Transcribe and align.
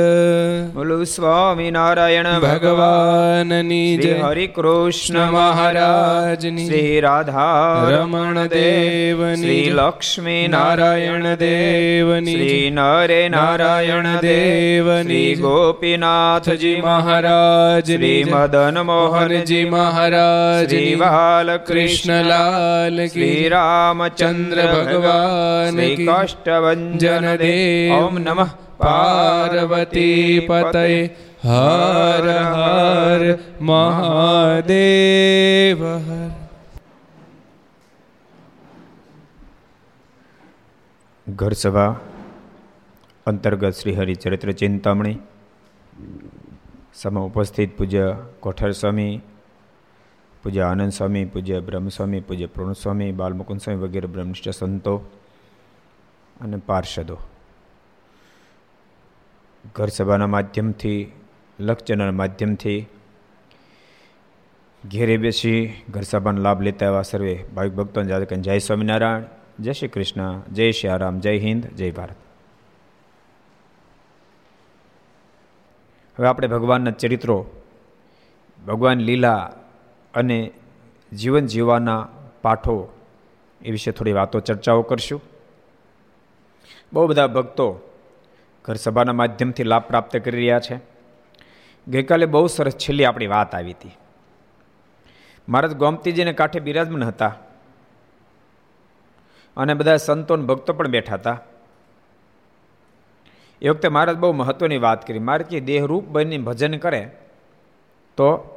બોલો 0.75 1.05
સ્વામિનારાયણ 1.05 2.25
ભગવાનની 2.41 3.97
જય 3.97 4.13
હરિ 4.13 4.47
કૃષ્ણ 4.47 5.31
મહારાજની 5.31 6.67
શ્રી 6.67 7.01
રાધા 7.01 7.87
રમણ 7.91 8.47
દેવની 8.47 9.37
શ્રી. 9.37 9.71
લક્ષ્મી 9.71 10.49
નારાયણ 10.49 11.35
દેવની. 11.35 12.33
શ્રી 12.33 12.71
નરે 12.71 13.29
નારાયણ 13.29 14.07
દેવની 14.21 15.03
શ્રી 15.03 15.35
ગોપીનાથજી 15.35 16.81
મહારાજ 16.81 17.87
શ્રી 17.87 18.25
મદન 18.25 18.81
મોહનજી 18.81 19.65
મહારાજ 19.65 20.69
શ્રી 20.69 20.95
બાલકૃષ્ણ 20.95 21.83
કૃષ્ણલાલ 21.83 23.07
શ્રી 23.07 23.49
રામચંદ્ર 23.49 24.73
ભગવાન 24.73 25.20
ભગવાન 25.21 26.97
દેવ 27.37 27.99
ઓમ 27.99 28.19
નમઃ 28.19 28.49
પાર્વતી 28.79 30.49
પતય 30.49 31.09
હર 31.45 32.27
હર 32.53 33.39
મહાદેવ 33.63 35.83
હર 35.83 36.31
ઘર 41.27 41.55
સભા 41.55 41.95
અંતર્ગત 43.27 43.73
શ્રી 43.73 43.95
હરિચરિત્ર 43.95 44.55
ચિંતામણી 44.55 45.19
સમા 46.95 47.23
ઉપસ્થિત 47.23 47.77
પૂજ્ય 47.77 48.17
કોઠર 48.41 48.73
સ્વામી 48.73 49.21
પૂજ્ય 50.43 50.61
આનંદ 50.61 50.93
સ્વામી, 50.93 51.25
પૂજ્ય 51.25 51.61
બ્રહ્મસ્વામી, 51.61 52.21
પૂજ્ય 52.21 52.47
પૂર્ણસ્વામી 52.47 53.13
બાલમુકુંદ 53.13 53.61
સ્વામી 53.61 53.81
વગેરે 53.81 54.07
બ્રહ્મનિષ્ઠ 54.07 54.49
સંતો 54.49 54.97
અને 56.41 56.57
પાર્ષદો. 56.57 57.19
ઘર 59.75 59.87
સભાના 59.87 60.27
માધ્યમથી 60.27 61.13
લક્ષચેનલના 61.61 62.11
માધ્યમથી 62.11 62.87
ઘેરે 64.89 65.17
બેસી 65.17 65.73
ઘર 65.91 66.03
સભાનો 66.03 66.43
લાભ 66.43 66.63
લેતા 66.63 66.87
એવા 66.87 67.03
સર્વે 67.03 67.45
ભાવિક 67.55 67.73
ભક્તોને 67.73 68.09
જાતે 68.09 68.37
જય 68.37 68.59
સ્વામિનારાયણ, 68.59 69.23
જય 69.61 69.73
શ્રી 69.73 69.89
કૃષ્ણ, 69.89 70.41
જય 70.53 70.73
શ્રી 70.73 70.91
રામ, 70.99 71.19
જય 71.19 71.39
હિન્દ, 71.39 71.67
જય 71.67 71.91
ભારત. 71.91 72.17
હવે 76.19 76.27
આપણે 76.27 76.49
ભગવાનના 76.49 76.91
ચરિત્રો, 76.91 77.51
ભગવાન 78.67 78.99
લીલા 78.99 79.53
અને 80.15 80.51
જીવન 81.13 81.47
જીવવાના 81.47 82.09
પાઠો 82.43 82.93
એ 83.63 83.71
વિશે 83.71 83.91
થોડી 83.91 84.13
વાતો 84.13 84.41
ચર્ચાઓ 84.41 84.83
કરશું. 84.83 85.23
બહુ 86.93 87.07
બધા 87.07 87.27
ભક્તો 87.27 87.81
ઘર 88.65 88.75
સભાના 88.75 89.13
માધ્યમથી 89.13 89.63
લાભ 89.63 89.83
પ્રાપ્ત 89.83 90.17
કરી 90.17 90.37
રહ્યા 90.37 90.61
છે. 90.61 90.81
ગઈકાલે 91.89 92.27
બહુ 92.27 92.47
સરસ 92.47 92.73
છેલ્લી 92.73 93.05
આપણી 93.05 93.27
વાત 93.27 93.55
આવી 93.55 93.73
હતી. 93.73 93.91
મહારાજ 95.49 95.77
ગોમતીજીને 95.77 96.33
કાંઠે 96.33 96.61
બિરાજમાન 96.61 97.05
હતા. 97.05 97.37
અને 99.57 99.75
બધા 99.75 99.97
સંતો 99.97 100.37
ભક્તો 100.37 100.73
પણ 100.73 100.89
બેઠા 100.89 101.15
હતા. 101.15 101.41
એ 103.63 103.69
વખતે 103.69 103.89
મહારાજ 103.89 104.17
બહુ 104.17 104.33
મહત્વની 104.33 104.79
વાત 104.79 105.07
કરી. 105.07 105.19
મારે 105.19 105.45
કે 105.45 105.61
દેહરૂપ 105.61 106.05
બની 106.05 106.39
ભજન 106.39 106.79
કરે 106.79 107.11
તો 108.17 108.57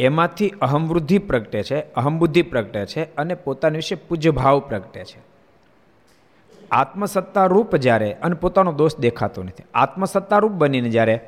એમાંથી 0.00 0.50
અહમવૃદ્ધિ 0.50 1.18
પ્રગટે 1.18 1.62
છે 1.62 1.92
અહમબુદ્ધિ 1.92 2.42
પ્રગટે 2.42 2.86
છે 2.86 3.14
અને 3.14 3.34
પોતાના 3.34 3.76
વિશે 3.76 3.94
પૂજ્યભાવ 3.94 4.60
પ્રગટે 4.60 5.04
છે. 5.04 5.18
આત્મસત્તા 6.70 7.46
રૂપ 7.46 7.76
જ્યારે 7.76 8.12
અને 8.12 8.34
પોતાનો 8.34 8.72
દોષ 8.72 8.96
દેખાતો 8.96 9.42
નથી. 9.42 9.64
આત્મસત્તા 9.74 10.38
રૂપ 10.38 10.52
બનીને 10.52 10.88
જ્યારે 10.88 11.20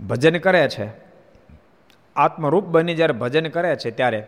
ભજન 0.00 0.38
કરે 0.38 0.68
છે, 0.68 0.88
આત્મરૂપ 2.16 2.64
બની 2.64 2.94
જ્યારે 2.94 3.12
ભજન 3.12 3.48
કરે 3.48 3.76
છે 3.76 3.90
ત્યારે 3.90 4.26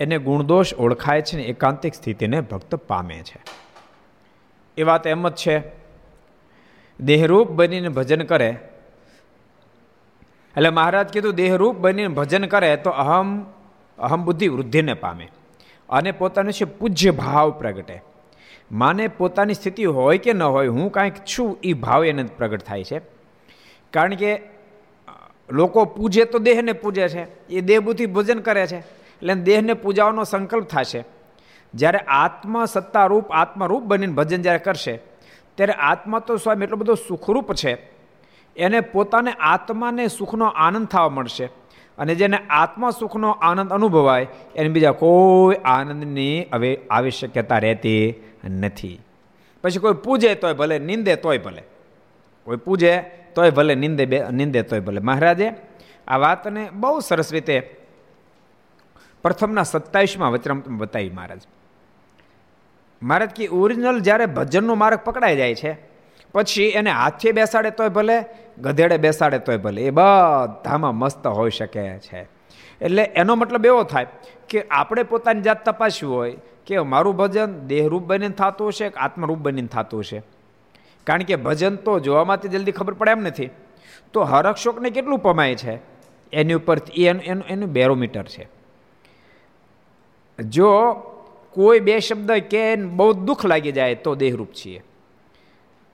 એને 0.00 0.18
ગુણદોષ 0.18 0.74
ઓળખાય 0.74 1.22
છે 1.22 1.36
ને 1.36 1.42
એકાંતિક 1.42 1.94
સ્થિતિને 1.94 2.40
ભક્ત 2.40 2.74
પામે 2.74 3.14
છે. 3.14 3.40
એ 4.76 4.82
વાત 4.82 5.06
એમ 5.06 5.28
જ 5.28 5.34
છે. 5.34 5.62
દેહરૂપ 7.00 7.50
બનીને 7.50 7.88
ભજન 7.88 8.22
કરે 8.22 8.56
એટલે 10.56 10.70
મહારાજ 10.70 11.08
કીધું, 11.08 11.34
દેહરૂપ 11.34 11.76
બનીને 11.76 12.08
ભજન 12.08 12.46
કરે 12.46 12.76
તો 12.76 12.90
અહમ 12.90 13.46
અહમ 13.98 14.24
બુદ્ધિ 14.24 14.48
વૃદ્ધિને 14.48 14.94
પામે 14.94 15.28
અને 15.88 16.12
પોતાનું 16.12 16.52
છે 16.52 16.64
પૂજ્ય 16.64 17.10
ભાવ 17.10 17.50
પ્રગટે. 17.50 18.02
માને 18.72 19.08
પોતાની 19.08 19.54
સ્થિતિ 19.54 19.84
હોય 19.84 20.18
કે 20.18 20.32
ન 20.32 20.42
હોય, 20.42 20.68
હું 20.68 20.92
કાંઈક 20.92 21.14
છું 21.14 21.58
એ 21.62 21.72
ભાવ 21.72 22.04
એને 22.04 22.22
પ્રગટ 22.22 22.62
થાય 22.62 22.84
છે. 22.84 23.00
કારણ 23.92 24.14
કે 24.14 24.40
લોકો 25.50 25.84
પૂજે 25.84 26.24
તો 26.24 26.38
દેહને 26.38 26.72
પૂજે 26.72 27.08
છે, 27.08 27.22
એ 27.48 27.60
દેહબુદ્ધિ 27.60 28.06
ભજન 28.06 28.40
કરે 28.40 28.66
છે, 28.66 28.76
એટલે 28.76 29.34
દેહને 29.34 29.72
પૂજાવાનો 29.72 30.24
સંકલ્પ 30.24 30.66
થશે. 30.68 31.04
જ્યારે 31.74 31.98
આત્મ 31.98 32.64
સત્તારૂપ 32.64 33.30
આત્મરૂપ 33.32 33.82
બનીને 33.82 34.12
ભજન 34.12 34.42
જ્યારે 34.42 34.58
કરશે, 34.58 34.94
ત્યારે 35.54 35.72
આત્મા 35.72 36.18
તો 36.18 36.36
સ્વયં 36.36 36.62
એટલો 36.62 36.76
બધો 36.76 36.94
સુખરૂપ 36.94 37.54
છે 37.54 37.97
એને 38.58 38.80
પોતાને 38.80 39.32
આત્માને 39.32 40.08
સુખનો 40.08 40.46
આનંદ 40.46 40.86
થવા 40.86 41.08
મળશે. 41.08 41.48
અને 41.98 42.14
જેને 42.14 42.38
આત્મા 42.50 42.90
સુખનો 42.90 43.30
આનંદ 43.30 43.72
અનુભવાય, 43.72 44.26
એને 44.56 44.68
બીજા 44.68 44.92
કોઈ 44.92 45.56
આનંદની 45.64 46.46
હવે 46.52 46.80
આવી 46.90 47.10
શક્યતા 47.10 47.58
રહેતી 47.58 48.14
નથી. 48.44 49.00
પછી 49.64 49.78
કોઈ 49.78 49.92
પૂજે 49.92 50.34
તોય 50.34 50.52
ભલે, 50.52 50.78
નિંદે 50.78 51.16
તોય 51.16 51.38
ભલે. 51.38 51.62
કોઈ 52.44 52.56
પૂજે 52.56 52.98
તોય 53.34 53.50
ભલે, 53.50 53.74
નિંદે 53.74 54.06
બે, 54.06 54.22
નિંદે 54.32 54.62
તોય 54.62 54.80
ભલે. 54.80 55.00
મહારાજે 55.00 55.52
આ 56.08 56.16
વાતને 56.16 56.70
બહુ 56.72 57.00
સરસ 57.00 57.32
રીતે 57.32 57.76
પ્રથમના 59.22 59.62
સત્તાવીસમાં 59.62 60.32
વચરામૃતમાં 60.32 60.78
બતાવી 60.78 61.10
મહારાજ. 61.10 61.40
મહારાજ 63.02 63.30
કે 63.30 63.46
ઓરિજિનલ 63.46 64.00
જ્યારે 64.00 64.26
ભજનનો 64.26 64.74
માર્ગ 64.74 64.98
પકડાઈ 64.98 65.36
જાય 65.36 65.54
છે, 65.54 65.72
પછી 66.32 66.62
એને 66.62 66.90
હાથે 66.90 67.32
બેસાડે 67.32 67.70
તોય 67.70 67.88
ભલે 67.88 68.24
ગધેડે 68.60 68.96
બેસાડે 68.96 69.38
તોય 69.38 69.56
ભલે. 69.56 69.82
એ 69.82 69.90
બધામાં 69.90 70.94
મસ્ત 70.94 71.26
હોઈ 71.26 71.50
શકે 71.50 71.98
છે. 71.98 72.28
એટલે 72.80 73.02
એનો 73.02 73.34
મતલબ 73.34 73.66
એવો 73.66 73.82
થાય 73.82 74.06
કે 74.48 74.62
આપણે 74.70 75.02
પોતાની 75.02 75.40
જાત 75.40 75.70
તપાસ્યું 75.70 76.14
હોય 76.14 76.36
કે 76.66 76.78
મારું 76.78 77.16
ભજન 77.16 77.46
દેહરૂપ 77.66 78.02
બનીને 78.02 78.34
થતું 78.34 78.68
હશે 78.68 78.88
કે 78.88 79.00
આત્મરૂપ 79.00 79.38
બનીને 79.38 79.68
થતું 79.68 80.00
હશે? 80.00 80.22
કારણ 81.04 81.22
કે 81.22 81.36
ભજન 81.36 81.76
તો 81.76 81.98
જોવામાંથી 81.98 82.48
જલ્દી 82.48 82.72
ખબર 82.72 82.94
પડે 82.94 83.10
એમ 83.10 83.20
નથી. 83.20 83.50
તો 84.12 84.22
હરક્ષોકને 84.22 84.90
કેટલું 84.90 85.18
પમાય 85.18 85.54
છે? 85.54 85.78
એની 86.32 86.54
ઉપર 86.54 86.78
એનું 86.96 87.22
એનું 87.22 87.44
એનું 87.44 87.72
બેરોમીટર 87.72 88.22
છે. 88.22 88.48
જો 90.42 90.92
કોઈ 91.50 91.80
બે 91.80 92.00
શબ્દ 92.00 92.32
કે 92.32 92.76
બહુ 92.76 93.12
દુઃખ 93.12 93.46
લાગી 93.46 93.72
જાય 93.72 93.94
તો 93.94 94.14
દેહરૂપ 94.14 94.48
છીએ. 94.52 94.82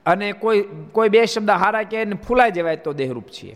અને 0.05 0.27
કોઈ 0.33 0.63
કોઈ 0.95 1.09
બે 1.09 1.25
શબ્દ 1.25 1.49
હારા 1.61 1.85
કહે 1.91 2.05
ને 2.05 2.15
ફૂલાઈ 2.25 2.55
જવાય 2.57 2.83
તો 2.87 2.93
દેહરૂપ 2.93 3.27
છીએ. 3.35 3.55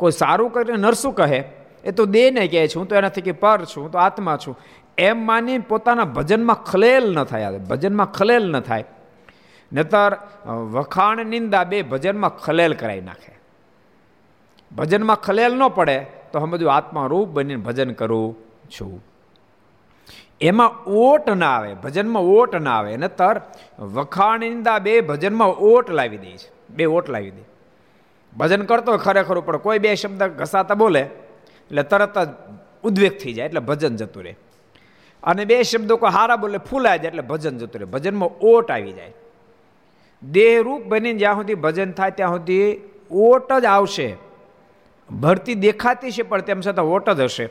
કોઈ 0.00 0.12
સારું 0.12 0.50
કરીને 0.54 0.80
નરસું 0.86 1.14
કહે, 1.14 1.40
એ 1.84 1.92
તો 1.92 2.06
દેહને 2.16 2.42
કહે 2.52 2.68
છે. 2.68 2.78
હું 2.78 2.88
તો 2.88 2.94
એનાથી 3.00 3.26
કે 3.28 3.34
પર 3.44 3.64
છું, 3.70 3.84
હું 3.84 3.90
તો 3.94 3.98
આત્મા 3.98 4.36
છું. 4.36 4.56
એમ 4.98 5.18
માની 5.26 5.58
પોતાના 5.70 6.12
ભજનમાં 6.16 6.60
ખલેલ 6.64 7.04
ન 7.14 7.24
થાય 7.24 7.58
ભજનમાં 7.70 8.12
ખલેલ 8.18 8.44
ન 8.50 8.60
થાય. 8.60 8.84
નતર 9.72 10.12
વખાણ, 10.74 11.26
નિંદા 11.26 11.64
બે 11.64 11.82
ભજનમાં 11.82 12.36
ખલેલ 12.44 12.72
કરાવી 12.80 13.06
નાખે. 13.08 13.32
ભજનમાં 14.70 15.20
ખલેલ 15.26 15.52
ન 15.56 15.62
પડે 15.78 15.98
તો 16.32 16.36
સમજવું 16.40 16.72
આત્મા 16.74 17.06
રૂપ 17.12 17.28
બનીને 17.36 17.62
ભજન 17.66 17.90
કરું 18.00 18.36
છું. 18.74 19.00
એમાં 20.40 20.84
ઓટ 20.84 21.30
ના 21.30 21.56
આવે, 21.56 21.74
ભજનમાં 21.74 22.22
ઓટ 22.22 22.54
ના 22.54 22.78
આવે, 22.78 22.96
નતર 22.96 23.40
વખાણ 23.78 24.40
નિંદા 24.40 24.78
બે 24.78 25.00
ભજનમાં 25.00 25.48
ઓટ 25.48 25.90
લાવી 25.90 26.16
દે 26.16 26.30
છે. 26.30 26.50
બે 26.70 26.84
ઓટ 26.84 27.08
લાવી 27.08 27.30
દે. 27.30 27.42
ભજન 28.36 28.62
કરતો 28.62 28.90
હોય 28.90 28.98
ખરેખર 28.98 29.40
પણ 29.40 29.56
કોઈ 29.56 29.78
બે 29.78 29.94
શબ્દ 29.94 30.22
ઘસાતા 30.22 30.74
બોલે, 30.74 31.00
એટલે 31.00 31.82
તરત 31.82 32.18
જ 32.18 32.28
ઉદ્વેગ 32.84 33.18
થઈ 33.18 33.32
જાય, 33.32 33.46
એટલે 33.46 33.60
ભજન 33.60 33.96
જતું 33.96 34.24
રહે. 34.24 34.36
અને 35.22 35.44
બે 35.44 35.62
શબ્દો 35.62 35.96
કોઈ 35.96 36.10
હારા 36.10 36.36
બોલે 36.36 36.58
ફૂલાય 36.58 36.98
જાય, 36.98 37.08
એટલે 37.08 37.22
ભજન 37.22 37.58
જતું 37.58 37.80
રહે. 37.80 37.84
ભજનમાં 37.84 38.28
ઓટ 38.28 38.70
આવી 38.70 38.92
જાય. 38.92 39.12
દેહરૂપ 40.22 40.82
બનીને 40.82 41.18
જ્યાં 41.18 41.34
સુધી 41.34 41.54
ભજન 41.54 41.92
થાય, 41.92 42.10
ત્યાં 42.10 42.30
સુધી 42.30 42.80
ઓટ 43.10 43.52
જ 43.52 43.64
આવશે. 43.64 44.16
ભરતી 45.20 45.54
દેખાતી 45.54 46.10
છે, 46.10 46.22
પણ 46.22 46.40
તેમ 46.40 46.60
છતાં 46.60 46.84
ઓટ 46.84 47.10
જ 47.10 47.20
હશે. 47.20 47.48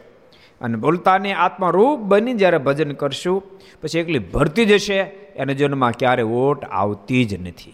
અને 0.62 0.78
બોલતાને 0.78 1.34
આત્મારૂપ 1.34 2.00
બની 2.00 2.34
જ્યારે 2.34 2.58
ભજન 2.58 2.92
કરશું, 2.92 3.44
પછી 3.82 4.00
એકલી 4.00 4.20
ભરતી 4.20 4.66
જશે, 4.66 5.00
એને 5.36 5.54
જન્મમાં 5.54 5.92
ક્યારે 5.92 6.24
ઓટ 6.24 6.66
આવતી 6.66 7.26
જ 7.26 7.48
નથી. 7.48 7.74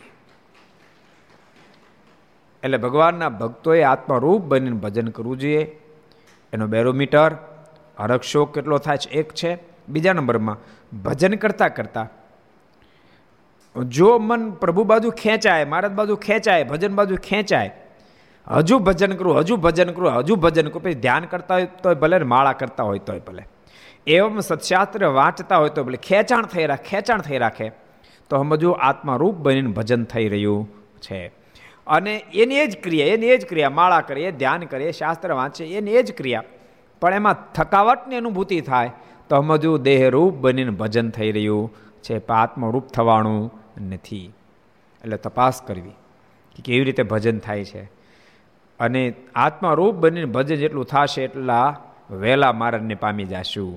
એટલે 2.64 2.78
ભગવાનના 2.78 3.30
ભક્તોએ 3.30 3.84
આત્મારૂપ 3.84 4.42
બનીને 4.42 4.78
ભજન 4.78 5.08
કરવું 5.08 5.38
જોઈએ. 5.38 5.80
એનો 6.54 6.68
બેરોમીટર 6.68 7.32
હરક 8.00 8.22
કેટલો 8.54 8.78
થાય 8.78 8.98
છે? 8.98 9.10
એક 9.10 9.34
છે. 9.34 9.58
બીજા 9.90 10.14
નંબરમાં, 10.14 10.58
ભજન 11.04 11.34
કરતાં 11.34 11.76
કરતાં, 11.76 12.22
જો 13.90 14.18
મન 14.18 14.52
પ્રભુ 14.52 14.84
બાજુ 14.84 15.12
ખેંચાય 15.12 15.66
મહારાજ 15.66 15.92
બાજુ 15.92 16.16
ખેંચાય, 16.16 16.64
ભજન 16.64 16.96
બાજુ 16.96 17.16
ખેંચાય 17.16 17.72
હજુ 18.48 18.80
ભજન 18.80 19.14
કરું, 19.14 19.40
હજુ 19.40 19.56
ભજન 19.56 19.90
કરું, 19.90 20.12
હજુ 20.12 20.36
ભજન 20.36 20.68
કરું. 20.68 20.84
પછી 20.84 20.94
ધ્યાન 20.94 21.24
કરતા 21.24 21.54
હોય 21.54 21.66
તોય 21.66 21.96
ભલે 21.96 22.20
માળા 22.20 22.54
કરતા 22.54 22.84
હોય 22.84 23.00
તોય 23.00 23.20
ભલે. 23.20 23.48
એવમ 24.08 24.40
સત્શાસ્ત્ર 24.40 25.08
વાંચતા 25.08 25.58
હોય 25.58 25.70
તો 25.70 25.84
ભલે. 25.84 25.98
ખેંચાણ 25.98 26.46
થઈ 26.46 26.66
રાખે, 26.66 26.84
ખેંચાણ 26.84 27.22
થઈ 27.22 27.38
રાખે. 27.38 27.70
તો 28.30 28.38
સમજવું 28.38 28.78
આત્મારૂપ 28.78 29.36
બનીને 29.36 29.72
ભજન 29.72 30.04
થઈ 30.04 30.28
રહ્યું 30.28 30.70
છે. 31.02 31.28
અને 31.88 32.24
એની 32.34 32.56
એ 32.56 32.68
જ 32.68 32.84
ક્રિયા, 32.84 33.08
એની 33.08 33.28
એ 33.28 33.38
જ 33.38 33.46
ક્રિયા, 33.46 33.70
માળા 33.70 34.02
કરીએ, 34.02 34.32
ધ્યાન 34.32 34.60
કરીએ, 34.60 34.92
શાસ્ત્ર 34.92 35.34
વાંચે 35.34 35.66
એની 35.66 35.92
એ 35.92 36.04
જ 36.04 36.18
ક્રિયા. 36.18 36.44
પણ 37.02 37.14
એમાં 37.14 37.54
થકાવટની 37.54 38.16
અનુભૂતિ 38.16 38.62
થાય 38.62 38.92
તો 39.30 39.42
સમજવું 39.42 39.82
દેહરૂપ 39.82 40.34
બનીને 40.34 40.70
ભજન 40.70 41.10
થઈ 41.10 41.32
રહ્યું 41.32 41.74
છે. 42.04 42.20
પણ 42.20 42.36
આત્મરૂપ 42.36 42.88
થવાનું 42.88 43.54
નથી. 43.82 44.34
એટલે 45.04 45.18
તપાસ 45.18 45.62
કરવી 45.62 45.90
કે 46.56 46.62
કેવી 46.66 46.84
રીતે 46.84 47.04
ભજન 47.04 47.40
થાય 47.40 47.66
છે. 47.66 48.01
અને 48.82 49.02
આત્મારૂપ 49.36 49.96
બનીને 50.04 50.30
ભજન 50.36 50.62
જેટલું 50.64 50.86
થશે 50.86 51.22
એટલા 51.24 51.68
વહેલા 52.22 52.54
મારણને 52.54 52.96
પામી 52.96 53.30
જશું. 53.32 53.72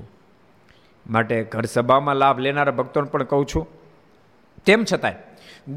માટે 1.07 1.37
ઘર 1.53 1.67
સભામાં 1.67 2.17
લાભ 2.17 2.39
લેનારા 2.39 2.79
ભક્તોને 2.81 3.09
પણ 3.13 3.31
કહું 3.33 3.47
છું, 3.47 3.65
તેમ 4.67 4.81
છતાંય 4.85 5.21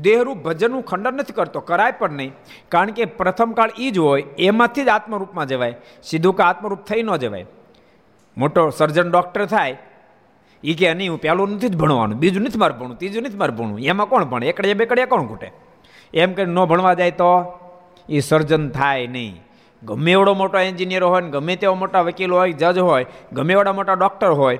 દેહરૂપ 0.05 0.39
ભજનનું 0.45 0.83
ખંડન 0.83 1.19
નથી 1.21 1.35
કરતો, 1.37 1.59
કરાય 1.61 1.97
પણ 1.99 2.17
નહીં. 2.19 2.31
કારણ 2.71 2.95
કે 2.97 3.03
પ્રથમ 3.19 3.51
કાળ 3.51 3.71
એ 3.79 3.91
જ 3.91 3.97
હોય, 3.97 4.23
એમાંથી 4.39 4.87
જ 4.87 4.89
આત્મરૂપમાં 4.89 5.47
જવાય. 5.47 5.75
સીધું 6.03 6.37
કે 6.37 6.43
આત્મરૂપ 6.43 6.81
થઈ 6.89 7.03
ન 7.03 7.11
જવાય. 7.15 7.45
મોટો 8.37 8.63
સર્જન 8.69 9.07
ડૉક્ટર 9.11 9.45
થાય 9.45 9.77
એ 10.63 10.73
કે 10.73 10.93
નહીં 10.93 11.11
હું 11.11 11.21
પહેલું 11.21 11.55
નથી 11.55 11.69
જ 11.69 11.77
ભણવાનું, 11.77 12.17
બીજું 12.19 12.43
નથી 12.43 12.61
મારે 12.63 12.75
ભણવું, 12.79 12.97
ત્રીજું 12.97 13.23
નથી 13.23 13.39
મારે 13.41 13.53
ભણવું, 13.59 13.79
એમાં 13.91 14.09
કોણ 14.11 14.23
ભણે? 14.31 14.45
એકડે 14.51 14.73
બેકડે 14.73 15.05
કોણ 15.05 15.29
ઘૂટે? 15.29 15.49
એમ 16.13 16.33
કે 16.33 16.43
ન 16.45 16.59
ભણવા 16.65 16.93
જાય 16.93 17.15
તો 17.21 17.31
એ 18.09 18.19
સર્જન 18.19 18.69
થાય 18.69 19.07
નહીં. 19.07 19.43
ગમે 19.83 20.11
એવડો 20.11 20.33
મોટો 20.33 20.59
એન્જિનિયર 20.59 21.03
હોય 21.03 21.21
ને 21.21 21.29
ગમે 21.29 21.55
તેવો 21.55 21.75
મોટા 21.75 22.01
વકીલ 22.01 22.31
હોય, 22.31 22.51
જજ 22.51 22.79
હોય, 22.79 23.05
ગમે 23.33 23.53
એવડા 23.53 23.73
મોટા 23.73 23.93
ડૉક્ટર 23.93 24.29
હોય, 24.29 24.59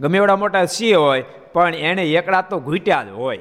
ગમે 0.00 0.18
એવડા 0.18 0.36
મોટા 0.36 0.64
સી 0.64 0.94
હોય, 0.94 1.24
પણ 1.52 1.74
એણે 1.74 2.04
એકડા 2.04 2.42
તો 2.42 2.58
ઘૂંટ્યા 2.58 3.04
જ 3.04 3.08
હોય. 3.08 3.38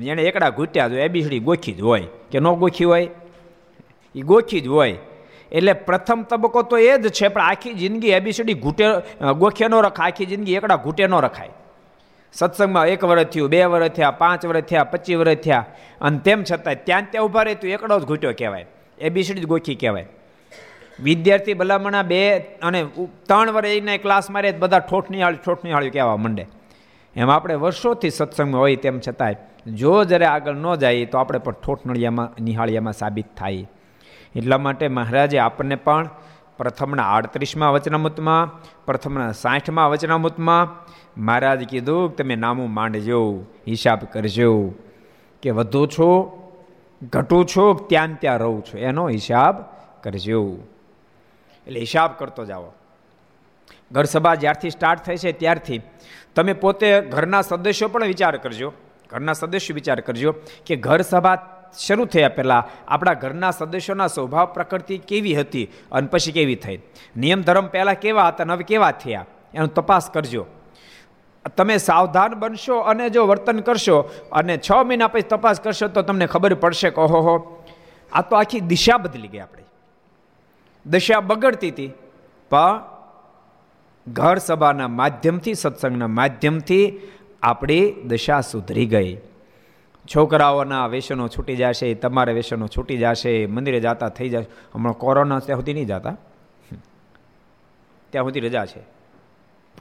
એણે 0.00 0.22
એકડા 0.22 0.48
ઘૂંટ્યા 0.48 0.88
જ 0.88 0.92
હોય, 0.92 1.02
એબીસીડી 1.02 1.38
ગોખી 1.38 1.72
જ 1.72 1.80
હોય. 1.80 2.06
કે 2.30 2.40
ન 2.40 2.48
ગોખી 2.48 2.84
હોય? 2.84 3.08
એ 4.14 4.20
ગોખી 4.20 4.60
જ 4.60 4.66
હોય. 4.66 4.98
એટલે 5.52 5.72
પ્રથમ 5.72 6.22
તબક્કો 6.22 6.62
તો 6.62 6.78
એ 6.78 6.98
જ 6.98 7.08
છે, 7.08 7.28
પણ 7.28 7.40
આખી 7.40 7.72
જિંદગી 7.72 8.08
એબીસીડી 8.08 8.54
ઘૂંટે 8.54 8.84
ગોખે 9.38 9.68
ન 9.68 9.74
રખાય, 9.74 10.06
આખી 10.06 10.26
જિંદગી 10.26 10.54
એકડા 10.54 10.76
ઘૂંટે 10.76 11.06
ન 11.06 11.14
રખાય. 11.14 11.48
સત્સંગમાં 12.32 12.86
એક 12.86 13.04
વર્ષ 13.04 13.24
થયું, 13.24 13.48
બે 13.48 13.64
વર્ષ 13.64 13.88
થયા, 13.88 14.10
પાંચ 14.10 14.46
વર્ષ 14.46 14.64
થયા, 14.64 14.84
પચીસ 14.84 15.16
વર્ષ 15.16 15.36
થયા. 15.36 15.64
અને 16.00 16.18
તેમ 16.18 16.44
છતાં 16.44 16.74
ત્યાં 16.84 17.06
ત્યાં 17.10 17.24
ઊભા 17.24 17.42
રહે 17.42 17.54
તો 17.54 17.66
એકડો 17.68 17.98
જ 18.00 18.04
ઘૂંટ્યો 18.04 18.32
કહેવાય. 18.32 18.66
એબીસીડી 18.98 19.40
જ 19.40 19.46
ગોખી 19.46 19.74
કહેવાય. 19.74 20.06
વિદ્યાર્થી 21.00 21.54
ભલામણા 21.54 22.02
બે 22.02 22.38
અને 22.38 22.84
ત્રણ 23.26 23.50
વર્ષ 23.50 23.68
એના 23.68 23.96
ક્લાસ 23.96 24.30
મારે 24.30 24.52
બધા 24.52 24.78
ઠોઠ 24.78 25.10
નિહાળી, 25.10 25.36
ઠોઠ 25.36 25.64
નિહાળ્યું 25.64 25.92
કહેવા 25.92 26.16
માંડે. 26.16 26.46
એમ 27.16 27.30
આપણે 27.30 27.54
વર્ષોથી 27.54 28.10
સત્સંગમાં 28.10 28.60
હોય 28.60 28.76
તેમ 28.76 29.00
છતાંય, 29.08 29.36
જો 29.66 30.04
જ્યારે 30.04 30.26
આગળ 30.26 30.54
ન 30.54 30.74
જાય 30.74 31.04
તો 31.04 31.18
આપણે 31.18 31.38
પણ 31.38 31.52
ઠોઠ 31.52 31.86
નળિયામાં, 31.86 32.42
નિહાળિયામાં 32.42 32.92
સાબિત 32.92 33.26
થાય. 33.36 33.68
એટલા 34.36 34.58
માટે 34.58 34.88
મહારાજે 34.88 35.38
આપણને 35.38 35.74
પણ 35.74 36.08
પ્રથમના 36.58 37.02
આડત્રીસમાં 37.02 37.72
વચનામૃતમાં, 37.72 38.62
પ્રથમના 38.86 39.32
સાઠમાં 39.32 39.90
વચનામૃતમાં 39.90 40.86
મહારાજ 41.18 41.68
કીધું 41.68 42.16
તમે 42.16 42.36
નામું 42.36 42.70
માંડજો, 42.70 43.20
હિસાબ 43.68 44.00
કરજો, 44.12 44.50
કે 45.42 45.50
વધુ 45.50 45.86
છો, 45.86 46.10
ઘટું 47.12 47.46
છો 47.46 47.74
ત્યાં 47.74 48.18
ત્યાં 48.20 48.36
રહું 48.36 48.64
છું, 48.64 48.80
એનો 48.80 49.08
હિસાબ 49.08 49.54
કરજો. 50.02 50.40
એટલે 51.66 51.80
હિસાબ 51.80 52.10
કરતો 52.18 52.44
જાઓ. 52.44 52.72
ઘર 53.92 54.04
સભા 54.04 54.34
જ્યારથી 54.34 54.70
સ્ટાર્ટ 54.70 55.02
થઈ 55.02 55.16
છે 55.16 55.32
ત્યારથી 55.32 55.80
તમે 56.34 56.52
પોતે 56.52 57.00
ઘરના 57.00 57.40
સદસ્યો 57.40 57.88
પણ 57.88 58.06
વિચાર 58.06 58.36
કરજો. 58.36 58.72
ઘરના 59.10 59.32
સદસ્યો 59.32 59.74
વિચાર 59.74 60.00
કરજો 60.00 60.34
કે 60.66 60.76
ઘર 60.76 61.02
સભા 61.02 61.36
શરૂ 61.78 62.04
થયા 62.04 62.28
પહેલાં 62.28 62.68
આપણા 62.88 63.14
ઘરના 63.14 63.50
સદસ્યોના 63.50 64.06
સ્વભાવ 64.06 64.46
પ્રકૃતિ 64.52 64.98
કેવી 64.98 65.34
હતી 65.34 65.66
અને 65.92 66.08
પછી 66.08 66.32
કેવી 66.32 66.54
થઈ. 66.54 66.78
નિયમ 67.16 67.42
ધર્મ 67.42 67.66
પહેલાં 67.66 67.94
કેવા 67.94 68.28
હતા 68.28 68.44
અને 68.44 68.52
હવે 68.52 68.64
કેવા 68.64 68.90
થયા, 68.90 69.26
એનો 69.54 69.66
તપાસ 69.66 70.10
કરજો. 70.10 70.46
તમે 71.56 71.76
સાવધાન 71.76 72.34
બનશો 72.34 72.78
અને 72.78 73.10
જો 73.10 73.26
વર્તન 73.26 73.60
કરશો 73.60 74.10
અને 74.32 74.58
છ 74.58 74.72
મહિના 74.84 75.08
પછી 75.08 75.22
તપાસ 75.22 75.60
કરશો 75.60 75.88
તો 75.88 76.02
તમને 76.02 76.26
ખબર 76.26 76.54
પડશે 76.54 76.90
કે 76.90 77.00
ઓહો 77.00 77.64
આ 78.12 78.22
તો 78.22 78.36
આખી 78.36 78.60
દિશા 78.60 78.96
બદલી 78.96 79.28
ગઈ 79.28 79.38
આપણી. 79.38 79.62
દિશા 80.86 81.20
બગડતી 81.20 81.70
હતી, 81.70 81.92
પણ 82.50 82.80
ઘર 84.08 84.38
સભાના 84.38 84.88
માધ્યમથી, 84.88 85.54
સત્સંગના 85.54 86.06
માધ્યમથી 86.06 87.00
આપણી 87.42 87.92
દશા 87.92 88.40
સુધરી 88.40 88.86
ગઈ. 88.86 89.16
છોકરાઓના 90.14 90.86
વ્યસનો 90.86 91.28
છૂટી 91.28 91.56
જશે, 91.56 91.94
તમારા 91.94 92.32
વ્યસનો 92.32 92.66
છૂટી 92.66 92.98
જશે, 92.98 93.46
મંદિરે 93.46 93.80
જતા 93.80 94.08
થઈ 94.08 94.28
જશે. 94.28 94.48
હમણાં 94.74 94.94
કોરોના 94.94 95.38
ત્યાં 95.38 95.58
સુધી 95.58 95.74
નહીં 95.74 95.86
જતા. 95.86 96.16
ત્યાં 98.10 98.24
સુધી 98.24 98.40
રજા 98.40 98.66
છે. 98.66 98.97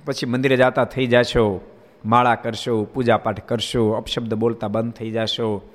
પછી 0.05 0.25
મંદિરે 0.25 0.57
જતા 0.57 0.83
થઈ 0.83 1.07
જશો, 1.07 1.61
માળા 2.05 2.35
કરશો, 2.35 2.83
પૂજાપાઠ 2.83 3.39
કરશો, 3.39 3.91
અપશબ્દ 3.91 4.33
બોલતા 4.33 4.67
બંધ 4.67 4.93
થઈ 4.93 5.11
જશો. 5.11 5.69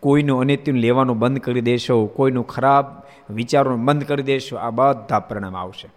કોઈનું 0.00 0.40
અનિત્યનું 0.40 0.80
લેવાનું 0.80 1.18
બંધ 1.18 1.38
કરી 1.38 1.60
દેશો, 1.60 2.06
કોઈનું 2.06 2.46
ખરાબ 2.46 2.86
વિચારોનું 3.30 3.84
બંધ 3.84 4.04
કરી 4.04 4.22
દેશો, 4.22 4.56
આ 4.56 4.70
બધા 4.70 5.18
પરિણામ 5.18 5.56
આવશે. 5.56 5.88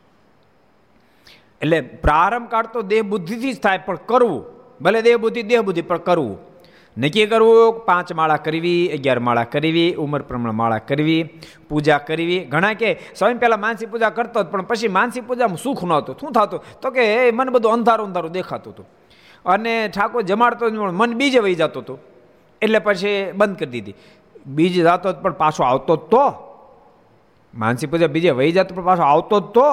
એટલે 1.61 1.81
પ્રારંભ 1.81 2.49
કાળ 2.49 2.67
તો 2.73 2.81
દેહ 2.81 3.01
બુદ્ધિથી 3.01 3.53
જ 3.53 3.59
થાય, 3.59 3.77
પણ 3.77 3.95
કરવું, 3.95 4.45
ભલે 4.81 5.01
દેહ 5.01 5.17
બુદ્ધિ 5.17 5.43
દેહ 5.43 5.61
બુદ્ધિ, 5.61 5.81
પણ 5.81 5.97
કરવું. 5.97 6.52
નક્કી 6.97 7.25
કરવું, 7.25 7.73
પાંચ 7.73 8.13
માળા 8.13 8.35
કરવી, 8.35 8.89
અગિયાર 8.89 9.19
માળા 9.19 9.43
કરવી, 9.43 9.95
ઉંમર 9.95 10.21
પ્રમાણે 10.21 10.51
માળા 10.51 10.77
કરવી, 10.77 11.29
પૂજા 11.69 11.97
કરવી. 11.97 12.39
ઘણા 12.39 12.73
કે 12.73 12.99
સ્વામી 13.15 13.33
પહેલાં 13.33 13.59
માનસી 13.59 13.85
પૂજા 13.85 14.09
કરતો 14.09 14.43
પણ 14.43 14.61
પછી 14.61 14.87
માનસી 14.87 15.21
પૂજામાં 15.21 15.57
સુખ 15.57 15.83
નહોતું 15.83 16.17
શું 16.19 16.31
થતું? 16.31 16.63
તો 16.81 16.91
કે 16.91 17.27
એ 17.27 17.31
મને 17.31 17.51
બધું 17.51 17.73
અંધારું 17.73 18.07
અંધારું 18.07 18.31
દેખાતું 18.31 18.73
હતું. 18.73 18.87
અને 19.45 19.87
ઠાકોર 19.87 20.21
જમાડતો 20.21 20.69
મન 20.69 21.13
બીજે 21.13 21.39
વહી 21.39 21.55
જતું 21.55 21.83
હતું. 21.83 21.99
એટલે 22.61 22.79
પછી 22.79 23.31
બંધ 23.31 23.57
કરી 23.57 23.69
દીધી. 23.69 23.95
બીજ 24.45 24.83
જતો 24.83 25.13
પણ 25.13 25.31
પાછો 25.31 25.63
આવતો 25.63 25.95
જ 25.95 25.99
તો. 25.99 26.21
માનસી 27.55 27.87
પૂજા 27.87 28.07
બીજે 28.07 28.29
વહી 28.29 28.51
જતો, 28.51 28.75
પણ 28.75 28.83
પાછો 28.83 29.01
આવતો 29.01 29.39
જ 29.39 29.43
તો. 29.43 29.67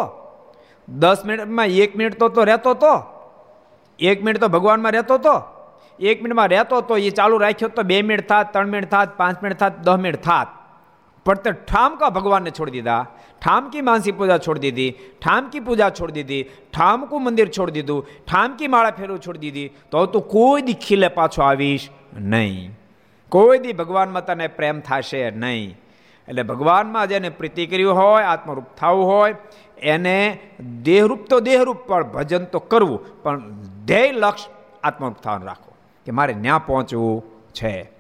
દસ 0.88 1.16
મિનિટમાં 1.26 1.66
એક 1.66 1.96
મિનિટ 1.96 2.18
તો 2.18 2.44
રહેતો 2.44 2.74
તો. 2.74 3.02
એક 3.98 4.24
મિનિટ 4.24 4.40
તો 4.40 4.48
ભગવાનમાં 4.48 4.92
રહેતો 4.92 5.14
હતો 5.14 5.59
એક 6.00 6.22
મિનિટમાં 6.22 6.48
રહેતો 6.48 6.80
તો 6.80 6.96
એ 6.96 7.10
ચાલુ 7.10 7.38
રાખ્યો 7.38 7.68
તો 7.68 7.82
બે 7.82 8.02
મિનિટ 8.02 8.28
થાત, 8.28 8.52
ત્રણ 8.52 8.68
મિનિટ 8.68 8.90
થાત, 8.90 9.16
પાંચ 9.16 9.42
મિનિટ 9.42 9.58
થાત, 9.58 9.78
દસ 9.78 9.96
મિનિટ 9.96 10.22
થાત. 10.22 10.48
પણ 11.24 11.34
તે 11.34 11.50
ઠામકા 11.50 12.08
ભગવાનને 12.08 12.50
છોડી 12.50 12.70
દીધા. 12.70 13.06
ઠામકી 13.42 13.80
માનસી 13.80 14.12
પૂજા 14.12 14.38
છોડી 14.38 14.60
દીધી, 14.60 14.90
ઠામકી 15.22 15.60
પૂજા 15.60 15.90
છોડી 15.90 16.12
દીધી, 16.12 16.42
ઠામકું 16.72 17.24
મંદિર 17.24 17.48
છોડી 17.48 17.72
દીધું, 17.72 18.06
ઠામકી 18.26 18.66
માળા 18.66 18.90
ફેરવું 18.90 19.20
છોડી 19.20 19.38
દીધી. 19.38 19.68
તો 19.90 20.06
તું 20.06 20.22
કોઈ 20.22 20.62
દી 20.62 20.72
ખીલે 20.72 21.08
પાછો 21.08 21.42
આવીશ 21.42 21.90
નહીં. 22.16 22.78
કોઈ 23.28 23.58
દી 23.58 23.72
ભગવાનમાં 23.72 24.26
તને 24.26 24.46
પ્રેમ 24.46 24.80
થશે 24.80 25.30
નહીં. 25.30 25.78
એટલે 26.28 26.42
ભગવાનમાં 26.42 27.08
જેને 27.08 27.28
પ્રીતિ 27.28 27.66
કર્યું 27.66 27.96
હોય, 27.96 28.24
આત્મરૂપ 28.24 28.64
થવું 28.76 29.04
હોય, 29.04 29.34
એને 29.82 30.38
દેહરૂપ 30.82 31.26
તો 31.26 31.40
દેહરૂપ, 31.40 31.76
પણ 31.76 32.02
ભજન 32.02 32.44
તો 32.44 32.58
કરવું. 32.58 33.22
પણ 33.22 33.38
ધ્યેય 33.86 34.12
લક્ષ 34.12 34.48
આત્મરૂપ 34.84 35.16
થવાનું 35.16 35.46
રાખો 35.46 35.69
કે 36.04 36.12
મારે 36.12 36.34
ન્યા 36.34 36.58
પહોંચવું 36.58 37.24
છે. 37.52 37.90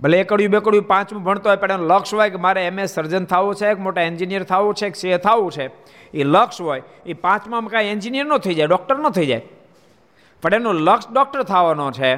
ભલે 0.00 0.20
એકડ્યું, 0.20 0.50
બેકડ્યું, 0.50 0.86
પાંચમું 0.86 1.22
ભણતો 1.22 1.48
હોય, 1.48 1.56
પણ 1.56 1.72
એનું 1.72 1.86
લક્ષ્ય 1.86 2.16
હોય 2.16 2.30
કે 2.30 2.36
મારે 2.36 2.66
એમએ 2.66 2.86
સર્જન 2.86 3.24
થવું 3.24 3.54
છે 3.54 3.74
કે 3.74 3.80
મોટા 3.80 4.00
એન્જિનિયર 4.00 4.42
થવું 4.42 4.74
છે 4.74 4.90
કે 4.90 5.00
સીએ 5.00 5.16
થવું 5.16 5.52
છે. 5.52 5.70
એ 6.14 6.24
લક્ષ્ય 6.24 6.64
હોય, 6.64 6.82
એ 7.06 7.12
પાંચમામાં 7.12 7.70
કાંઈ 7.70 7.84
એન્જિનિયર 7.84 8.26
ન 8.26 8.38
થઈ 8.38 8.54
જાય, 8.54 8.66
ડૉક્ટર 8.66 8.98
ન 8.98 9.08
થઈ 9.08 9.26
જાય. 9.26 9.42
પણ 10.42 10.54
એનું 10.54 10.74
લક્ષ્ય 10.74 11.14
ડૉક્ટર 11.14 11.42
થવાનો 11.42 11.90
છે, 11.90 12.16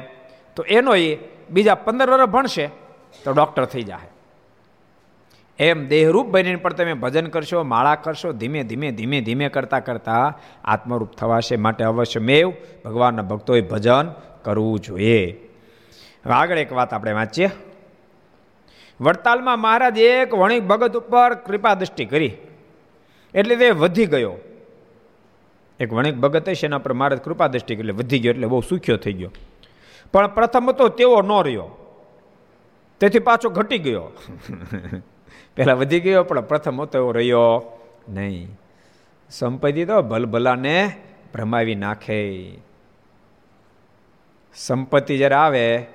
તો 0.55 0.63
એનો 0.63 0.95
એ 0.95 1.17
બીજા 1.49 1.75
પંદર 1.75 2.09
વર્ષ 2.09 2.25
ભણશે, 2.25 2.67
તો 3.23 3.31
ડૉક્ટર 3.31 3.65
થઈ 3.65 3.83
જાય 3.83 4.16
એમ 5.59 5.87
દેહરૂપ 5.87 6.27
બનીને 6.27 6.55
પણ 6.55 6.73
તમે 6.73 6.93
ભજન 6.93 7.27
કરશો, 7.27 7.63
માળા 7.63 7.95
કરશો, 7.95 8.31
ધીમે 8.31 8.63
ધીમે 8.63 8.91
ધીમે 8.91 9.21
ધીમે 9.21 9.49
કરતાં 9.49 9.83
કરતાં 9.83 10.41
આત્મરૂપ 10.63 11.11
થવાશે 11.15 11.55
માટે 11.55 11.83
અવશ્ય 11.83 12.19
મેવ 12.19 12.53
ભગવાનના 12.85 13.21
ભક્તોએ 13.21 13.61
ભજન 13.61 14.11
કરવું 14.43 14.79
જોઈએ. 14.79 15.49
હવે 16.25 16.33
આગળ 16.33 16.57
એક 16.57 16.73
વાત 16.73 16.93
આપણે 16.93 17.11
વાંચીએ. 17.11 17.49
વડતાલમાં 19.01 19.59
મહારાજ 19.59 19.97
એક 19.97 20.33
વણિક 20.33 20.63
ભગત 20.63 20.95
ઉપર 20.95 21.33
કૃપા 21.33 21.73
દ્રષ્ટિ 21.73 22.05
કરી. 22.05 22.31
એટલે 23.33 23.55
તે 23.55 23.71
વધી 23.71 24.05
ગયો. 24.05 24.37
એક 25.79 25.93
વણિક 25.93 26.15
ભગત 26.15 26.49
છે 26.53 26.65
એના 26.65 26.77
પર 26.77 26.93
મહારાજ 26.93 27.21
કૃપા 27.21 27.47
દ્રષ્ટિ 27.47 27.75
કરી, 27.75 27.81
એટલે 27.81 27.93
વધી 27.93 28.19
ગયો 28.19 28.29
એટલે 28.29 28.47
બહુ 28.47 28.61
સુખ્યો 28.61 28.97
થઈ 28.97 29.13
ગયો. 29.13 29.31
પણ 30.13 30.27
પ્રથમ 30.27 30.71
તો 30.71 30.87
તેવો 30.87 31.21
ન 31.21 31.43
રહ્યો. 31.43 31.69
તેથી 32.99 33.19
પાછો 33.19 33.49
ઘટી 33.49 33.77
ગયો. 33.77 34.11
પહેલાં 35.57 35.77
વધી 35.77 35.99
ગયો, 35.99 36.23
પણ 36.23 36.41
પ્રથમ 36.41 36.81
હતો, 36.81 36.97
એવો 36.97 37.11
રહ્યો 37.11 37.79
નહીં. 38.09 38.47
સંપત્તિ 39.29 39.85
તો 39.85 40.01
ભલભલાને 40.01 40.91
ભ્રમાવી 41.33 41.75
નાખે. 41.75 42.53
સંપત્તિ 44.55 45.17
જ્યારે 45.17 45.35
આવે, 45.35 45.85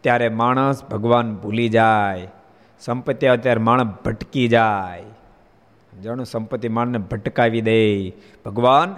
ત્યારે 0.00 0.28
માણસ 0.28 0.84
ભગવાન 0.84 1.36
ભૂલી 1.36 1.68
જાય. 1.68 2.28
સંપત્તિ 2.80 3.26
આવે 3.26 3.36
ત્યારે 3.36 3.60
માણસ 3.60 3.86
ભટકી 4.04 4.48
જાય. 4.48 5.02
જાણો 6.02 6.24
સંપત્તિ 6.24 6.68
માણસને 6.68 6.98
ભટકાવી 6.98 7.60
દે, 7.60 8.10
ભગવાન 8.44 8.96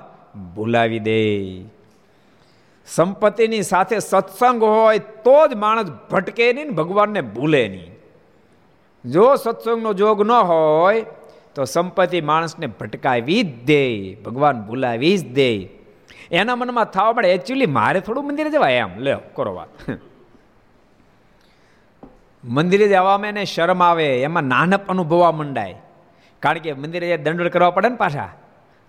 ભૂલાવી 0.55 0.99
દે. 0.99 1.61
સંપત્તિની 2.87 3.63
સાથે 3.63 3.99
સત્સંગ 3.99 4.63
હોય, 4.63 4.99
તો 4.99 5.49
જ 5.49 5.55
માણસ 5.55 5.91
ભટકે 6.11 6.53
નહીં 6.53 6.71
ભગવાનને 6.71 7.21
ભૂલે 7.21 7.69
નહીં. 7.69 7.96
જો 9.11 9.37
સત્સંગનો 9.37 9.93
જોગ 9.93 10.27
ન 10.27 10.31
હોય, 10.31 11.05
તો 11.55 11.65
સંપત્તિ 11.65 12.21
માણસને 12.21 12.67
ભટકાવી 12.67 13.43
જ 13.43 13.65
દે, 13.65 14.15
ભગવાન 14.15 14.63
ભૂલાવી 14.63 15.19
જ 15.19 15.33
દે. 15.33 15.51
એના 16.31 16.57
મનમાં 16.57 16.85
થવા 16.85 17.13
પડે. 17.13 17.29
એકચ્યુઅલી 17.33 17.67
મારે 17.67 18.01
થોડું 18.01 18.27
મંદિરે 18.27 18.51
જવાય 18.51 18.73
એમ. 18.73 18.99
લે, 18.99 19.17
કરો 19.35 19.55
વાત. 19.55 19.69
મંદિરે 22.45 22.89
જવામાં 22.89 23.29
એને 23.29 23.45
શરમ 23.45 23.83
આવે, 23.83 24.23
એમાં 24.23 24.43
નાનપ 24.43 24.91
અનુભવવા 24.91 25.33
મંડાય. 25.33 25.75
કારણ 26.41 26.59
કે 26.59 26.73
મંદિરે 26.73 27.17
દંડ 27.17 27.49
કરવા 27.49 27.71
પડે 27.71 27.89
ને 27.89 27.97
પાછા, 27.97 28.29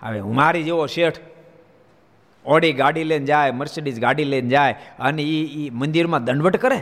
હવે 0.02 0.20
હું 0.20 0.36
મારી 0.36 0.64
જેવો 0.64 0.86
શેઠ, 0.88 1.20
ઓડી 2.46 2.74
ગાડી 2.74 3.04
લઈને 3.04 3.26
જાય, 3.26 3.52
મર્સિડીઝ 3.52 4.00
ગાડી 4.00 4.24
લઈને 4.24 4.50
જાય, 4.50 4.76
અને 5.00 5.24
એ 5.24 5.70
મંદિરમાં 5.70 6.24
દંડવટ 6.24 6.58
કરે. 6.58 6.80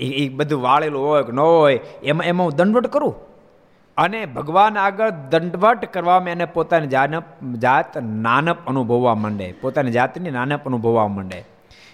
એ 0.00 0.28
બધું 0.28 0.62
વાળેલું 0.62 1.06
હોય 1.06 1.22
કે 1.22 1.32
ન 1.32 1.40
હોય, 1.40 1.80
એમાં 2.02 2.26
એમાં 2.26 2.46
હું 2.46 2.56
દંડવટ 2.56 2.86
કરું? 2.86 3.14
અને 3.96 4.26
ભગવાન 4.26 4.78
આગળ 4.78 5.10
દંડવટ 5.10 5.84
કરવામાં 5.84 6.28
એને 6.28 6.44
પોતાની 6.44 6.86
જાનપ, 6.86 7.24
જાત 7.56 7.98
નાનપ 7.98 8.56
અનુભવવા 8.66 9.14
માંડે. 9.14 9.54
પોતાની 9.60 9.90
જાતની 9.90 10.30
નાનપ 10.30 10.66
અનુભવવા 10.66 11.08
માંડે. 11.08 11.44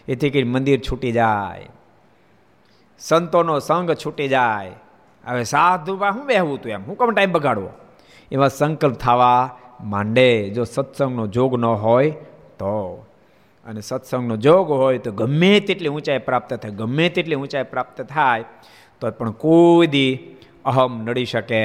એથી 0.09 0.31
કંઈ 0.31 0.43
મંદિર 0.43 0.81
છૂટી 0.81 1.13
જાય. 1.13 1.69
સંતોનો 2.99 3.59
સંગ 3.59 3.93
છૂટી 3.93 4.29
જાય. 4.29 4.73
હવે 5.27 5.45
સાધુમાં 5.45 6.13
શું 6.13 6.27
બેહવું 6.27 6.63
તું 6.63 6.73
એમ? 6.73 6.83
હું 6.87 6.97
કમ 6.97 7.11
ટાઈમ 7.11 7.33
બગાડવો? 7.33 7.69
એવા 8.33 8.49
સંકલ્પ 8.49 8.95
થવા 8.95 9.59
માંડે. 9.85 10.51
જો 10.51 10.65
સત્સંગનો 10.65 11.27
જોગ 11.27 11.59
ન 11.59 11.65
હોય 11.65 12.11
તો. 12.59 13.06
અને 13.67 13.81
સત્સંગનો 13.81 14.37
જોગ 14.37 14.71
હોય 14.71 14.99
તો 14.99 15.13
ગમે 15.13 15.61
તેટલી 15.61 15.89
ઊંચાઈ 15.89 16.19
પ્રાપ્ત 16.19 16.55
થાય, 16.55 16.71
ગમે 16.71 17.09
તેટલી 17.09 17.35
ઊંચાઈ 17.35 17.63
પ્રાપ્ત 17.63 18.03
થાય, 18.03 18.45
તો 19.01 19.11
પણ 19.11 19.31
કોઈ 19.31 19.87
દી 19.87 20.37
અહમ 20.65 21.03
નડી 21.03 21.25
શકે 21.25 21.61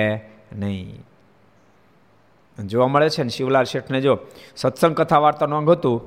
નહીં. 0.54 1.06
જોવા 2.66 2.88
મળે 2.88 3.10
છે 3.10 3.24
ને, 3.24 3.30
શિવલાલ 3.30 3.64
શેઠને 3.64 4.02
જો 4.02 4.20
સત્સંગ 4.56 4.96
કથા 4.96 5.20
વાર્તાનું 5.20 5.58
અંગ 5.58 5.70
હતું, 5.70 5.98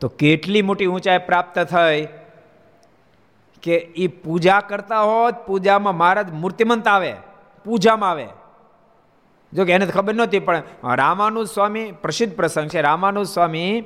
તો 0.00 0.08
કેટલી 0.08 0.62
મોટી 0.62 0.86
ઊંચાઈ 0.86 1.18
પ્રાપ્ત 1.18 1.58
થઈ 1.58 2.08
કે 3.62 3.76
એ 3.76 4.06
પૂજા 4.06 4.60
કરતા 4.60 5.02
હોત, 5.02 5.34
પૂજામાં 5.46 5.96
મહારાજ 5.96 6.30
મૂર્તિમંત 6.30 6.88
આવે, 6.88 7.14
પૂજામાં 7.64 8.10
આવે. 8.10 8.28
જો 9.52 9.64
કે 9.64 9.72
એને 9.72 9.86
ખબર 9.86 10.14
નહોતી, 10.14 10.38
પણ 10.38 10.62
રામાનુજ 10.94 11.48
સ્વામી, 11.48 11.92
પ્રસિદ્ધ 11.92 12.36
પ્રસંગ 12.36 12.68
છે, 12.68 12.80
રામાનુજ 12.80 13.26
સ્વામી 13.26 13.84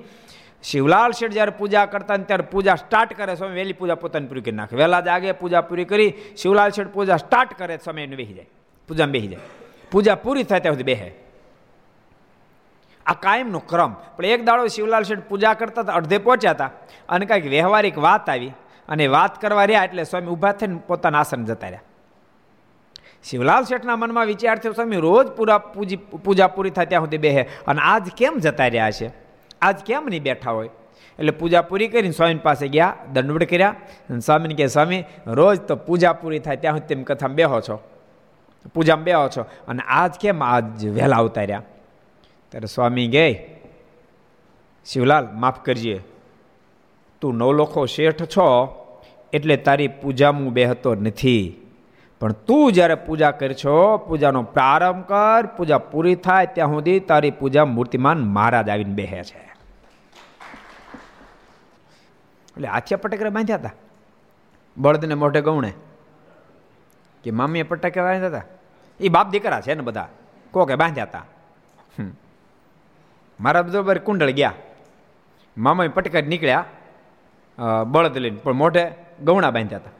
શિવલાલ 0.62 1.10
શેઠ 1.10 1.30
જ્યારે 1.30 1.50
પૂજા 1.50 1.86
કરતા 1.86 2.16
ને 2.16 2.24
ત્યારે 2.24 2.42
પૂજા 2.42 2.74
સ્ટાર્ટ 2.74 3.16
કરે, 3.16 3.34
સ્વામી 3.34 3.54
વહેલી 3.54 3.72
પૂજા 3.72 3.94
પોતાની 3.94 4.26
પૂરી 4.26 4.40
કરી 4.40 4.52
નાખે. 4.52 4.76
વહેલા 4.76 5.00
જ 5.00 5.08
આગે 5.08 5.32
પૂજા 5.32 5.60
પૂરી 5.60 5.84
કરી, 5.84 6.14
શિવલાલ 6.36 6.70
શેઠ 6.70 6.88
પૂજા 6.88 7.16
સ્ટાર્ટ 7.16 7.58
કરે, 7.58 7.76
સ્વામી 7.76 8.02
એને 8.02 8.16
બેસી 8.16 8.34
જાય. 8.34 8.46
પૂજામાં 8.88 9.12
બેસી 9.12 9.26
જાય. 9.26 9.40
પૂજા 9.90 10.14
પૂરી 10.14 10.42
થાય 10.42 10.60
ત્યાં 10.60 10.74
સુધી 10.74 10.84
બેસે. 10.84 11.14
આ 13.06 13.12
કાયમનો 13.12 13.58
ક્રમ. 13.58 13.92
પણ 13.92 14.24
એક 14.24 14.44
દાડો 14.44 14.66
શિવલાલ 14.66 15.02
શેઠ 15.02 15.18
પૂજા 15.28 15.54
કરતા 15.54 15.80
હતા, 15.80 15.92
અડધે 15.92 16.18
પહોંચ્યા 16.18 16.50
હતા, 16.50 16.70
અને 17.08 17.26
કાંઈક 17.26 17.44
વ્યવહારિક 17.44 17.98
વાત 17.98 18.30
આવી, 18.30 18.52
અને 18.88 19.06
વાત 19.06 19.40
કરવા 19.40 19.64
રહ્યા 19.64 19.84
એટલે 19.84 20.04
સ્વામી 20.04 20.26
ઊભા 20.26 20.52
થઈને 20.52 20.80
પોતાના 20.86 21.20
આસન 21.20 21.44
જતા 21.44 21.66
રહ્યા. 21.66 21.82
શિવલાલ 23.24 23.64
શેઠના 23.64 23.96
મનમાં 23.96 24.26
વિચાર 24.26 24.58
થયો, 24.58 24.72
સ્વામી, 24.72 24.96
રોજ 24.96 25.26
પૂરા 25.26 25.58
પૂજી, 25.58 25.96
પૂજા 25.96 26.46
પૂરી 26.46 26.70
થાય 26.70 26.86
ત્યાં 26.86 27.02
સુધી 27.02 27.18
બેહે 27.18 27.48
અને 27.66 27.80
આજ 27.80 28.10
કેમ 28.16 28.38
જતા 28.38 28.66
રહ્યા 28.66 28.90
છે? 28.90 29.31
આજ 29.62 29.76
કેમ 29.76 30.06
નહીં 30.10 30.22
બેઠા 30.22 30.50
હોય? 30.50 30.68
એટલે 31.18 31.30
પૂજા 31.30 31.62
પૂરી 31.62 31.88
કરીને 31.88 32.10
સ્વામી 32.10 32.34
પાસે 32.34 32.68
ગયા, 32.68 32.94
દંડવડ 33.12 33.44
કર્યા, 33.44 33.74
અને 34.10 34.20
સ્વામીને 34.20 34.54
કહે, 34.54 34.66
સ્વામી, 34.66 35.04
રોજ 35.26 35.60
તો 35.60 35.76
પૂજા 35.76 36.12
પૂરી 36.12 36.38
થાય, 36.38 36.56
ત્યાં 36.56 36.74
સુધી 36.74 36.86
તેમ 36.86 37.02
કથામાં 37.02 37.36
બેહો 37.36 37.60
છો. 37.60 37.80
પૂજામાં 38.74 39.04
બેહો 39.04 39.28
છો. 39.28 39.42
અને 39.68 39.82
આજ 39.82 40.14
કેમ 40.20 40.42
આજ 40.42 40.86
વહેલા 40.86 41.16
આવતા 41.16 41.40
રહ્યા 41.40 41.62
ત્યારે 42.48 42.66
સ્વામી 42.66 43.06
ગઈ 43.06 43.34
શિવલાલ, 44.86 45.28
માફ 45.34 45.60
કરજે. 45.60 46.00
તું 47.20 47.34
નવલોખો 47.34 47.86
શેઠ 47.86 48.22
છો, 48.22 48.78
એટલે 49.32 49.56
તારી 49.56 49.88
પૂજામાં 49.88 50.48
બેહતો 50.48 50.94
નથી. 50.94 51.54
પણ 52.20 52.32
તું 52.32 52.72
જ્યારે 52.72 52.94
પૂજા 52.94 53.30
કરશો 53.30 53.96
પૂજાનો 53.96 54.42
પ્રારંભ 54.42 55.04
કર, 55.04 55.46
પૂજા 55.46 55.78
પૂરી 55.78 56.14
થાય, 56.14 56.46
ત્યાં 56.46 56.68
સુધી 56.68 57.00
તારી 57.00 57.30
પૂજા 57.30 57.64
મૂર્તિમાન 57.64 58.18
મહારાજ 58.18 58.68
આવીને 58.68 58.94
બેહે 58.94 59.22
છે. 59.24 59.51
એટલે 62.54 62.68
હાથિયા 62.68 63.02
પટકરે 63.04 63.30
બાંધ્યા 63.36 63.62
હતા 63.62 63.76
બળદને 64.76 65.16
મોઢે 65.22 65.40
ગૌણે 65.40 65.72
કે 67.24 67.30
મામીએ 67.30 67.64
પટકે 67.70 68.00
બાંધ્યા 68.00 68.32
હતા 68.32 68.46
એ 69.00 69.08
બાપ 69.08 69.28
દીકરા 69.30 69.60
છે 69.60 69.74
ને 69.74 69.82
બધા. 69.82 70.08
કોકે 70.54 70.74
બાંધ્યા 70.74 71.10
હતા 71.10 71.26
મારા 73.40 73.62
બરોબર 73.62 73.98
કુંડળ 73.98 74.32
ગયા. 74.38 74.54
મામા 75.56 75.88
પટકર 75.88 76.24
નીકળ્યા. 76.24 76.64
બળદ 77.92 78.16
લઈને, 78.18 78.38
પણ 78.44 78.56
મોઢે 78.62 78.84
ગૌણા 79.24 79.52
બાંધ્યા 79.56 79.82
હતા 79.82 79.96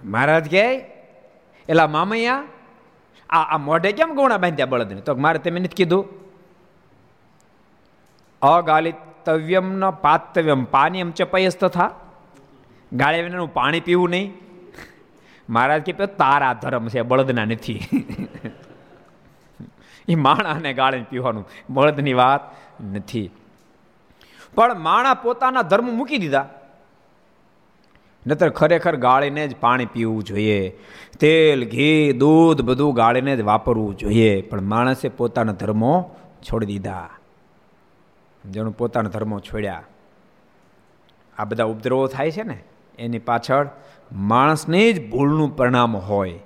મહારાજ 0.00 0.46
કહે 0.50 0.64
એલા 1.68 1.88
મામૈયા, 1.96 2.42
આ 3.30 3.44
આ 3.54 3.58
મોઢે 3.68 3.90
કેમ 3.92 4.10
ગૌણા 4.18 4.40
બાંધ્યા 4.44 4.72
બળદને? 4.72 5.00
તો 5.06 5.14
મારે 5.14 5.38
તમે 5.38 5.60
નથી 5.60 5.78
કીધું. 5.80 6.04
અગાલિતવ્યમ 9.26 9.78
ન 9.78 9.90
પાતવ્યમ 9.90 10.64
પાનીયમ 10.64 11.12
ચપયસ 11.12 11.56
તથા 11.56 11.94
ગાળે 12.92 13.24
વિનાનું 13.24 13.52
પાણી 13.52 13.80
પીવું 13.80 14.10
નહીં 14.10 14.32
મહારાજ 15.48 15.82
કે 15.82 16.06
તારા 16.06 16.54
ધર્મ 16.54 16.88
છે 16.88 17.02
બળદના 17.02 17.44
નથી 17.44 17.80
એ 20.08 20.14
માણાને 20.16 20.74
ગાળે 20.74 21.04
પીવાનું 21.04 21.44
બળદની 21.70 22.14
વાત 22.14 22.42
નથી 22.82 23.30
પણ 24.54 24.78
માણા 24.78 25.14
પોતાના 25.14 25.62
ધર્મ 25.62 25.86
મૂકી 25.96 26.18
દીધા 26.18 26.48
નતર 28.26 28.48
ખરેખર 28.48 28.96
ગાળીને 28.96 29.48
જ 29.48 29.54
પાણી 29.54 29.86
પીવું 29.86 30.24
જોઈએ 30.24 30.74
તેલ 31.18 31.64
ઘી 31.64 32.12
દૂધ 32.12 32.62
બધું 32.62 32.94
ગાળીને 32.94 33.36
જ 33.36 33.42
વાપરવું 33.42 33.96
જોઈએ 33.96 34.42
પણ 34.42 34.62
માણસે 34.62 35.08
પોતાના 35.08 35.52
ધર્મો 35.52 36.10
છોડી 36.42 36.66
દીધા 36.66 37.19
જેનું 38.44 38.76
પોતાના 38.76 39.08
ધર્મો 39.08 39.40
છોડ્યા. 39.40 39.82
આ 41.38 41.44
બધા 41.44 41.64
ઉપદ્રવો 41.64 42.06
થાય 42.06 42.30
છે 42.30 42.42
ને, 42.42 42.62
એની 42.98 43.18
પાછળ 43.18 43.68
માણસની 44.12 44.92
જ 44.92 45.10
ભૂલનું 45.10 45.56
પરિણામ 45.56 45.96
હોય. 45.96 46.40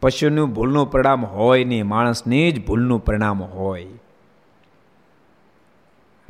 પશુનું 0.00 0.50
ભૂલનું 0.50 0.90
પરિણામ 0.90 1.24
હોય 1.24 1.64
નહીં 1.64 1.86
માણસની 1.86 2.52
જ 2.52 2.66
ભૂલનું 2.66 3.04
પરિણામ 3.04 3.42
હોય. 3.42 3.86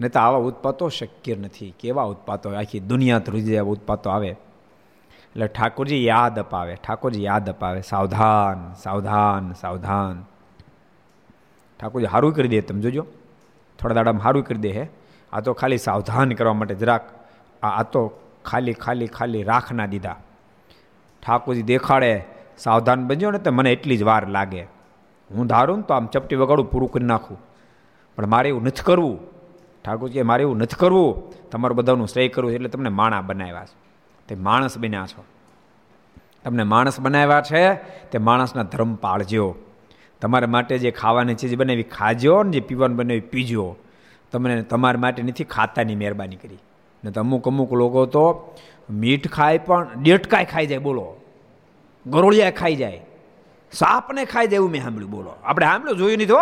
ને 0.00 0.08
તો 0.08 0.20
આવા 0.20 0.38
ઉત્પાતો 0.38 0.88
શક્ય 0.88 1.36
નથી. 1.36 1.74
કેવા 1.80 2.02
ઉત્પાતો? 2.02 2.54
આખી 2.54 2.80
દુનિયા 2.80 3.18
ધ્રુજી 3.18 3.54
એવા 3.54 3.70
ઉત્પાતો 3.70 4.10
આવે. 4.10 4.28
એટલે 4.28 5.46
ઠાકોરજી 5.46 6.04
યાદ 6.04 6.38
અપાવે, 6.38 6.74
ઠાકોરજી 6.74 7.22
યાદ 7.22 7.50
અપાવે. 7.50 7.82
સાવધાન 7.82 8.74
સાવધાન 8.74 9.52
સાવધાન. 9.52 10.24
ઠાકોરજી 11.80 12.06
સારું 12.06 12.34
કરી 12.34 12.48
દે 12.48 12.60
તમે 12.60 12.80
જોજો. 12.80 13.06
થોડા 13.80 13.94
દાડામાં 13.94 14.22
સારું 14.22 14.44
કરી 14.44 14.58
દે 14.58 14.70
હે. 14.70 14.88
આ 15.32 15.40
તો 15.40 15.52
ખાલી 15.52 15.78
સાવધાન 15.78 16.32
કરવા 16.32 16.52
માટે 16.52 16.74
જરાક 16.74 17.10
આ 17.62 17.82
તો 17.82 18.12
ખાલી 18.44 18.72
ખાલી 18.72 19.06
ખાલી 19.06 19.42
રાખ 19.42 19.72
ના 19.72 19.86
દીધા. 19.86 20.16
ઠાકોરજી 21.26 21.62
દેખાડે, 21.62 22.24
સાવધાન 22.58 23.06
બન્યો 23.06 23.30
ને 23.30 23.38
તો 23.38 23.52
મને 23.52 23.72
એટલી 23.72 23.96
જ 23.96 24.02
વાર 24.02 24.28
લાગે. 24.28 24.62
હું 25.30 25.46
ધારું 25.46 25.76
ને 25.76 25.82
તો 25.82 25.94
આમ 25.94 26.06
ચપટી 26.06 26.36
વગાડું, 26.36 26.70
પૂરું 26.70 26.90
કરી 26.90 27.04
નાખું. 27.04 27.38
પણ 28.16 28.26
મારે 28.26 28.48
એવું 28.48 28.62
નથી 28.62 28.82
કરવું. 28.82 29.18
ઠાકોરજી 29.84 30.22
મારે 30.22 30.42
એવું 30.42 30.58
નથી 30.58 30.76
કરવું. 30.78 31.32
તમારું 31.50 31.76
બધાનું 31.76 32.08
શ્રેય 32.08 32.28
કરવું 32.28 32.52
એટલે 32.52 32.68
તમને 32.68 32.88
માણા 32.88 33.20
બનાવ્યા 33.20 33.64
છે. 33.64 33.90
તે 34.28 34.34
માણસ 34.34 34.78
બન્યા 34.78 35.06
છો. 35.06 35.24
તમને 36.44 36.62
માણસ 36.62 37.00
બનાવ્યા 37.00 37.40
છે, 37.40 37.74
તે 38.10 38.18
માણસના 38.18 38.62
ધર્મ 38.62 38.94
પાળજો. 38.94 39.54
તમારા 40.20 40.46
માટે 40.46 40.78
જે 40.78 40.90
ખાવાની 40.90 41.34
ચીજ 41.34 41.56
બનાવી 41.56 41.82
ખાજો 41.82 42.42
ને 42.42 42.50
જે 42.50 42.60
પીવાનું 42.60 42.96
બનાવી 42.96 43.20
પીજો. 43.20 43.76
તમને 44.32 44.62
તમારા 44.62 45.00
માટે 45.00 45.22
નથી 45.22 45.44
ખાતાની 45.44 45.94
મહેરબાની 45.94 46.36
કરી. 46.36 46.58
ને 47.04 47.10
તો 47.10 47.20
અમુક 47.20 47.48
અમુક 47.48 47.72
લોકો 47.72 48.06
તો 48.06 48.54
મીઠ 48.90 49.28
ખાય 49.28 49.58
પણ 49.58 49.88
ડેટકાય 50.02 50.44
ખાઈ 50.44 50.66
જાય, 50.66 50.78
બોલો. 50.78 51.16
ગરોળિયા 52.06 52.50
ખાઈ 52.50 52.76
જાય. 52.76 53.00
સાપને 53.72 54.24
ખાઈ 54.24 54.46
જાય 54.46 54.56
એવું 54.56 54.70
મેં 54.70 54.82
સાંભળ્યું, 54.82 55.10
બોલો. 55.10 55.34
આપણે 55.44 55.66
સાંભળ્યું? 55.66 55.98
જોયું 55.98 56.18
નહીં 56.18 56.28
તો? 56.28 56.38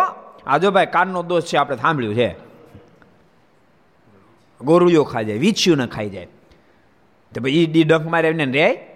આજો 0.47 0.71
ભાઈ 0.71 0.85
કાનનો 0.85 1.23
દોષ 1.23 1.43
છે, 1.43 1.57
આપણે 1.57 1.77
સાંભળ્યું 1.77 2.15
છે. 2.15 2.35
ગોરુયો 4.61 5.03
ખાઈ 5.03 5.25
જાય 5.25 5.37
વીછ્યું 5.37 5.77
ને 5.77 5.87
ખાઈ 5.87 6.09
જાય. 6.09 6.25
તો 7.35 7.41
ભાઈ 7.41 7.51
એ 7.51 7.83
ડંખ 7.83 8.07
મારે 8.07 8.29
એને 8.29 8.45
રે. 8.45 8.87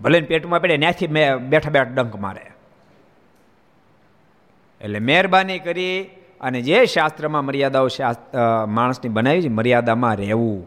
ભલે 0.00 0.20
પેટમાં 0.20 0.62
પડે 0.62 0.78
ત્યાંથી 0.78 1.06
બેઠા 1.06 1.70
બેઠા 1.70 1.82
ડંખ 1.82 2.16
મારે. 2.16 2.55
એટલે 4.80 5.00
મહેરબાની 5.08 5.60
કરી 5.66 5.96
અને 6.40 6.58
જે 6.68 6.78
શાસ્ત્રમાં 6.94 7.44
મર્યાદાઓ 7.48 7.88
માણસની 8.76 9.12
બનાવી 9.16 9.42
છે, 9.44 9.50
મર્યાદામાં 9.58 10.16
રહેવું, 10.22 10.58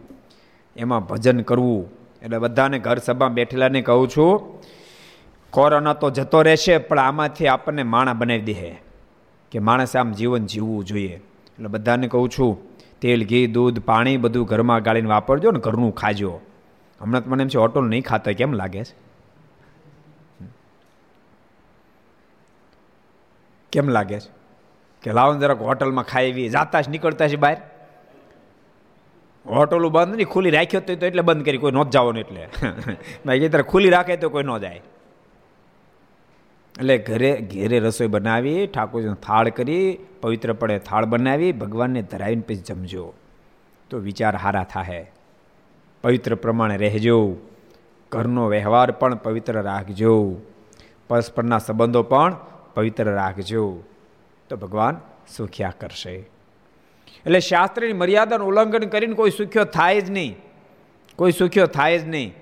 એમાં 0.75 1.03
ભજન 1.09 1.39
કરવું. 1.49 1.83
એટલે 2.23 2.37
બધાને 2.37 2.77
ઘર 2.85 2.99
સભા 3.07 3.31
બેઠેલાને 3.37 3.81
કહું 3.81 4.07
છું, 4.13 4.33
કોરોના 5.53 5.97
તો 6.01 6.07
જતો 6.17 6.39
રહેશે, 6.47 6.75
પણ 6.87 6.99
આમાંથી 6.99 7.47
આપણને 7.47 7.83
માણા 7.93 8.19
બનાવી 8.21 8.45
દે 8.49 8.71
કે 9.51 9.57
માણસે 9.67 9.95
આમ 9.99 10.09
જીવન 10.19 10.43
જીવવું 10.51 10.81
જોઈએ. 10.89 11.15
એટલે 11.55 11.69
બધાને 11.75 12.07
કહું 12.13 12.27
છું, 12.35 12.51
તેલ, 13.01 13.21
ઘી, 13.31 13.47
દૂધ, 13.55 13.79
પાણી 13.89 14.17
બધું 14.23 14.45
ઘરમાં 14.51 14.81
ગાળીને 14.85 15.09
વાપરજો 15.13 15.51
ને 15.55 15.59
ઘરનું 15.59 15.93
ખાજો. 15.95 16.33
હમણાં 17.01 17.29
મને 17.29 17.41
એમ 17.43 17.49
છે, 17.53 17.57
હોટલ 17.63 17.85
નહીં 17.93 18.03
ખાતા, 18.03 18.35
કેમ 18.39 18.51
લાગે 18.53 18.81
છે? 18.83 18.93
કેમ 23.71 23.89
લાગે 23.89 24.19
છે? 24.19 24.39
કે 25.01 25.11
લાવો 25.11 25.39
જરાક 25.39 25.61
હોટલમાં 25.61 26.03
ખાઈ 26.03 26.49
જાતા 26.49 26.81
જ 26.81 26.89
નીકળતા 26.89 27.27
છે 27.27 27.35
બહાર. 27.35 27.61
હોટલો 29.45 29.89
બંધ 29.89 30.15
નહીં, 30.15 30.27
ખુલ્લી 30.27 30.49
રાખ્યો 30.49 30.81
તો 30.81 30.93
એટલે 30.93 31.21
બંધ 31.21 31.45
કરી. 31.45 31.57
કોઈ 31.57 31.71
નોંધ 31.71 31.89
જવાનું 31.89 32.19
એટલે. 32.19 32.47
ભાઈ 33.25 33.39
ત્યારે 33.39 33.63
ખુલ્લી 33.63 33.89
રાખે 33.89 34.17
તો 34.17 34.29
કોઈ 34.29 34.43
ન 34.43 34.57
જાય. 34.57 34.81
એટલે 36.79 36.97
ઘરે, 36.97 37.41
ઘેરે 37.51 37.79
રસોઈ 37.79 38.07
બનાવી, 38.07 38.67
ઠાકોરજીનો 38.67 39.13
થાળ 39.13 39.49
કરી, 39.49 39.97
પવિત્ર 40.21 40.53
પડે 40.53 40.79
થાળ 40.79 41.05
બનાવી, 41.05 41.51
ભગવાનને 41.51 42.01
ધરાવીને 42.01 42.41
પછી 42.41 42.55
જમજો. 42.55 43.13
તો 43.89 43.97
વિચાર 43.97 44.35
હારા 44.35 44.63
થાય 44.63 45.11
પવિત્ર 46.03 46.35
પ્રમાણે 46.35 46.77
રહેજો. 46.77 47.35
ઘરનો 48.11 48.47
વ્યવહાર 48.47 48.91
પણ 48.91 49.15
પવિત્ર 49.15 49.61
રાખજો. 49.61 50.41
પરસ્પરના 51.07 51.57
સંબંધો 51.57 52.03
પણ 52.03 52.35
પવિત્ર 52.75 53.11
રાખજો. 53.11 53.83
તો 54.49 54.57
ભગવાન 54.57 55.01
સુખ્યા 55.37 55.73
કરશે. 55.79 56.11
એટલે 57.25 57.39
શાસ્ત્રની 57.39 57.93
મર્યાદાનું 57.93 58.47
ઉલ્લંઘન 58.47 58.83
કરીને 58.83 59.13
કોઈ 59.13 59.29
સુખ્યો 59.29 59.63
થાય 59.63 60.01
જ 60.01 60.11
નહીં. 60.11 60.35
કોઈ 61.15 61.31
સુખ્યો 61.31 61.67
થાય 61.67 61.99
જ 61.99 62.07
નહીં. 62.07 62.35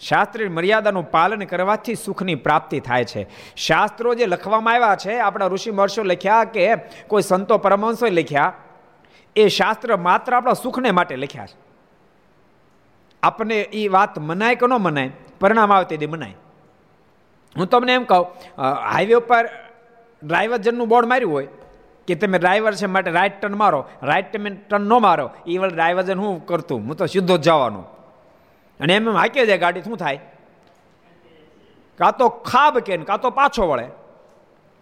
શાસ્ત્રની 0.00 0.48
મર્યાદાનું 0.48 1.10
પાલન 1.10 1.44
કરવાથી 1.44 1.94
સુખની 1.94 2.34
પ્રાપ્તિ 2.34 2.80
થાય 2.80 3.04
છે. 3.04 3.26
શાસ્ત્રો 3.56 4.14
જે 4.14 4.26
લખવામાં 4.26 4.74
આવ્યા 4.74 4.96
છે, 4.96 5.18
આપણા 5.18 5.46
ઋષિ 5.46 5.70
મહર્ષિઓ 5.70 6.04
લખ્યા 6.04 6.44
કે 6.44 6.76
કોઈ 7.06 7.22
સંતો 7.22 7.58
પરમહંસોએ 7.58 8.10
લખ્યા, 8.10 8.52
એ 9.36 9.48
શાસ્ત્ર 9.48 9.96
માત્ર 9.96 10.34
આપણા 10.34 10.52
સુખને 10.52 10.90
માટે 10.90 11.16
લખ્યા 11.16 11.46
છે. 11.46 11.58
આપણને 13.22 13.60
એ 13.60 13.88
વાત 13.88 14.18
મનાય 14.18 14.54
કે 14.54 14.66
ન 14.66 14.72
મનાય, 14.72 15.10
પરિણામ 15.40 15.72
આવે 15.72 15.96
તે 15.96 16.06
મનાય. 16.06 16.34
હું 17.56 17.66
તમને 17.66 17.94
એમ 17.94 18.04
કહું 18.04 18.24
હાઈવે 18.92 19.14
ઉપર 19.14 19.44
ડ્રાઈવર 20.22 20.58
જનનું 20.58 20.88
બોર્ડ 20.88 21.10
માર્યું 21.12 21.32
હોય 21.32 21.48
કે 22.08 22.14
તમે 22.14 22.38
ડ્રાઈવર 22.38 22.72
છે 22.74 22.86
માટે 22.86 23.10
રાઈટ 23.10 23.38
ટર્ન 23.40 23.56
મારો 23.62 23.80
રાઈટ 24.02 24.32
તમે 24.32 24.50
ટર્ન 24.50 24.82
ન 24.82 25.02
મારો 25.02 25.30
એ 25.46 25.58
વળી 25.58 25.74
ડ્રાઈવર 25.74 26.02
જન 26.02 26.18
હું 26.18 26.46
કરતું? 26.46 26.80
હું 26.86 26.96
તો 26.96 27.06
સીધો 27.06 27.36
જ 27.36 27.42
જવાનું. 27.42 27.86
અને 28.80 28.92
એમ 28.96 29.08
એમ 29.08 29.16
હાકે 29.16 29.46
જાય 29.46 29.58
ગાડી, 29.58 29.82
શું 29.82 29.96
થાય? 29.96 30.20
કાં 31.98 32.12
તો 32.18 32.28
ખાબ 32.28 32.78
કે 32.78 32.96
કાં 32.96 33.20
તો 33.20 33.30
પાછો 33.30 33.66
વળે. 33.70 33.86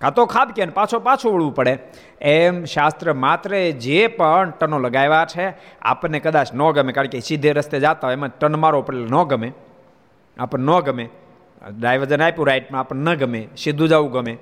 કાં 0.01 0.15
તો 0.15 0.27
ખાબ 0.27 0.53
કે 0.57 0.67
પાછો 0.81 1.01
પાછું 1.01 1.33
વળવું 1.35 1.55
પડે. 1.55 1.75
એમ 2.21 2.65
શાસ્ત્ર 2.65 3.13
માત્ર 3.13 3.51
જે 3.87 4.01
પણ 4.19 4.53
ટનો 4.61 4.79
લગાવ્યા 4.79 5.25
છે 5.35 5.47
આપણને 5.83 6.21
કદાચ 6.21 6.53
ન 6.55 6.63
ગમે, 6.71 6.93
કારણ 6.93 7.13
કે 7.15 7.21
સીધે 7.21 7.53
રસ્તે 7.53 7.79
જતા 7.81 8.07
હોય, 8.09 8.19
એમાં 8.19 8.37
ટન 8.39 8.61
મારો 8.65 8.83
પડે 8.83 9.09
ન 9.09 9.17
ગમે. 9.25 9.51
આપણને 10.37 10.73
ન 10.73 10.81
ગમે. 10.81 11.07
ડ્રાઈવર 11.79 12.23
આપ્યું 12.23 12.47
રાઈટમાં 12.47 12.81
આપણને 12.81 13.11
ન 13.11 13.15
ગમે, 13.15 13.49
સીધું 13.57 13.89
જવું 13.89 14.13
ગમે. 14.13 14.39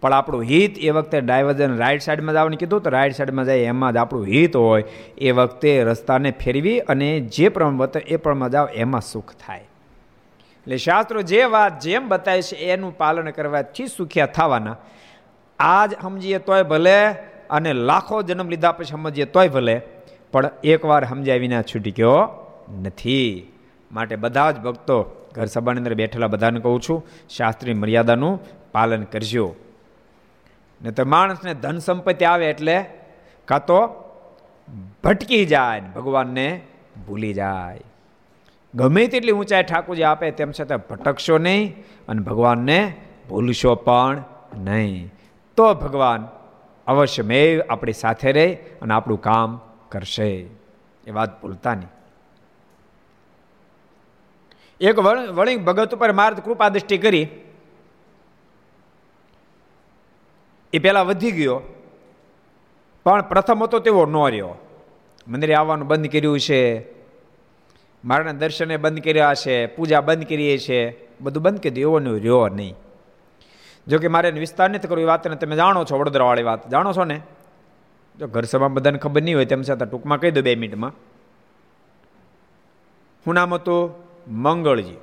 પણ 0.00 0.12
આપણું 0.12 0.42
હિત 0.42 0.78
એ 0.78 0.90
વખતે 0.90 1.20
ડાયવર્જન 1.20 1.76
રાઈટ 1.76 2.00
સાઈડમાં 2.00 2.34
જવાનું 2.34 2.58
કીધું, 2.58 2.80
તો 2.80 2.90
રાઈટ 2.90 3.14
સાઈડમાં 3.14 3.44
જાય, 3.44 3.58
એમાં 3.58 3.92
જ 3.92 3.96
આપણું 3.96 4.26
હિત 4.26 4.56
હોય, 4.56 4.84
એ 5.18 5.30
વખતે 5.30 5.82
રસ્તાને 5.82 6.30
ફેરવી 6.30 6.80
અને 6.80 7.20
જે 7.20 7.48
પ્રમાણ 7.48 7.76
બતાવે 7.76 8.10
એ 8.10 8.16
પ્રમાણ 8.16 8.48
જાઓ, 8.48 8.66
એમાં 8.66 9.00
સુખ 9.00 9.34
થાય. 9.46 9.60
એટલે 9.60 10.76
શાસ્ત્રો 10.76 11.22
જે 11.22 11.44
વાત 11.44 11.80
જેમ 11.80 12.08
બતાવે 12.08 12.42
છે, 12.42 12.56
એનું 12.56 12.98
પાલન 12.98 13.30
કરવાથી 13.30 13.86
સુખ્યા 13.86 14.26
થવાના. 14.26 14.76
આજ 15.58 15.94
સમજીએ 16.02 16.38
તોય 16.38 16.62
ભલે, 16.62 17.08
અને 17.50 17.72
લાખો 17.72 18.22
જન્મ 18.22 18.48
લીધા 18.48 18.72
પછી 18.72 18.84
સમજીએ 18.84 19.24
તોય 19.24 19.48
ભલે, 19.48 19.80
પણ 20.32 20.50
એકવાર 20.64 21.04
સમજાવીને 21.04 21.38
વિના 21.38 21.62
છૂટી 21.62 21.90
ગયો 21.90 22.28
નથી. 22.82 23.52
માટે 23.92 24.16
બધા 24.16 24.50
જ 24.50 24.56
ભક્તો 24.56 25.17
ઘર 25.38 25.46
સભાની 25.46 25.78
અંદર 25.78 25.94
બેઠેલા 25.94 26.26
બધાને 26.26 26.60
કહું 26.60 26.80
છું, 26.88 27.06
શાસ્ત્રી 27.36 27.74
મર્યાદાનું 27.74 28.34
પાલન 28.72 29.02
કરજો. 29.02 29.46
ને 30.80 30.90
તો 30.90 31.04
માણસને 31.04 31.54
ધન 31.54 31.78
સંપત્તિ 31.78 32.24
આવે 32.24 32.46
એટલે 32.50 32.76
કાં 33.48 33.66
તો 33.66 33.80
ભટકી 35.04 35.44
જાય 35.46 35.80
ભગવાનને 35.80 36.46
ભૂલી 37.06 37.34
જાય. 37.34 37.80
ગમે 38.74 39.06
તેટલી 39.06 39.32
ઊંચાઈ 39.32 39.62
ઠાકોરજી 39.62 40.02
આપે 40.02 40.30
તેમ 40.30 40.50
છતાં 40.52 40.78
ભટકશો 40.90 41.38
નહીં 41.38 41.62
અને 42.08 42.20
ભગવાનને 42.22 42.78
ભૂલશો 43.28 43.74
પણ 43.74 44.24
નહીં. 44.56 45.12
તો 45.56 45.74
ભગવાન 45.74 46.28
અવશ્ય 46.86 47.22
મેં 47.22 47.72
આપણી 47.72 47.92
સાથે 47.92 48.32
રહે 48.32 48.46
અને 48.82 48.94
આપણું 48.94 49.20
કામ 49.20 49.60
કરશે. 49.88 50.30
એ 51.06 51.10
વાત 51.10 51.42
ભૂલતા 51.42 51.74
નહીં. 51.74 51.92
એક 54.80 54.98
વળી 54.98 55.56
ભગત 55.56 55.94
ઉપર 55.94 56.12
માર્ગ 56.12 56.38
કૃપા 56.38 56.68
દ્રષ્ટિ 56.68 56.98
કરી, 56.98 57.26
એ 60.72 60.78
પહેલાં 60.78 61.06
વધી 61.06 61.32
ગયો. 61.32 61.62
પણ 63.04 63.22
પ્રથમ 63.22 63.64
હતો 63.64 63.78
તેવો 63.78 64.06
ન 64.06 64.16
રહ્યો. 64.30 64.54
મંદિરે 65.28 65.54
આવવાનું 65.54 65.88
બંધ 65.88 66.06
કર્યું 66.06 66.40
છે. 66.40 66.62
મારાના 68.04 68.32
દર્શને 68.32 68.76
બંધ 68.76 68.98
કર્યા 68.98 69.34
છે. 69.34 69.66
પૂજા 69.66 70.00
બંધ 70.00 70.28
કરીએ 70.28 70.58
છીએ 70.58 71.08
બધું 71.20 71.42
બંધ 71.42 71.60
કરી 71.60 71.80
એવો 71.80 71.98
રહ્યો 71.98 72.48
નહીં. 72.48 72.74
જો 73.86 73.98
કે 73.98 74.08
મારે 74.08 74.30
વિસ્તાર 74.30 74.70
નથી 74.70 74.88
કરવું, 74.88 75.02
એ 75.02 75.06
વાતને 75.06 75.36
તમે 75.36 75.56
જાણો 75.56 75.84
છો, 75.84 75.98
વડોદરાવાળી 75.98 76.42
વાત. 76.42 76.68
જાણો 76.70 76.92
છો 76.92 77.04
ને? 77.04 77.20
જો 78.18 78.26
ઘર 78.26 78.44
સભા 78.44 78.68
બધાને 78.68 78.98
ખબર 78.98 79.22
નહીં 79.22 79.36
હોય, 79.36 79.44
તેમ 79.44 79.62
છતાં 79.62 79.90
ટૂંકમાં 79.90 80.20
કહી 80.20 80.30
દો 80.30 80.42
બે 80.42 80.54
મિનિટમાં. 80.54 80.92
શું 83.24 83.34
નામ 83.34 83.54
હતું? 83.54 84.07
મંગળજી. 84.28 84.96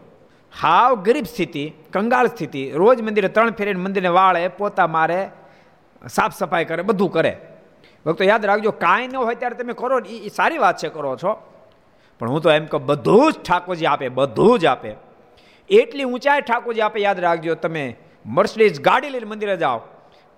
હાવ 0.62 0.96
ગરીબ 0.96 1.26
સ્થિતિ, 1.26 1.74
કંગાળ 1.94 2.28
સ્થિતિ. 2.28 2.72
રોજ 2.72 3.02
મંદિરે 3.02 3.28
ત્રણ 3.28 3.52
ફેરીને 3.52 3.80
મંદિરને 3.80 4.10
વાળે, 4.10 4.48
પોતા 4.48 4.88
મારે, 4.88 5.30
સાફ 6.10 6.36
સફાઈ 6.36 6.66
કરે, 6.66 6.82
બધું 6.82 7.12
કરે. 7.12 7.38
ભક્તો, 8.06 8.24
યાદ 8.24 8.46
રાખજો, 8.46 8.72
કાંઈ 8.72 9.08
ન 9.08 9.16
હોય 9.16 9.36
ત્યારે 9.36 9.56
તમે 9.56 9.74
કરો 9.74 10.00
એ 10.00 10.30
સારી 10.30 10.58
વાત 10.58 10.78
છે 10.78 10.90
કરો 10.90 11.16
છો. 11.16 11.52
પણ 12.20 12.30
હું 12.30 12.42
તો 12.42 12.52
એમ 12.52 12.66
કહું, 12.66 12.86
બધું 12.86 13.34
જ 13.34 13.36
ઠાકોરજી 13.36 13.86
આપે, 13.86 14.10
બધું 14.10 14.60
જ 14.60 14.66
આપે. 14.66 14.94
એટલી 15.70 16.04
ઊંચાઈ 16.04 16.42
ઠાકોરજી 16.42 16.82
આપે, 16.82 17.00
યાદ 17.00 17.20
રાખજો, 17.20 17.56
તમે 17.56 17.98
મર્સડીઝ 18.26 18.82
ગાડી 18.82 19.10
લઈને 19.10 19.26
મંદિરે 19.26 19.58
જાઓ 19.58 19.82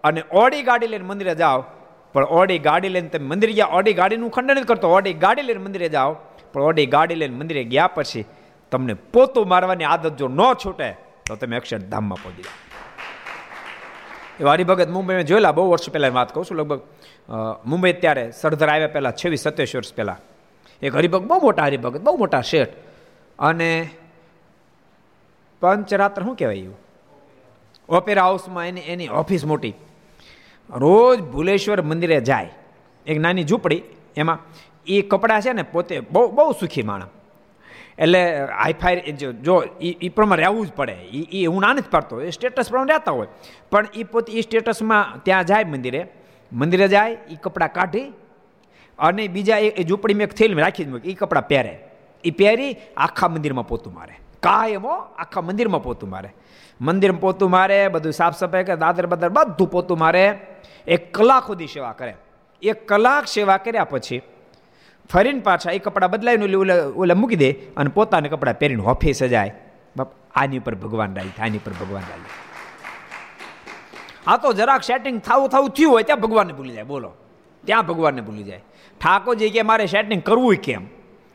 અને 0.04 0.24
ઓડી 0.32 0.62
ગાડી 0.62 0.88
લઈને 0.88 1.06
મંદિરે 1.06 1.36
જાઓ. 1.36 1.64
પણ 2.14 2.24
ઓડી 2.24 2.60
ગાડી 2.60 2.90
લઈને 2.90 3.08
તમે 3.08 3.26
મંદિર 3.26 3.52
ગયા, 3.52 3.66
ઓડી 3.66 3.94
ગાડીનું 3.94 4.32
ખંડન 4.32 4.64
કરતો, 4.64 4.90
ઓડી 4.90 5.14
ગાડી 5.14 5.42
લઈને 5.42 5.64
મંદિરે 5.64 5.90
જાઓ. 5.90 6.14
પણ 6.54 6.62
ઓડી 6.62 6.86
ગાડી 6.86 7.16
લઈને 7.16 7.36
મંદિરે 7.36 7.64
ગયા 7.64 7.88
પછી 7.88 8.26
તમને 8.72 8.94
પોતું 8.94 9.48
મારવાની 9.48 9.84
આદત 9.84 10.16
જો 10.16 10.28
ન 10.28 10.42
છૂટે, 10.54 10.90
તો 11.26 11.36
તમે 11.36 11.56
અક્ષરધામમાં 11.56 12.18
પહોંચી 12.24 12.44
જાઓ. 12.44 12.58
એ 14.40 14.44
હરિભગત 14.44 14.90
મુંબઈમાં 14.90 15.24
જોયેલા, 15.24 15.52
બહુ 15.52 15.72
વર્ષ 15.72 15.90
પહેલાં 15.90 16.14
વાત 16.14 16.34
કહું 16.34 16.46
છું, 16.46 16.58
લગભગ 16.58 16.82
મુંબઈ 17.66 17.94
ત્યારે 17.94 18.32
સરદાર 18.32 18.70
આવ્યા 18.70 18.88
પહેલાં 18.88 19.14
છવ્વીસ, 19.14 19.40
સત્યાવીસ 19.40 19.76
વર્ષ 19.76 19.94
પહેલાં. 19.94 20.20
એક 20.82 20.96
હરિભગત, 20.96 21.26
બહુ 21.26 21.40
મોટા 21.40 21.64
હરિભગત, 21.64 22.02
બહુ 22.02 22.18
મોટા 22.18 22.42
શેઠ. 22.42 22.70
અને 23.40 23.90
પંચરાત્ર 25.62 26.22
શું 26.24 26.36
કહેવાય 26.36 26.56
એવું? 26.56 26.78
ઓપેરા 27.90 28.24
હાઉસમાં 28.24 28.68
એની 28.68 28.82
એની 28.82 29.08
ઓફિસ 29.08 29.46
મોટી. 29.46 29.74
રોજ 30.70 31.20
ભુલેશ્વર 31.22 31.82
મંદિરે 31.82 32.22
જાય. 32.22 32.50
એક 33.06 33.18
નાની 33.20 33.44
ઝૂંપડી, 33.44 33.84
એમાં 34.16 34.40
એ 34.88 35.02
કપડાં 35.02 35.42
છે 35.42 35.52
ને, 35.54 35.64
પોતે 35.64 36.00
બહુ 36.00 36.28
બહુ 36.32 36.52
સુખી 36.52 36.82
માણસ. 36.82 37.17
એટલે 38.00 38.44
હાઈફાઈ 38.44 38.96
જો 38.96 39.32
જો 39.32 39.64
એ 39.82 40.10
પ્રમાણે 40.10 40.42
રહેવું 40.42 40.68
જ 40.68 40.72
પડે. 40.72 40.94
એ 41.32 41.46
હું 41.46 41.62
ના 41.62 41.74
નથી 41.74 41.90
પાડતો. 41.92 42.22
એ 42.22 42.30
સ્ટેટસ 42.30 42.70
પ્રમાણે 42.70 42.94
રહેતા 42.94 43.12
હોય. 43.12 43.28
પણ 43.72 43.86
એ 43.94 44.04
પોતે 44.04 44.34
એ 44.34 44.42
સ્ટેટસમાં 44.42 45.24
ત્યાં 45.24 45.46
જાય 45.46 45.64
મંદિરે. 45.64 46.08
મંદિરે 46.54 46.88
જાય 46.88 47.12
એ 47.12 47.36
કપડાં 47.36 47.74
કાઢી 47.74 48.14
અને 49.00 49.28
બીજા 49.28 49.58
એ 49.58 49.84
ઝૂંપડીમાં 49.84 50.24
એક 50.24 50.34
થેલ 50.34 50.60
રાખી 50.60 50.84
જ 50.84 50.88
મૂકી. 50.88 51.12
એ 51.12 51.14
કપડાં 51.14 51.48
પહેરે. 51.48 51.80
એ 52.24 52.32
પહેરી 52.32 52.76
આખા 52.98 53.28
મંદિરમાં 53.28 53.68
પોતું 53.68 53.94
મારે. 53.94 54.14
કાયમો 54.40 54.90
આખા 54.90 55.42
મંદિરમાં 55.42 55.84
પોતું 55.84 56.10
મારે. 56.10 56.34
મંદિરમાં 56.82 57.22
પોતું 57.22 57.50
મારે, 57.50 57.88
બધું 57.88 58.14
સાફ 58.14 58.38
સફાઈ 58.38 58.64
કરે 58.64 58.76
દાદર 58.76 59.08
બદર 59.08 59.30
બધું 59.30 59.72
પોતું 59.72 60.00
મારે. 60.00 60.40
એક 60.88 61.14
કલાક 61.14 61.48
સુધી 61.48 61.68
સેવા 61.68 61.92
કરે. 61.92 62.14
એક 62.62 62.88
કલાક 62.88 63.28
સેવા 63.28 63.58
કર્યા 63.58 63.84
પછી 63.84 64.22
ફરીને 65.10 65.40
પાછા 65.40 65.72
એ 65.72 65.80
કપડાં 65.80 66.12
બદલાઈને 66.12 66.56
ઓલે 66.56 66.82
ઓલે 66.82 67.14
મૂકી 67.14 67.36
દે 67.36 67.52
અને 67.52 67.90
પોતાને 67.90 68.30
કપડાં 68.30 68.60
પહેરીને 68.60 68.84
ઓફિસે 68.84 69.28
જાય. 69.28 69.54
બાપ, 69.98 70.12
આની 70.36 70.58
ઉપર 70.58 70.76
ભગવાન 70.76 71.16
રાજી 71.16 71.42
આની 71.42 71.58
ઉપર 71.58 71.72
ભગવાન 71.72 72.04
રાજી 72.10 72.36
આ 74.28 74.38
તો 74.38 74.54
જરાક 74.54 74.84
સેટિંગ 74.84 75.22
થાવું 75.22 75.50
થવું 75.50 75.70
થયું 75.70 75.92
હોય 75.92 76.04
ત્યાં 76.04 76.20
ભગવાનને 76.20 76.54
ભૂલી 76.54 76.74
જાય, 76.74 76.84
બોલો. 76.84 77.12
ત્યાં 77.66 77.86
ભગવાનને 77.86 78.22
ભૂલી 78.22 78.44
જાય. 78.44 78.62
ઠાકોરજી 79.02 79.50
કે 79.50 79.62
મારે 79.62 79.86
સેટિંગ 79.86 80.24
કરવું 80.24 80.56
કેમ? 80.56 80.88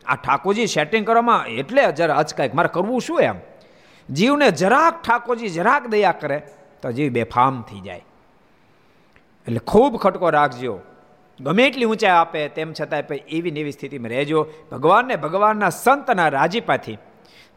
આ 0.05 0.15
ઠાકોરજી 0.15 0.67
સેટિંગ 0.67 1.07
કરવામાં 1.07 1.45
એટલે 1.45 1.91
જરા 1.91 2.15
અચકાય 2.15 2.51
મારે 2.53 2.69
કરવું 2.73 3.01
શું 3.01 3.21
એમ? 3.21 3.35
જીવને 4.09 4.51
જરાક 4.51 5.01
ઠાકોરજી 5.03 5.49
જરાક 5.49 5.87
દયા 5.87 6.11
કરે 6.11 6.37
તો 6.81 6.91
જીવ 6.91 7.11
બેફામ 7.11 7.61
થઈ 7.61 7.79
જાય. 7.79 8.05
એટલે 9.47 9.59
ખૂબ 9.59 9.97
ખટકો 9.97 10.29
રાખજો. 10.29 10.79
ગમે 11.43 11.63
એટલી 11.63 11.85
ઊંચાઈ 11.85 12.11
આપે, 12.11 12.47
તેમ 12.47 12.73
છતાંય 12.81 13.15
એવી 13.15 13.49
એવી 13.49 13.71
સ્થિતિમાં 13.71 14.09
રહેજો. 14.09 14.47
ભગવાનને 14.71 15.15
ભગવાનના 15.15 15.69
સંતના 15.69 16.27
રાજીપાથી. 16.27 16.97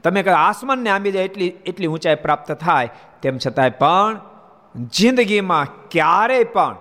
તમે 0.04 0.22
કહો 0.22 0.32
આસમાનને 0.32 0.90
આંબી 0.90 1.12
જાય 1.12 1.24
એટલી 1.24 1.52
એટલી 1.66 1.86
ઊંચાઈ 1.86 2.14
પ્રાપ્ત 2.14 2.52
થાય, 2.52 2.90
તેમ 3.22 3.38
છતાંય 3.46 3.70
પણ 3.70 4.20
જિંદગીમાં 4.76 5.66
ક્યારેય 5.90 6.44
પણ 6.44 6.76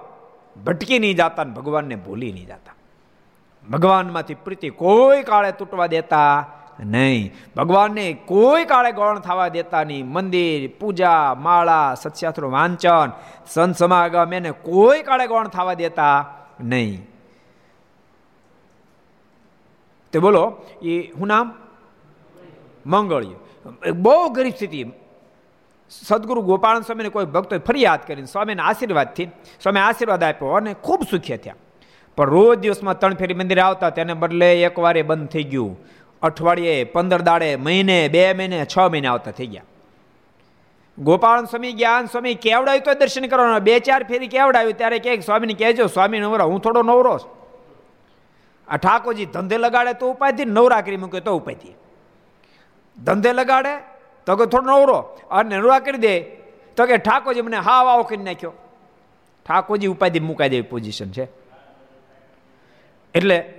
ભટકી 0.66 1.00
નહીં 1.00 1.16
જતા 1.16 1.44
ભગવાનને 1.44 1.96
ભૂલી 1.96 2.32
નહીં 2.32 2.46
જતા. 2.46 2.76
ભગવાનમાંથી 3.72 4.34
પ્રીતિ 4.34 4.70
કોઈ 4.70 5.24
કાળે 5.24 5.52
તૂટવા 5.52 5.88
દેતા 5.88 6.50
નહીં. 6.80 7.34
ભગવાનને 7.56 8.14
કોઈ 8.14 8.66
કાળે 8.66 8.92
ગૌણ 8.92 9.20
થવા 9.20 9.48
દેતા 9.48 9.84
નહીં. 9.84 10.06
મંદિર, 10.06 10.70
પૂજા, 10.80 11.34
માળા 11.34 11.94
સત્યાસ્ત્રો 11.94 12.52
વાંચન, 12.52 13.12
સંત 13.48 13.76
સમાગમ 13.76 14.34
એને 14.34 14.52
કોઈ 14.52 15.04
કાળે 15.04 15.28
ગૌણ 15.28 15.48
થવા 15.48 15.74
દેતા 15.74 16.26
નહીં. 16.62 17.08
તે 20.12 20.20
બોલો, 20.20 20.62
એ 20.84 21.12
હું 21.12 21.28
નામ? 21.28 21.56
મંગળ્ય. 22.86 23.92
બહુ 23.92 24.30
ગરીબ 24.30 24.54
સ્થિતિ. 24.54 24.86
સદગુરુ 25.90 26.42
ગોપાલ 26.42 26.82
સ્વામીને 26.82 27.10
કોઈ 27.10 27.26
ભક્તોએ 27.26 27.60
ફરિયાદ 27.60 28.00
કરીને 28.08 28.26
સ્વામીને 28.26 28.62
આશીર્વાદથી 28.62 29.26
સ્વામી 29.26 29.80
આશીર્વાદ 29.80 30.24
આપ્યો 30.24 30.50
અને 30.50 30.74
ખૂબ 30.74 31.02
સુખ્ય 31.12 31.38
થયા. 31.38 31.56
પણ 32.16 32.30
રોજ 32.30 32.60
દિવસમાં 32.60 33.00
ત્રણ 33.00 33.14
ફેરી 33.14 33.34
મંદિરે 33.34 33.62
આવતા 33.62 33.90
તેને 33.90 34.14
બદલે 34.14 34.62
એકવાર 34.62 35.04
બંધ 35.04 35.28
થઈ 35.28 35.44
ગયું. 35.44 35.78
અઠવાડિયે 36.22 36.84
પંદર 36.84 37.22
દાડે 37.22 37.56
મહિને, 37.56 38.08
બે 38.08 38.34
મહિને, 38.34 38.66
છ 38.78 38.80
મહિને 38.80 39.08
આવતા 39.08 39.32
થઈ 39.32 39.48
ગયા. 39.48 39.64
ગોપાલ 41.00 41.46
સ્વામી 41.46 41.74
જ્ઞાન 41.74 42.06
સ્વામી 42.06 42.36
કેવડાવ્યું 42.36 42.84
તો 42.84 42.94
દર્શન 42.94 43.28
કરવાનો? 43.28 43.60
બે, 43.60 43.80
ચાર 43.80 44.04
ફેરી 44.04 44.28
કેવડાવ્યું 44.28 44.74
ત્યારે 44.74 45.00
કે 45.00 45.20
સ્વામીને 45.20 45.54
કહેજો, 45.54 45.88
સ્વામી 45.88 46.20
નવરો, 46.20 46.46
હું 46.46 46.62
થોડો 46.62 46.84
નવરો 46.84 47.20
છું. 47.20 47.36
આ 48.68 48.78
ઠાકોરજી 48.78 49.26
ધંધે 49.26 49.58
લગાડે 49.58 49.94
તો 49.94 50.12
ઉપાયથી, 50.12 50.46
નવરા 50.46 50.82
કરી 50.82 50.98
મૂકે 50.98 51.20
તો 51.20 51.38
ઉપાયથી. 51.38 51.76
ધંધે 53.04 53.34
લગાડે 53.34 53.78
તો 54.26 54.36
કે 54.36 54.46
થોડો 54.46 54.72
નવરો, 54.72 55.00
અને 55.32 55.58
નવરા 55.58 55.80
કરી 55.80 55.98
દે 55.98 56.20
તો 56.78 56.86
કે 56.86 56.98
ઠાકોરજી 56.98 57.42
મને 57.42 57.58
હાવ 57.58 57.88
આવો 57.88 58.04
કરી 58.04 58.18
નાખ્યો. 58.18 58.54
ઠાકોરજી 59.48 59.88
ઉપાધિ 59.88 60.20
મુકાઈ 60.20 60.50
દેવી 60.50 60.62
પોઝિશન 60.62 61.12
છે. 61.12 61.28
એટલે 63.16 63.54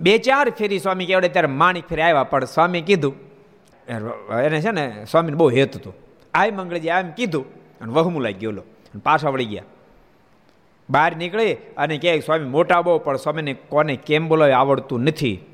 બે, 0.00 0.18
ચાર 0.18 0.50
ફેરી 0.50 0.78
સ્વામી 0.78 1.06
કહેવાડે 1.06 1.28
ત્યારે 1.28 1.48
માણિક 1.48 1.86
ફેરી 1.88 2.02
આવ્યા. 2.02 2.24
પણ 2.24 2.44
સ્વામી 2.44 2.80
કીધું 2.80 3.27
એને 3.88 4.60
છે 4.60 4.70
ને 4.70 5.04
સ્વામીને 5.10 5.36
બહુ 5.36 5.50
હેત 5.50 5.76
હતું. 5.76 5.94
આય 6.34 6.50
મંગળજી 6.50 6.88
એમ 6.88 7.10
કીધું 7.10 7.54
અને 7.80 7.92
વહમું 7.92 8.22
લાગી 8.22 8.38
ગયો 8.38 8.50
અને 8.50 9.00
પાછા 9.04 9.28
વળી 9.30 9.44
ગયા. 9.44 9.62
બહાર 10.90 11.16
નીકળી 11.16 11.54
અને 11.54 11.98
કહે, 11.98 12.20
સ્વામી, 12.20 12.44
મોટા 12.44 12.82
બહુ, 12.82 12.98
પણ 12.98 13.16
સ્વામીને 13.16 13.54
કોને 13.54 13.96
કેમ 13.96 14.28
બોલાવે 14.28 14.52
આવડતું 14.52 15.00
નથી. 15.00 15.44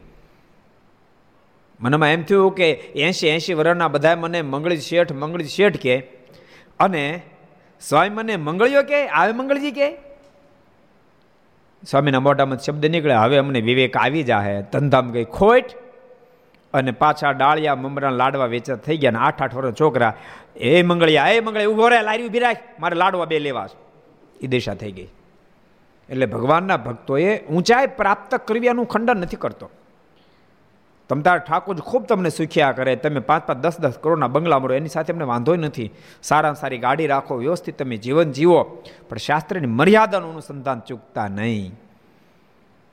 મનમાં 1.81 2.09
એમ 2.09 2.23
થયું 2.23 2.55
કે 2.55 2.71
એંશી 2.73 3.29
એંશી 3.29 3.55
વર્ષના 3.55 3.89
બધા 3.89 4.17
મને 4.17 4.43
મંગળી 4.43 4.77
શેઠ 4.77 5.13
મંગળી 5.13 5.45
શેઠ 5.45 5.77
કે. 5.77 5.99
અને 6.81 7.23
સ્વામી 7.81 8.09
મને 8.09 8.37
મંગળીઓ 8.37 8.83
કે, 8.83 9.09
આવે 9.09 9.33
મંગળજી 9.33 9.71
કે? 9.71 9.91
સ્વામીના 11.91 12.21
મોઢામાં 12.21 12.59
શબ્દ 12.59 12.87
નીકળે, 12.87 13.15
હવે 13.15 13.37
અમને 13.37 13.61
વિવેક 13.61 13.97
આવી 13.97 14.23
જાહે, 14.23 14.63
ધંધામ 14.63 15.11
ગઈ 15.11 15.25
ખોટ 15.25 15.84
અને 16.75 16.91
પાછા 16.91 17.33
ડાળિયા 17.33 17.75
મમરા 17.75 18.11
લાડવા 18.11 18.47
વેચા 18.47 18.75
થઈ 18.75 18.97
ગયા 18.97 19.11
ને 19.11 19.19
આઠ 19.19 19.43
આઠ 19.43 19.55
વર્ષ 19.55 19.81
છોકરા, 19.81 20.13
એ 20.57 20.83
મંગળિયા 20.83 21.29
એ 21.29 21.41
મંગળિયા 21.41 21.71
ઊભો 21.71 21.89
રહે 21.89 22.03
લારી 22.03 22.27
ઊભી 22.27 22.39
રાખ, 22.39 22.57
મારે 22.81 22.97
લાડવા 22.97 23.25
બે 23.25 23.39
લેવા 23.39 23.69
એ 24.41 24.47
દિશા 24.47 24.75
થઈ 24.75 24.93
ગઈ. 24.93 25.09
એટલે 26.11 26.27
ભગવાનના 26.27 26.77
ભક્તોએ 26.77 27.39
ઊંચાઈ 27.39 27.87
પ્રાપ્ત 27.87 28.35
કરવાનું 28.35 28.87
ખંડન 28.87 29.17
નથી 29.17 29.37
કરતો. 29.37 29.71
તમતાર 31.09 31.39
ઠાકોર 31.39 31.77
ખૂબ 31.81 32.07
તમને 32.07 32.31
સુખ્યા 32.31 32.73
કરે, 32.73 32.97
તમે 32.97 33.21
પાંચ 33.21 33.47
પાંચ 33.47 33.61
દસ 33.61 33.81
દસ 33.81 33.99
કરોડના 33.99 34.27
બંગલા 34.27 34.59
મળો, 34.59 34.75
એની 34.75 34.89
સાથે 34.89 35.13
અમને 35.13 35.25
વાંધો 35.25 35.57
નથી. 35.57 35.91
સારામાં 36.23 36.55
સારી 36.55 36.79
ગાડી 36.79 37.07
રાખો, 37.07 37.37
વ્યવસ્થિત 37.37 37.79
તમે 37.79 37.97
જીવન 37.97 38.33
જીવો, 38.33 38.83
પણ 39.09 39.17
શાસ્ત્રની 39.17 39.67
મર્યાદાનું 39.67 40.31
અનુસંધાન 40.31 40.81
ચૂકતા 40.81 41.29
નહીં. 41.29 41.75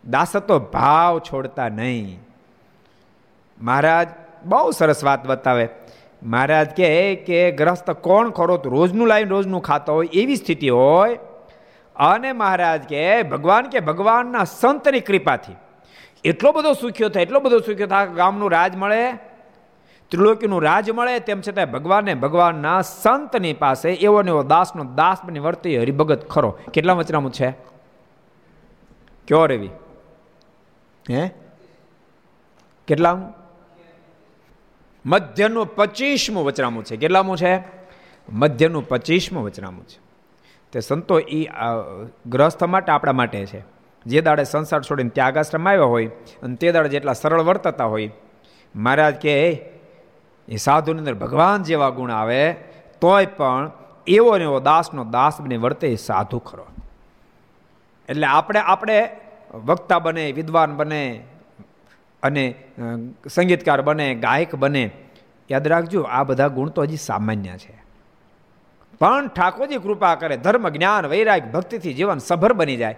દાસતો 0.09 0.59
ભાવ 0.59 1.19
છોડતા 1.19 1.69
નહીં. 1.69 2.30
મહારાજ, 3.61 4.07
બહુ 4.45 4.71
સરસ 4.71 5.03
વાત 5.03 5.27
બતાવે. 5.27 5.69
મહારાજ 6.23 6.69
કહે 6.69 7.15
કે 7.15 7.51
ગ્રસ્ત 7.51 7.91
કોણ 7.91 8.29
ખરો 8.29 8.57
તો 8.57 8.69
રોજનું 8.69 9.07
લાવીને 9.07 9.29
રોજનું 9.29 9.63
ખાતો 9.63 9.93
હોય 9.93 10.07
એવી 10.13 10.35
સ્થિતિ 10.35 10.69
હોય. 10.69 11.19
અને 11.95 12.33
મહારાજ 12.33 12.81
કે 12.81 13.23
ભગવાન 13.23 13.65
કે 13.65 13.79
ભગવાનના 13.79 14.43
સંતની 14.43 14.99
કૃપાથી. 14.99 15.55
એટલો 16.23 16.51
બધો 16.51 16.73
સુખ્યો 16.73 17.09
થાય, 17.09 17.23
એટલો 17.23 17.39
બધો 17.39 17.59
સુખ્યો 17.59 17.87
થાય 17.87 18.07
ગામનું 18.07 18.51
રાજ 18.51 18.75
મળે. 18.75 19.11
ત્રિલોકીનું 20.07 20.63
રાજ 20.63 20.91
મળે, 20.91 21.19
તેમ 21.19 21.41
છતાં 21.41 21.71
ભગવાનને 21.71 22.13
ભગવાનના 22.13 22.81
સંતની 22.81 23.53
પાસે 23.53 23.91
એવો 23.91 24.21
ને 24.21 24.31
એવો 24.31 24.43
દાસનો 24.43 24.83
દાસ 24.83 25.17
બની 25.25 25.39
વર્તી 25.39 25.77
હરિભગત 25.77 26.29
ખરો. 26.29 26.57
કેટલા 26.73 26.93
વચનામું 26.93 27.31
છે? 27.31 27.51
કયો 29.27 29.45
રેવી? 29.45 29.69
હે? 31.09 31.31
કેટલામું? 32.87 33.40
મધ્યનું 35.05 35.75
પચીસમું 35.75 36.43
વચનામું 36.45 36.83
છે. 36.83 36.97
કેટલામું 36.97 37.37
છે? 37.37 37.63
મધ્યનું 38.29 38.87
પચીસમું 38.87 39.43
વચનામું 39.43 39.85
છે. 39.85 39.99
તે 40.71 40.79
સંતો 40.79 41.19
એ 41.19 41.47
ગ્રસ્થ 42.25 42.63
માટે 42.63 42.91
આપણા 42.91 43.11
માટે 43.11 43.45
છે. 43.45 43.63
જે 44.05 44.21
દાડે 44.21 44.43
સંસાર 44.43 44.81
છોડીને 44.81 45.09
ત્યાગાશ્રમ 45.09 45.69
આવ્યા 45.69 45.83
હોય 45.83 46.07
અને 46.43 46.55
તે 46.55 46.71
દાડે 46.71 46.89
જેટલા 46.89 47.13
સરળ 47.13 47.41
વર્તતા 47.41 47.85
હોય, 47.85 48.11
મહારાજ 48.75 49.15
કે 49.15 49.33
એ 50.47 50.55
સાધુની 50.55 50.99
અંદર 50.99 51.13
ભગવાન 51.13 51.63
જેવા 51.63 51.89
ગુણ 51.89 52.11
આવે, 52.11 52.53
તોય 53.01 53.25
પણ 53.25 53.71
એવો 54.07 54.37
ને 54.37 54.43
એવો 54.43 54.59
દાસનો 54.59 55.03
દાસ 55.03 55.41
બને 55.41 55.57
વર્તે 55.57 55.87
એ 55.87 55.95
સાધુ 55.95 56.39
ખરો. 56.39 56.65
એટલે 58.09 58.27
આપણે 58.27 58.59
આપણે 58.59 59.17
વક્તા 59.53 59.99
બને, 59.99 60.31
વિદ્વાન 60.31 60.75
બને 60.75 61.23
અને 62.23 62.55
સંગીતકાર 63.29 63.81
બને, 63.81 64.15
ગાયક 64.15 64.55
બને, 64.55 64.91
યાદ 65.51 65.67
રાખજો, 65.67 66.01
આ 66.01 66.23
બધા 66.23 66.47
ગુણ 66.47 66.69
તો 66.69 66.81
હજી 66.81 66.97
સામાન્ય 66.97 67.57
છે. 67.57 67.81
પણ 68.99 69.27
ઠાકોરજી 69.27 69.77
કૃપા 69.77 70.15
કરે, 70.15 70.37
ધર્મ, 70.37 70.69
જ્ઞાન 70.69 71.05
વૈરાગ 71.05 71.51
ભક્તિથી 71.51 71.93
જીવન 71.93 72.17
સભર 72.17 72.53
બની 72.53 72.75
જાય. 72.75 72.97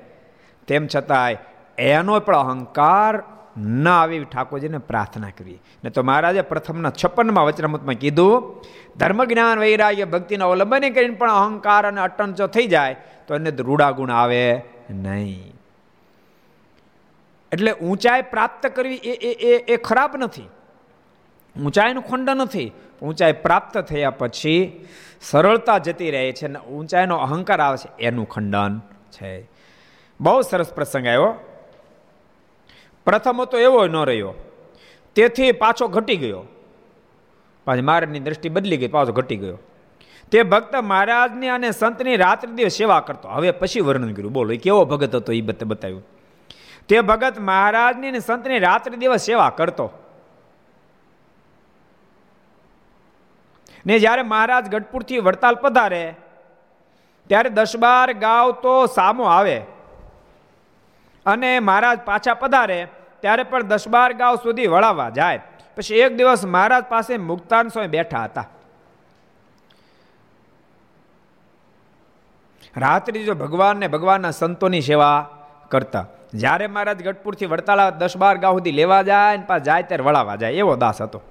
તેમ 0.68 0.88
છતાંય 0.96 1.38
એનો 1.78 2.20
પણ 2.20 2.36
અહંકાર 2.36 3.24
ન 3.58 3.88
આવે 3.88 4.24
ઠાકોરજીને 4.24 4.78
પ્રાર્થના 4.78 5.30
કરી. 5.30 5.60
ને 5.84 5.90
તો 5.90 6.04
મહારાજે 6.04 6.42
પ્રથમના 6.42 6.92
છપ્પનમાં 7.06 7.46
વચનામૃતમાં 7.46 7.96
કીધું, 7.96 8.62
ધર્મ, 8.98 9.24
જ્ઞાન, 9.24 9.60
વૈરાગ્ય, 9.60 10.06
ભક્તિના 10.06 10.46
અવલંબન 10.46 10.80
કરીને 10.80 11.16
પણ 11.16 11.32
અહંકાર 11.32 11.88
અને 11.88 12.02
અટન 12.02 12.34
જો 12.34 12.48
થઈ 12.48 12.68
જાય, 12.68 12.96
તો 13.28 13.36
એને 13.36 13.50
રૂડા 13.50 13.92
ગુણ 13.92 14.12
આવે 14.12 14.62
નહીં. 14.90 15.54
એટલે 17.54 17.72
ઊંચાઈ 17.72 18.22
પ્રાપ્ત 18.22 18.68
કરવી 18.68 18.96
એ 18.96 19.12
એ 19.12 19.74
એ 19.74 19.78
ખરાબ 19.78 20.16
નથી. 20.18 20.44
ઊંચાઈનું 21.66 22.04
ખંડન 22.04 22.38
નથી. 22.38 22.72
ઊંચાઈ 23.02 23.34
પ્રાપ્ત 23.34 23.78
થયા 23.78 24.10
પછી 24.10 24.86
સરળતા 25.22 25.78
જતી 25.78 26.12
રહે 26.12 26.32
છે 26.32 26.46
અને 26.46 26.60
ઊંચાઈનો 26.60 27.18
અહંકાર 27.18 27.62
આવે 27.62 27.78
છે, 27.78 28.04
એનું 28.04 28.30
ખંડન 28.30 28.82
છે. 29.12 29.50
બહુ 30.22 30.42
સરસ 30.42 30.74
પ્રસંગ 30.74 31.08
આવ્યો. 31.08 31.34
પ્રથમ 33.06 33.46
તો 33.46 33.58
એવો 33.58 33.88
ન 33.88 33.96
રહ્યો. 33.96 34.34
તેથી 35.16 35.52
પાછો 35.52 35.88
ઘટી 35.88 36.16
ગયો. 36.16 36.44
પાછી 37.66 37.82
મહારાજની 37.82 38.20
દ્રષ્ટિ 38.20 38.50
બદલી 38.50 38.78
ગઈ, 38.78 38.88
પાછો 38.88 39.12
ઘટી 39.12 39.36
ગયો. 39.36 39.60
તે 40.32 40.44
ભક્ત 40.44 40.76
મહારાજની 40.76 41.48
અને 41.48 41.72
સંતની 41.72 42.16
રાત્રિ 42.16 42.52
દિવસ 42.52 42.72
સેવા 42.72 43.00
કરતો. 43.00 43.30
હવે 43.30 43.52
પછી 43.52 43.80
વર્ણન 43.80 44.14
કર્યું. 44.14 44.32
બોલો, 44.32 44.52
એ 44.52 44.58
કેવો 44.58 44.86
ભગત 44.86 45.16
હતો 45.16 45.34
એ 45.34 45.42
બતાવ્યું. 45.42 46.04
તે 46.88 47.02
ભગત 47.02 47.40
મહારાજની 47.40 48.08
અને 48.08 48.20
સંતની 48.20 48.60
રાત્રિ 48.60 48.98
દિવસ 48.98 49.22
સેવા 49.22 49.50
કરતો. 49.50 49.92
ને 53.86 54.00
જ્યારે 54.00 54.22
મહારાજ 54.22 54.70
ગઢપુરથી 54.70 55.20
વડતાલ 55.20 55.56
પધારે, 55.56 56.16
ત્યારે 57.28 57.50
દસ 57.50 57.78
બાર 57.78 58.14
ગાવ 58.14 58.52
તો 58.52 58.86
સામો 58.86 59.24
આવે. 59.24 59.62
અને 61.26 61.60
મહારાજ 61.60 62.00
પાછા 62.00 62.34
પધારે, 62.34 62.88
ત્યારે 63.20 63.44
પણ 63.44 63.62
દસ 63.62 63.88
બાર 63.88 64.14
ગાવ 64.14 64.36
સુધી 64.36 64.68
વળાવવા 64.68 65.10
જાય. 65.10 65.42
પછી 65.76 65.96
એક 65.96 66.18
દિવસ 66.18 66.46
મહારાજ 66.46 66.84
પાસે 66.84 67.18
મુક્તાન 67.18 67.68
સ્વામી 67.68 67.88
બેઠા 67.88 68.24
હતા. 68.24 68.50
રાત્રિ 72.78 73.24
જો 73.24 73.34
ભગવાન 73.34 73.78
ને 73.78 73.88
ભગવાનના 73.88 74.32
સંતોની 74.32 74.82
સેવા 74.82 75.30
કરતા. 75.70 76.06
જ્યારે 76.34 76.68
મહારાજ 76.68 77.04
ગઢપુરથી 77.04 77.46
વડતાલા 77.46 77.90
દસ 77.90 78.18
બાર 78.18 78.38
ગાઉ 78.38 78.54
સુધી 78.54 78.72
લેવા 78.72 79.02
જાય 79.02 79.38
ને 79.38 79.44
પાછા 79.48 79.64
જાય 79.64 79.84
ત્યારે 79.84 80.04
વળાવા 80.04 80.36
જાય, 80.36 80.52
એવો 80.52 80.76
દાસ 80.76 81.02
હતો. 81.02 81.22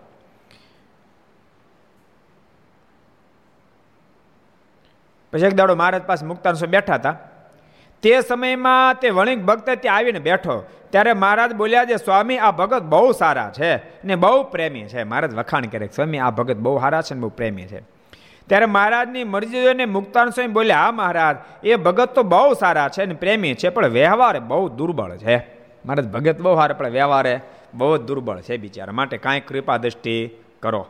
પછી 5.33 5.47
એક 5.47 5.55
દાડો 5.55 5.75
મહારાજ 5.75 6.03
પાસે 6.03 6.27
મુક્તાન 6.27 6.55
બેઠા 6.67 6.95
હતા. 6.95 7.13
તે 8.03 8.21
સમયમાં 8.21 8.95
તે 8.95 9.11
વણિક 9.11 9.43
ભક્ત 9.43 9.71
ત્યાં 9.71 9.97
આવીને 9.97 10.19
બેઠો. 10.19 10.65
ત્યારે 10.91 11.13
મહારાજ 11.13 11.53
બોલ્યા 11.53 11.85
છે, 11.85 11.97
સ્વામી, 11.97 12.39
આ 12.39 12.51
ભગત 12.51 12.83
બહુ 12.83 13.13
સારા 13.13 13.53
છે 13.59 14.05
ને 14.07 14.15
બહુ 14.15 14.43
પ્રેમી 14.43 14.85
છે. 14.85 15.05
મહારાજ 15.05 15.35
વખાણ 15.35 15.65
કરે 15.65 15.89
સ્વામી, 15.95 16.19
આ 16.19 16.31
ભગત 16.31 16.57
બહુ 16.57 16.81
સારા 16.81 17.03
છે 17.03 17.15
ને 17.15 17.21
બહુ 17.21 17.29
પ્રેમી 17.29 17.63
છે. 17.63 17.92
ત્યારે 18.47 18.67
મહારાજની 18.67 19.25
મરજી 19.25 19.63
જોઈને 19.63 19.85
મુક્તાન 19.85 20.31
સ્વામી 20.31 20.53
બોલ્યા, 20.53 20.79
હા, 20.79 20.93
મહારાજ, 20.93 21.37
એ 21.67 21.77
ભગત 21.77 22.15
તો 22.15 22.23
બહુ 22.23 22.55
સારા 22.55 22.89
છે 22.89 23.05
ને 23.05 23.15
પ્રેમી 23.15 23.55
છે, 23.55 23.69
પણ 23.69 23.87
વ્યવહાર 23.87 24.41
બહુ 24.41 24.69
દુર્બળ 24.69 25.17
છે. 25.17 25.37
મહારાજ, 25.87 26.09
ભગત 26.09 26.41
બહુ 26.41 26.55
સારા, 26.55 26.75
પણ 26.75 26.89
વ્યવહારે 26.89 27.41
બહુ 27.75 27.97
દુર્બળ 27.97 28.41
છે 28.41 28.57
બિચારા, 28.57 28.93
માટે 28.93 29.17
કાંઈ 29.17 29.41
કૃપા 29.41 29.77
દ્રષ્ટિ 29.77 30.31
કરો. 30.63 30.87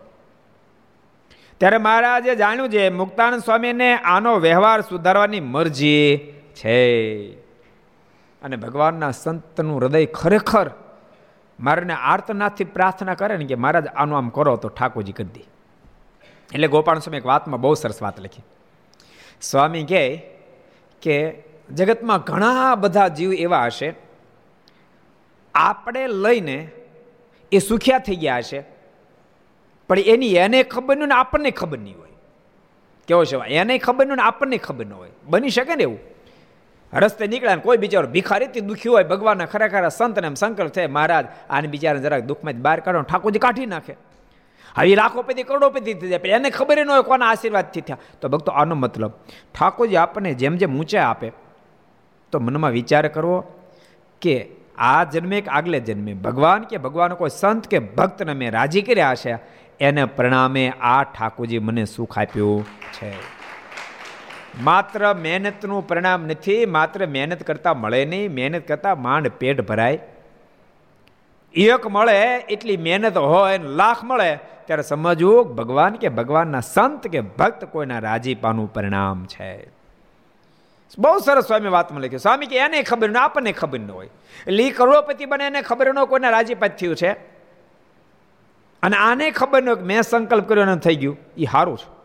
ત્યારે 1.58 1.78
મહારાજે 1.78 2.36
જાણ્યું 2.36 2.70
છે 2.70 2.88
મુક્તાનંદ 2.88 3.42
સ્વામીને 3.42 3.94
આનો 3.94 4.36
વ્યવહાર 4.36 4.80
સુધારવાની 4.80 5.40
મરજી 5.40 6.18
છે. 6.54 7.32
અને 8.42 8.56
ભગવાનના 8.56 9.10
સંતનું 9.10 9.80
હૃદય 9.80 10.06
ખરેખર 10.06 10.70
મારાને 11.60 11.94
આર્તનાથથી 11.94 12.64
પ્રાર્થના 12.64 13.14
કરે 13.14 13.36
ને 13.36 13.44
કે, 13.44 13.54
મહારાજ, 13.54 13.86
આનું 13.86 14.18
આમ 14.18 14.28
કરો 14.28 14.56
તો 14.56 14.68
ઠાકોરજી 14.68 15.12
કરી 15.12 15.24
દે. 15.24 15.51
એટલે 16.54 16.68
ગોપાલ 16.68 16.98
સ્વામી 16.98 17.18
એક 17.18 17.26
વાતમાં 17.26 17.60
બહુ 17.60 17.74
સરસ 17.74 18.02
વાત 18.02 18.20
લખી. 18.20 18.44
સ્વામી 19.42 19.84
કહે 19.84 20.04
કે 21.02 21.16
જગતમાં 21.70 22.20
ઘણા 22.20 22.74
બધા 22.74 23.08
જીવ 23.08 23.32
એવા 23.32 23.66
હશે, 23.66 23.88
આપણે 25.54 26.06
લઈને 26.24 26.58
એ 27.52 27.58
સુખ્યા 27.58 27.98
થઈ 27.98 28.16
ગયા 28.16 28.38
હશે, 28.38 28.60
પણ 29.88 29.98
એની 30.14 30.36
એને 30.36 30.62
ખબર 30.62 30.96
નહીં 30.96 31.08
ને 31.08 31.14
આપણને 31.14 31.50
ખબર 31.50 31.78
નહીં 31.78 31.98
હોય. 31.98 32.16
કેવો 33.08 33.24
છે 33.24 33.36
એને 33.36 33.78
ખબર 33.78 34.06
નહીં 34.06 34.16
ને 34.16 34.22
આપણને 34.22 34.58
ખબર 34.58 34.86
ન 34.86 34.92
હોય. 34.92 35.12
બની 35.26 35.50
શકે 35.50 35.74
ને 35.74 35.82
એવું? 35.82 36.00
રસ્તે 36.92 37.26
નીકળ્યા 37.26 37.54
ને 37.54 37.62
કોઈ 37.62 37.76
બિચારો 37.76 38.08
ભિખારીથી 38.08 38.60
દુઃખી 38.60 38.88
હોય, 38.88 39.04
ભગવાનના 39.04 39.46
ખરેખર 39.46 39.88
સંતને 39.88 40.26
એમ 40.26 40.34
સંકલ્પ 40.34 40.72
થાય, 40.72 40.86
મહારાજ, 40.86 41.26
આને 41.50 41.68
બિચારા 41.68 41.98
જરાક 41.98 42.24
દુઃખમાં 42.24 42.62
બહાર 42.62 42.80
કાઢો 42.80 43.02
ઠાકોરજી 43.02 43.38
કાઢી 43.38 43.66
નાખે. 43.66 43.94
હવે 44.76 44.94
લાખોપતિ 44.94 45.42
કરોડોપતિ 45.42 45.94
થઈ 45.94 46.08
જાય. 46.08 46.18
એને 46.18 46.50
ખબર 46.50 46.85
ન 46.85 46.90
હોય 46.90 47.02
કોના 47.02 47.26
આશીર્વાદથી 47.26 47.80
થયા. 47.80 47.98
તો 48.20 48.28
ભક્તો, 48.28 48.52
આનો 48.52 48.74
મતલબ, 48.74 49.12
ઠાકોરજી 49.54 49.96
આપણને 49.96 50.35
જેમ 50.35 50.56
જેમ 50.56 50.78
ઊંચે 50.78 50.98
આપે, 50.98 51.32
તો 52.32 52.38
મનમાં 52.38 52.70
વિચાર 52.70 53.08
કરવો 53.08 53.38
કે 54.22 54.48
આ 54.78 55.04
જન્મે 55.04 55.40
કે 55.40 55.50
આગલે 55.50 55.80
જન્મે. 55.80 56.14
ભગવાન 56.14 56.62
કે 56.62 56.76
ભગવાન, 56.76 57.14
કોઈ 57.14 57.30
સંત 57.30 57.68
કે 57.68 57.78
ભક્તને 57.78 58.32
મેં 58.32 58.52
રાજી 58.52 58.82
કર્યા 58.82 59.14
છે, 59.14 59.37
એને 59.80 60.04
પરિણામે 60.04 60.72
આ 60.80 61.02
ઠાકોરજી 61.02 61.58
મને 61.58 61.85
સુખ 61.85 62.18
આપ્યું 62.18 62.64
છે. 62.64 63.12
માત્ર 64.62 65.14
મહેનતનું 65.14 65.88
પરિણામ 65.88 66.24
નથી, 66.26 66.66
માત્ર 66.66 67.06
મહેનત 67.06 67.42
કરતા 67.42 67.74
મળે 67.74 68.04
નહીં, 68.04 68.35
મહેનત 68.35 68.68
કરતા 68.68 68.94
માંડ 68.94 69.28
પેટ 69.28 69.61
ભરાય. 69.68 69.98
એક 71.54 71.86
મળે, 71.86 72.36
એટલી 72.36 72.76
મહેનત 72.76 73.16
હોય 73.16 73.58
લાખ 73.58 74.04
મળે, 74.04 74.38
ત્યારે 74.64 74.82
સમજવું 74.82 75.56
ભગવાન 75.56 75.92
કે 75.92 76.08
ભગવાનના 76.08 76.60
સંત 76.60 77.06
કે 77.06 77.20
ભક્ત 77.20 77.64
કોઈના 77.64 77.98
રાજીપાનું 77.98 78.74
પરિણામ 78.74 79.26
છે. 79.26 79.70
બહુ 80.98 81.18
સરસ 81.18 81.46
સ્વામી 81.46 81.68
વાતમાં 81.68 82.00
લખ્યું. 82.00 82.20
સ્વામી 82.20 82.46
કે 82.46 82.56
એને 82.56 82.82
ખબર 82.82 83.10
ન 83.10 83.16
આપણને 83.16 83.52
ખબર 83.52 83.80
ન 83.80 83.90
હોય. 83.90 84.10
એટલે 84.46 84.64
એ 84.64 84.70
કરોડપતિ 84.70 85.24
બને, 85.24 85.46
એને 85.46 85.62
ખબર 85.62 85.94
ન 85.94 86.04
કોઈના 86.04 86.30
રાજીપાત 86.30 86.78
થયું 86.78 86.96
છે. 86.96 87.12
અને 88.82 88.96
આને 88.96 89.30
ખબર 89.30 89.62
ન 89.62 89.74
મેં 89.74 90.02
સંકલ્પ 90.02 90.48
કર્યો 90.48 90.64
ને 90.64 90.76
થઈ 90.76 90.96
ગયું. 90.96 91.18
એ 91.36 91.44
સારું 91.44 91.78
છે. 91.78 92.02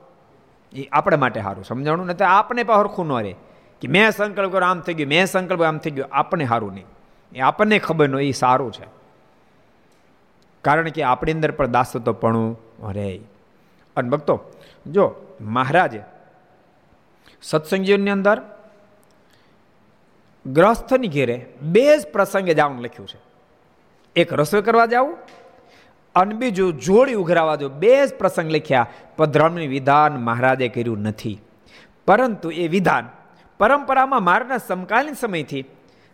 એ 0.81 0.89
આપણે 0.91 1.17
માટે 1.17 1.41
સારું 1.41 1.63
સમજાણું? 1.63 2.05
નથી 2.05 2.23
આપણે 2.23 2.63
પણ 2.63 2.75
હરખું 2.75 3.07
ન 3.07 3.23
રહે 3.23 3.35
કે 3.81 3.87
મેં 3.87 4.11
સંકલ્પ 4.11 4.51
કર્યો, 4.51 4.69
આમ 4.69 4.79
થઈ 4.79 4.93
ગયું, 4.93 5.09
મેં 5.09 5.25
સંકલ્પ 5.25 5.63
આમ 5.63 5.77
થઈ 5.77 5.91
ગયું. 5.91 6.07
આપણને 6.11 6.45
સારું 6.45 6.73
નહીં. 6.73 6.85
એ 7.35 7.39
આપણને 7.39 7.79
ખબર 7.79 8.09
ન 8.09 8.19
એ 8.19 8.31
સારું 8.31 8.73
છે. 8.73 8.96
કારણ 10.67 10.89
કે 10.89 11.03
આપણી 11.03 11.31
અંદર 11.31 11.51
પણ 11.51 11.71
દાસત્વપણું 11.71 12.51
રહે. 12.93 13.15
અને 13.95 14.09
ભક્તો, 14.09 14.35
જો 14.87 15.05
મહારાજે 15.41 16.01
સત્સંગીઓની 17.41 18.09
અંદર 18.09 18.37
ગ્રસ્થની 20.45 21.07
ઘેરે 21.07 21.37
બે 21.61 21.85
જ 21.97 22.05
પ્રસંગે 22.13 22.53
જવાનું 22.53 22.83
લખ્યું 22.83 23.07
છે. 23.07 23.19
એક 24.15 24.33
રસોઈ 24.33 24.61
કરવા 24.61 24.85
જાવું 24.85 25.17
અને 26.15 26.33
બીજું 26.35 26.79
જોડી 26.79 27.13
ઉઘરાવા 27.13 27.55
જો 27.55 27.69
બે 27.69 28.07
જ 28.07 28.13
પ્રસંગ 28.13 28.51
લખ્યા 28.51 28.87
પધ્રમની 29.17 29.67
વિધાન 29.67 30.13
મહારાજે 30.17 30.67
કર્યું 30.67 31.01
નથી. 31.01 31.37
પરંતુ 32.07 32.51
એ 32.51 32.67
વિધાન 32.67 33.09
પરંપરામાં 33.59 34.23
મારના 34.23 34.57
સમકાલીન 34.57 35.13
સમયથી 35.13 35.65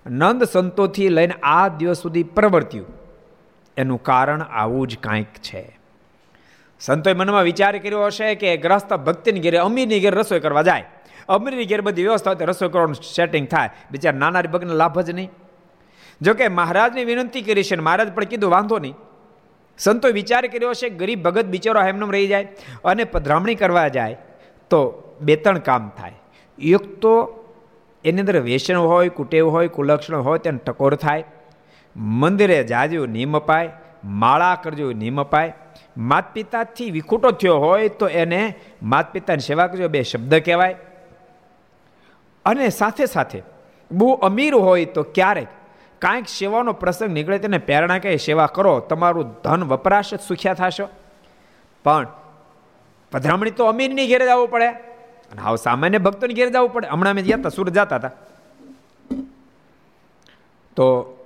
નંદ 0.06 0.44
સંતોથી 0.44 1.10
લઈને 1.10 1.36
આ 1.44 1.68
દિવસ 1.68 1.98
સુધી 1.98 2.24
પ્રવર્ત્યું. 2.24 3.03
એનું 3.78 4.04
કારણ 4.04 4.42
આવું 4.42 4.88
જ 4.88 4.98
કાંઈક 4.98 5.28
છે. 5.28 5.80
સંતોએ 6.80 7.14
મનમાં 7.14 7.44
વિચાર 7.44 7.78
કર્યો 7.78 8.06
હશે 8.06 8.36
કે 8.36 8.58
ગ્રસ્ત 8.58 8.94
ભક્તિની 8.94 9.40
ઘેરે 9.40 9.58
અમીરની 9.58 10.00
ઘેર 10.00 10.16
રસોઈ 10.16 10.40
કરવા 10.40 10.62
જાય. 10.62 10.86
અમીરની 11.30 11.66
ઘેર 11.66 11.82
બધી 11.82 12.04
વ્યવસ્થા 12.04 12.32
હોય 12.32 12.46
રસોઈ 12.46 12.70
કરવાનું 12.70 12.96
સેટિંગ 12.96 13.48
થાય. 13.48 13.70
બિચારા 13.92 14.18
નાના 14.18 14.42
ભગને 14.42 14.74
લાભ 14.74 15.00
જ 15.00 15.10
નહીં. 15.10 15.30
જોકે 16.22 16.48
મહારાજની 16.48 17.06
વિનંતી 17.06 17.42
કરી 17.42 17.64
છે 17.64 17.76
મહારાજ 17.76 18.14
પણ 18.14 18.24
કીધું 18.24 18.52
વાંધો 18.52 18.80
નહીં. 18.80 18.96
સંતો 19.78 20.08
વિચાર 20.08 20.48
કર્યો 20.48 20.70
હશે 20.70 20.90
ગરીબ 20.90 21.24
ભગત 21.24 21.46
બિચારો 21.46 21.82
એમનેમ 21.82 22.12
રહી 22.12 22.28
જાય 22.28 22.48
અને 22.86 23.04
પધરામણી 23.04 23.56
કરવા 23.56 23.88
જાય 23.88 24.18
તો 24.70 25.04
બે 25.22 25.36
ત્રણ 25.36 25.58
કામ 25.58 25.90
થાય. 25.90 26.12
એક 26.58 27.00
તો 27.00 27.44
એની 28.06 28.20
અંદર 28.20 28.40
વ્યસન 28.40 28.76
હોય, 28.76 29.10
કુટેવ 29.10 29.50
હોય, 29.50 29.68
કુલક્ષણ 29.68 30.18
હોય, 30.18 30.40
તેને 30.40 30.58
ટકોર 30.58 30.96
થાય. 30.96 31.24
મંદિરે 31.96 32.64
જાજો 32.64 33.06
નિયમ 33.06 33.38
અપાય, 33.38 33.72
માળા 34.06 34.56
કરજો 34.56 34.94
નિયમ 34.94 35.22
અપાય. 35.22 35.54
માત 35.98 36.34
પિતાથી 36.34 36.92
વિખૂટો 36.92 37.32
થયો 37.32 37.58
હોય 37.58 37.90
તો 37.90 38.08
એને 38.08 38.56
માત 38.84 39.14
પિતાની 39.14 39.40
સેવા 39.40 39.68
કરજો, 39.68 39.88
બે 39.88 40.04
શબ્દ 40.04 40.36
કહેવાય. 40.36 40.76
અને 42.46 42.70
સાથે 42.70 43.06
સાથે 43.06 43.42
બહુ 43.92 44.14
અમીર 44.14 44.54
હોય 44.54 44.86
તો 44.86 45.04
ક્યારેક 45.04 45.48
કાંઈક 46.00 46.28
સેવાનો 46.28 46.74
પ્રસંગ 46.74 47.10
નીકળે 47.10 47.40
તેને 47.40 47.58
પ્રેરણા 47.58 48.00
કહે, 48.00 48.18
સેવા 48.18 48.46
કરો, 48.46 48.80
તમારું 48.80 49.42
ધન 49.44 49.64
વપરાશ 49.64 50.14
જ 50.14 50.20
સુખ્યા 50.20 50.54
થશો. 50.54 50.90
પણ 51.84 52.08
પધરામણી 53.12 53.52
તો 53.52 53.66
અમીરની 53.66 54.08
ઘેરે 54.08 54.26
જવું 54.26 54.48
પડે. 54.48 54.68
અને 54.68 55.42
હાવ 55.42 55.56
સામાન્ય 55.56 55.98
ભક્તોની 55.98 56.34
ઘેરે 56.34 56.52
જવું 56.52 56.70
પડે. 56.70 56.88
હમણાં 56.88 57.14
અમે 57.14 57.22
ગયા 57.22 57.38
હતા 57.38 57.50
સુરત 57.50 57.74
જતા 57.74 57.96
હતા. 57.96 58.08
તો 60.76 61.18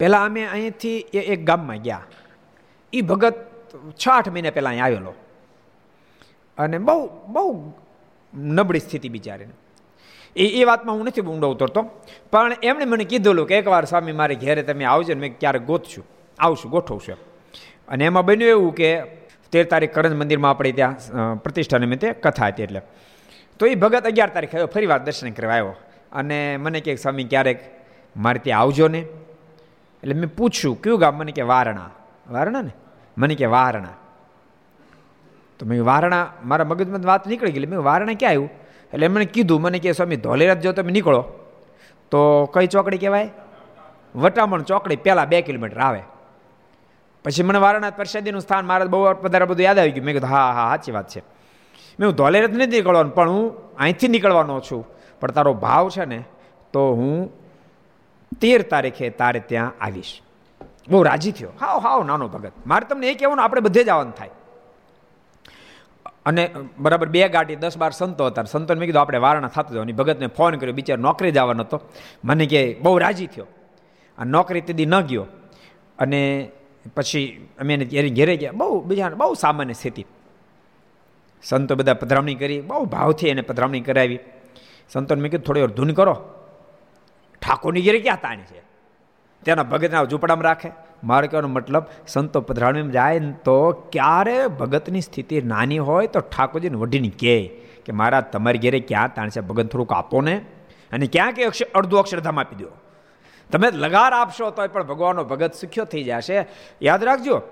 પહેલાં 0.00 0.26
અમે 0.26 0.42
અહીંથી 0.46 0.98
એ 1.14 1.20
એક 1.34 1.40
ગામમાં 1.44 1.82
ગયા. 1.86 2.04
એ 2.92 3.00
ભગત 3.10 3.36
છ 4.00 4.04
આઠ 4.08 4.28
મહિના 4.34 4.54
પહેલાં 4.56 4.72
અહીં 4.74 4.84
આવેલો. 4.86 5.12
અને 6.58 6.78
બહુ 6.78 6.96
બહુ 7.34 7.42
નબળી 8.56 8.84
સ્થિતિ 8.86 9.08
બિચારીને. 9.16 9.54
એ 10.36 10.44
એ 10.60 10.64
વાતમાં 10.64 10.96
હું 10.96 11.06
નથી 11.06 11.22
ઊંડો 11.22 11.48
ઉતરતો, 11.54 11.82
પણ 12.32 12.52
એમણે 12.62 12.84
મને 12.84 13.04
કીધેલું 13.04 13.46
કે 13.50 13.54
એકવાર 13.60 13.84
સ્વામી 13.84 14.16
મારે 14.20 14.34
ઘેરે 14.34 14.62
તમે 14.62 14.84
આવજો 14.84 15.14
ને 15.14 15.20
મેં 15.20 15.38
ક્યારેક 15.38 15.64
ગોતશું, 15.70 16.04
આવશું, 16.38 16.70
ગોઠવશું 16.70 17.18
અને 17.88 18.04
એમાં 18.04 18.24
બન્યું 18.24 18.50
એવું 18.50 18.74
કે 18.74 18.90
તેર 19.52 19.64
તારીખ 19.70 19.94
કરંજ 19.94 20.14
મંદિરમાં 20.14 20.50
આપણે 20.50 20.72
ત્યાં 20.72 21.38
પ્રતિષ્ઠા 21.44 21.82
નિમિત્તે 21.84 22.12
કથા 22.24 22.50
હતી 22.50 22.66
એટલે. 22.66 22.82
તો 23.60 23.66
એ 23.66 23.74
ભગત 23.74 24.04
અગિયાર 24.06 24.32
તારીખે 24.34 24.56
આવ્યો 24.56 24.72
ફરી 24.74 24.90
વાર 24.92 25.00
દર્શન 25.06 25.34
કરવા 25.38 25.54
આવ્યો. 25.54 25.74
અને 26.12 26.38
મને 26.56 26.80
કહે 26.80 26.94
સ્વામી 26.94 27.26
ક્યારેક 27.32 27.60
મારે 28.16 28.40
ત્યાં 28.44 28.62
આવજો 28.62 28.88
ને. 28.88 29.02
એટલે 30.02 30.14
મેં 30.14 30.34
પૂછ્યું, 30.34 30.82
કયું 30.82 30.98
ગામ 30.98 31.14
મને 31.14 31.32
કે 31.32 31.42
વારણા? 31.42 31.90
વારણા 32.30 32.62
ને 32.62 32.70
મને 33.18 33.34
કે 33.34 33.46
વારણા. 33.46 33.88
તો 35.58 35.66
મેં 35.66 35.84
વારણા, 35.84 36.32
મારા 36.44 36.64
મગજમાં 36.64 37.00
વાત 37.04 37.26
નીકળી 37.26 37.52
ગઈ 37.52 37.66
મેં 37.66 37.82
વારણા 37.82 38.12
ક્યાં 38.12 38.30
આવ્યું? 38.30 38.50
એટલે 38.92 39.06
એમણે 39.06 39.24
કીધું, 39.24 39.60
મને 39.60 39.78
કે, 39.78 39.92
સ્વામી 39.92 40.16
ધોલેરાત 40.16 40.60
જો 40.60 40.72
તમે 40.72 40.92
નીકળો. 40.92 41.24
તો 42.10 42.46
કઈ 42.46 42.66
ચોકડી 42.66 42.98
કહેવાય? 42.98 43.30
વટામણ 44.14 44.62
ચોકડી 44.62 44.96
પહેલાં 44.96 45.28
બે 45.28 45.42
કિલોમીટર 45.42 45.80
આવે. 45.80 46.02
પછી 47.24 47.42
મને 47.42 47.58
વારણા 47.58 47.90
પ્રસાદીનું 47.90 48.40
સ્થાન 48.40 48.66
મારા 48.66 48.84
બહુ 48.84 49.02
વધારે 49.02 49.44
બધું 49.44 49.62
યાદ 49.62 49.78
આવી 49.78 49.90
ગયું. 49.90 50.06
મેં 50.06 50.14
કીધું, 50.14 50.30
હા 50.30 50.52
હા, 50.52 50.68
સાચી 50.68 50.92
વાત 50.92 51.08
છે. 51.08 51.20
મેં 52.00 52.08
હું 52.08 52.16
ધોલેરાત 52.16 52.50
નથી 52.50 52.66
નીકળવાનું, 52.66 53.14
પણ 53.14 53.30
હું 53.30 53.74
અહીંથી 53.76 54.08
નીકળવાનો 54.08 54.60
છું. 54.60 54.86
પણ 55.20 55.30
તારો 55.30 55.54
ભાવ 55.54 55.88
છે 55.88 56.04
ને, 56.04 56.24
તો 56.72 56.92
હું 56.94 57.39
તેર 58.40 58.62
તારીખે 58.62 59.10
તારે 59.10 59.40
ત્યાં 59.40 59.72
આવીશ. 59.80 60.20
બહુ 60.88 61.02
રાજી 61.02 61.32
થયો. 61.32 61.48
હાવ 61.60 61.78
હાવ, 61.78 62.04
નાનો 62.04 62.28
ભગત. 62.28 62.52
મારે 62.66 62.86
તમને 62.86 63.08
એ 63.08 63.14
કહેવાનું, 63.14 63.44
આપણે 63.44 63.60
બધે 63.60 63.84
જ 63.84 63.88
આવવાનું 63.88 64.14
થાય. 64.14 64.30
અને 66.26 66.50
બરાબર 66.78 67.08
બે 67.08 67.28
ગાડી, 67.28 67.56
દસ 67.56 67.78
બાર 67.78 67.90
સંતો 67.90 68.26
હતા. 68.26 68.42
સંતોને 68.42 68.80
મેં 68.80 68.88
કીધું, 68.88 69.02
આપણે 69.02 69.18
વારણા 69.18 69.48
થતું 69.48 69.72
જવાનું 69.72 69.96
ભગતને 69.96 70.26
ફોન 70.26 70.54
કર્યો. 70.54 70.72
બિચાર 70.72 70.98
નોકરી 70.98 71.30
જવાનો 71.30 71.62
હતો. 71.62 71.80
મને 72.24 72.46
કે, 72.46 72.76
બહુ 72.82 72.98
રાજી 72.98 73.26
થયો. 73.26 73.46
આ 74.18 74.24
નોકરી 74.24 74.60
તેથી 74.60 74.86
ન 74.86 75.00
ગયો. 75.00 75.26
અને 75.98 76.50
પછી 76.96 77.48
અમે 77.58 77.74
એને 77.74 77.84
એની 77.84 78.10
ઘેરે 78.10 78.36
ગયા. 78.36 78.52
બહુ 78.52 78.80
બીજા 78.80 79.08
બહુ 79.08 79.34
સામાન્ય 79.34 79.72
સ્થિતિ. 79.72 80.06
સંતો 81.42 81.74
બધા 81.74 81.94
પધરામણી 81.94 82.34
કરી. 82.34 82.60
બહુ 82.60 82.84
ભાવથી 82.84 83.28
એને 83.28 83.40
પધરામણી 83.40 83.80
કરાવી. 83.80 84.18
સંતોને 84.90 85.22
મેં 85.22 85.30
કીધું, 85.30 85.46
થોડી 85.46 85.60
વાર 85.60 85.70
ધૂન 85.70 85.92
કરો. 85.92 86.39
ઠાકોરની 87.42 87.82
ઘેરે 87.82 87.98
ક્યાં 87.98 88.20
તાણી 88.20 88.42
છે? 88.42 88.62
તેના 89.44 89.62
ભગતના 89.62 90.04
ઝૂંપડામાં 90.04 90.44
રાખે. 90.44 90.70
મારે 91.04 91.28
કહેવાનો 91.28 91.48
મતલબ, 91.48 91.84
સંતો 92.06 92.40
પધરાણીમાં 92.40 92.92
જાય 92.92 93.18
ને 93.18 93.32
તો 93.32 93.70
ક્યારે 93.70 94.46
ભગતની 94.46 95.00
સ્થિતિ 95.00 95.42
નાની 95.42 95.78
હોય 95.78 96.06
તો 96.06 96.20
ઠાકોરજીને 96.20 96.76
વઢીને 96.76 97.08
કહે 97.08 97.46
કે 97.84 97.92
મારા 97.92 98.20
તમારી 98.20 98.58
ઘેરે 98.58 98.80
ક્યાં 98.80 99.14
તાણ 99.14 99.28
છે? 99.28 99.40
ભગત 99.40 99.66
થોડુંક 99.66 99.92
આપો 99.92 100.20
ને. 100.20 100.36
અને 100.92 101.06
ક્યાં 101.06 101.32
કે 101.32 101.44
અક્ષર 101.44 101.66
અડધું 101.74 102.00
અક્ષરધામ 102.00 102.40
આપી 102.40 102.56
દો. 102.56 102.68
તમે 103.50 103.70
લગાર 103.70 104.12
આપશો 104.12 104.50
તો 104.50 104.68
પણ 104.68 104.82
ભગવાનનો 104.82 105.24
ભગત 105.24 105.54
સુખ્યો 105.54 105.84
થઈ 105.84 106.04
જશે. 106.04 106.46
યાદ 106.82 107.04
રાખજો 107.04 107.42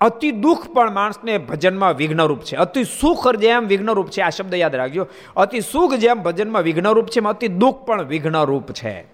અતિ 0.00 0.30
દુઃખ 0.30 0.68
પણ 0.68 0.94
માણસને 0.94 1.38
ભજનમાં 1.38 1.94
વિઘ્નરૂપ 1.94 2.40
છે. 2.40 2.56
અતિ 2.56 2.84
સુખ 2.84 3.36
જેમ 3.36 3.66
વિઘ્નરૂપ 3.66 4.08
છે. 4.08 4.20
આ 4.20 4.30
શબ્દ 4.30 4.54
યાદ 4.54 4.74
રાખજો. 4.74 5.06
અતિ 5.36 5.60
સુખ 5.60 5.94
જેમ 5.94 6.22
ભજનમાં 6.22 6.62
વિઘ્નરૂપ 6.62 7.06
છે 7.06 7.20
અતિ 7.20 7.48
દુઃખ 7.48 7.74
પણ 7.74 8.02
વિઘ્નરૂપ 8.02 8.72
છે. 8.72 9.04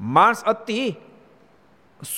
માણસ 0.00 0.44
અતિ 0.44 0.96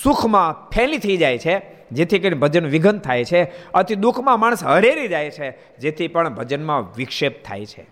સુખમાં 0.03 0.69
ફેલી 0.69 0.97
થઈ 0.97 1.17
જાય 1.17 1.37
છે, 1.37 1.85
જેથી 1.91 2.19
કરીને 2.19 2.35
ભજન 2.35 2.65
વિઘન 2.65 2.99
થાય 2.99 3.25
છે. 3.25 3.71
અતિ 3.71 3.95
દુઃખમાં 3.95 4.39
માણસ 4.39 4.63
હરેરી 4.63 5.07
જાય 5.07 5.31
છે, 5.31 5.77
જેથી 5.77 6.07
પણ 6.07 6.29
ભજનમાં 6.29 6.95
વિક્ષેપ 6.95 7.45
થાય 7.45 7.65
છે. 7.65 7.87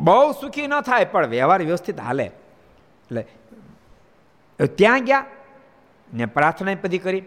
બહુ 0.00 0.32
સુખી 0.32 0.66
ન 0.66 0.80
થાય, 0.80 1.04
પણ 1.04 1.26
વ્યવહાર 1.26 1.62
વ્યવસ્થિત 1.62 2.00
હાલે. 2.00 2.24
એટલે, 2.24 3.26
ત્યાં 4.66 5.04
ગયા 5.04 5.24
ને 6.14 6.26
પ્રાર્થના 6.26 6.74
પદી 6.74 6.98
કરી. 6.98 7.22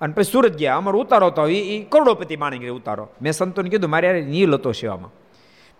અને 0.00 0.12
પછી 0.12 0.24
સુરત 0.24 0.56
ગયા. 0.56 0.76
અમારો 0.76 1.00
ઉતારો 1.00 1.30
તો 1.30 1.46
એ 1.46 1.82
કરોડોપતિ 1.82 2.36
માણી 2.36 2.58
ગયા 2.58 2.72
ઉતારો. 2.72 3.08
મેં 3.22 3.32
સંતોને 3.32 3.68
કીધું, 3.68 3.90
મારે 3.90 4.08
યાર 4.08 4.28
નીલ 4.28 4.54
હતો 4.54 4.72
સેવામાં. 4.72 5.10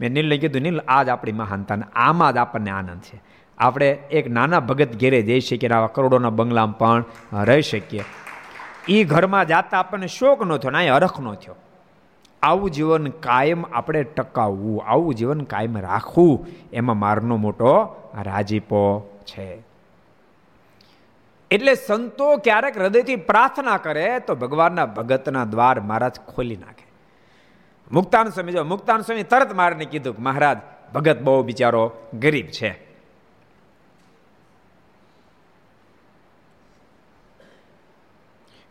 મેં 0.01 0.13
નીલને 0.13 0.39
કીધું, 0.39 0.63
નીલ, 0.63 0.81
આ 0.89 1.03
જ 1.03 1.09
આપણી 1.09 1.33
મહાનતા 1.33 1.79
આમાં 1.95 2.33
જ 2.33 2.37
આપણને 2.37 2.71
આનંદ 2.71 3.01
છે. 3.01 3.23
આપણે 3.59 3.91
એક 3.91 4.31
નાના 4.31 4.61
ભગત 4.61 4.97
ઘેરે 5.01 5.23
જઈ 5.23 5.41
શકીએ 5.41 5.69
આવા 5.69 5.87
કરોડોના 5.87 6.31
બંગલામાં 6.31 6.79
પણ 6.79 7.05
રહી 7.45 7.63
શકીએ. 7.63 8.05
એ 8.89 9.05
ઘરમાં 9.05 9.47
જાતા 9.47 9.79
આપણને 9.79 10.07
શોક 10.07 10.43
ન 10.47 10.57
થયો 10.57 10.71
ના 10.71 10.95
અરખ 10.95 11.21
ન 11.21 11.35
થયો. 11.35 11.57
આવું 12.43 12.71
જીવન 12.71 13.07
કાયમ 13.07 13.65
આપણે 13.73 14.03
ટકાવવું, 14.03 14.85
આવું 14.85 15.15
જીવન 15.15 15.41
કાયમ 15.41 15.79
રાખવું, 15.79 16.47
એમાં 16.73 16.97
મારનો 16.97 17.37
મોટો 17.37 17.97
રાજીપો 18.23 19.11
છે. 19.25 19.68
એટલે 21.51 21.75
સંતો 21.75 22.37
ક્યારેક 22.37 22.79
હૃદયથી 22.79 23.17
પ્રાર્થના 23.17 23.77
કરે 23.77 24.21
તો 24.21 24.35
ભગવાનના 24.35 24.87
ભગતના 24.87 25.45
દ્વાર 25.45 25.81
મહારાજ 25.81 26.21
ખોલી 26.21 26.57
નાખે. 26.57 26.87
મુક્તાન 27.93 28.29
સ્વામી 28.29 28.53
જો 28.53 28.65
મુક્તાન 28.65 29.01
સ્વામી 29.01 29.23
તરત 29.23 29.55
મારને 29.55 29.85
કીધું 29.85 30.17
કે 30.17 30.23
મહારાજ, 30.23 30.59
ભગત 30.95 31.19
બહુ 31.21 31.43
બિચારો 31.43 31.93
ગરીબ 32.15 32.47
છે. 32.47 32.71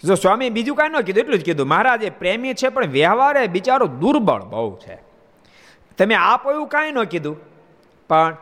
જો 0.03 0.15
સ્વામી 0.15 0.49
બીજું 0.49 0.75
કાંઈ 0.75 0.89
ન 0.89 1.01
કીધું, 1.01 1.21
એટલું 1.21 1.39
જ 1.39 1.45
કીધું, 1.45 1.67
મહારાજ 1.67 2.03
એ 2.03 2.09
પ્રેમી 2.09 2.53
છે 2.53 2.69
પણ 2.69 2.85
વ્યવહારે 2.85 3.47
બિચારો 3.47 3.87
દુર્બળ 3.87 4.41
બહુ 4.41 4.77
છે. 4.77 4.95
તમે 5.97 6.15
આપો 6.15 6.51
એવું 6.51 6.67
કાંઈ 6.67 6.91
ન 6.91 7.03
કીધું, 7.03 7.37
પણ 8.07 8.37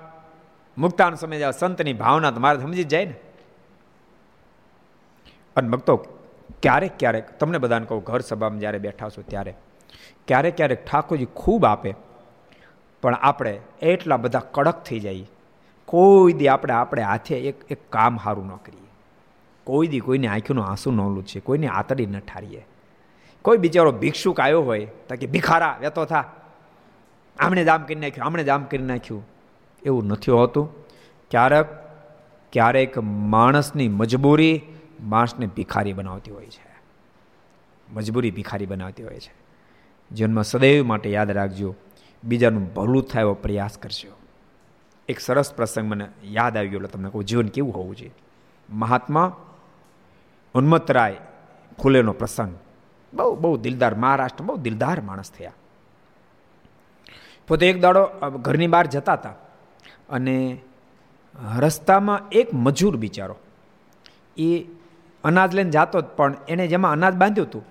મુક્તાન 0.77 1.15
સમય 1.15 1.51
સંતની 1.51 1.93
ભાવના 1.93 2.31
તો 2.31 2.39
મારે 2.39 2.59
સમજી 2.59 2.83
જાય 2.83 3.05
ને. 3.05 3.15
અને 5.55 5.69
ભક્તો, 5.69 5.95
ક્યારેક 6.61 6.91
ક્યારેક, 6.99 7.39
તમને 7.39 7.57
બધાને 7.57 7.85
કહું, 7.85 8.03
ઘર 8.03 8.19
સભામાં 8.19 8.59
જ્યારે 8.59 8.79
બેઠા 8.79 9.09
છો 9.09 9.21
ત્યારે, 9.21 9.55
ક્યારેક 10.27 10.57
ક્યારેક 10.57 10.85
ઠાકોરજી 10.85 11.25
ખૂબ 11.25 11.65
આપે, 11.65 11.95
પણ 13.01 13.13
આપણે 13.13 13.59
એટલા 13.81 14.17
બધા 14.17 14.41
કડક 14.51 14.83
થઈ 14.83 14.99
જઈએ. 14.99 15.27
કોઈ 15.85 16.33
દી 16.33 16.47
આપણે 16.47 16.73
આપણે 16.73 17.01
હાથે 17.01 17.35
એક 17.35 17.63
એક 17.69 17.91
કામ 17.91 18.17
સારું 18.17 18.47
ન 18.47 18.49
કરીએ. 18.49 18.89
કોઈ 19.63 19.87
દી 19.87 19.99
કોઈને 19.99 20.27
આંખીનું 20.27 20.65
આંસુ 20.65 20.91
ન 20.91 21.01
લૂછીએ, 21.01 21.41
કોઈને 21.41 21.67
આતડી 21.67 22.05
ન 22.05 22.19
ઠારીએ. 22.19 22.67
કોઈ 23.41 23.57
બિચારો 23.57 23.91
ભિક્ષુક 23.91 24.39
આવ્યો 24.39 24.61
હોય, 24.61 24.85
તો 24.85 25.15
કે, 25.15 25.27
ભિખારા, 25.27 25.77
વેતો 25.81 26.05
થા. 26.05 26.25
આમણે 27.39 27.63
દામ 27.63 27.83
કરી 27.83 27.95
નાખ્યું, 27.95 28.25
આમણે 28.25 28.43
દામ 28.43 28.63
કરી 28.63 28.83
નાખ્યું. 28.83 29.27
એવું 29.85 30.05
નથી 30.05 30.31
હોતું. 30.31 30.85
ક્યારેક 31.31 31.65
ક્યારેક 32.53 32.97
માણસની 32.97 33.87
મજબૂરી 33.87 34.61
માણસને 35.05 35.45
ભિખારી 35.47 35.93
બનાવતી 35.93 36.31
હોય 36.31 36.45
છે. 36.45 36.75
મજબૂરી 37.89 38.31
ભિખારી 38.31 38.65
બનાવતી 38.65 39.03
હોય 39.03 39.19
છે. 39.19 39.33
જીવનમાં 40.11 40.43
સદૈવ 40.43 40.85
માટે 40.85 41.09
યાદ 41.11 41.31
રાખજો, 41.31 41.75
બીજાનું 42.23 42.73
ભલું 42.73 43.03
થાય 43.03 43.21
એવો 43.21 43.33
પ્રયાસ 43.33 43.77
કરજો. 43.77 44.11
એક 45.09 45.19
સરસ 45.19 45.53
પ્રસંગ 45.53 45.91
મને 45.91 46.07
યાદ 46.23 46.57
આવી 46.57 46.69
ગયો 46.69 46.79
તમને 46.79 47.09
કહું, 47.09 47.23
જીવન 47.23 47.47
કેવું 47.47 47.75
હોવું 47.75 47.95
જોઈએ? 47.95 48.13
મહાત્મા 48.69 49.35
ઉન્મતરાય 50.55 51.17
ફૂલેનો 51.81 52.13
પ્રસંગ. 52.13 52.55
બહુ 53.13 53.35
બહુ 53.35 53.57
દિલદાર 53.57 53.95
મહારાષ્ટ્ર, 53.95 54.43
બહુ 54.43 54.57
દિલદાર 54.57 55.01
માણસ 55.01 55.31
થયા. 55.31 55.53
પોતે 57.47 57.69
એક 57.69 57.81
દાડો 57.81 58.09
ઘરની 58.41 58.67
બહાર 58.67 58.87
જતા 58.87 59.13
હતા 59.13 59.33
અને 60.09 60.57
રસ્તામાં 61.57 62.29
એક 62.31 62.53
મજૂર 62.53 62.97
બિચારો, 62.97 63.35
એ 64.37 64.65
અનાજ 65.27 65.51
લઈને 65.57 65.71
જતો 65.75 65.97
જ, 66.01 66.05
પણ 66.17 66.33
એણે 66.51 66.65
જેમાં 66.73 66.93
અનાજ 66.97 67.15
બાંધ્યું 67.21 67.49
હતું, 67.49 67.65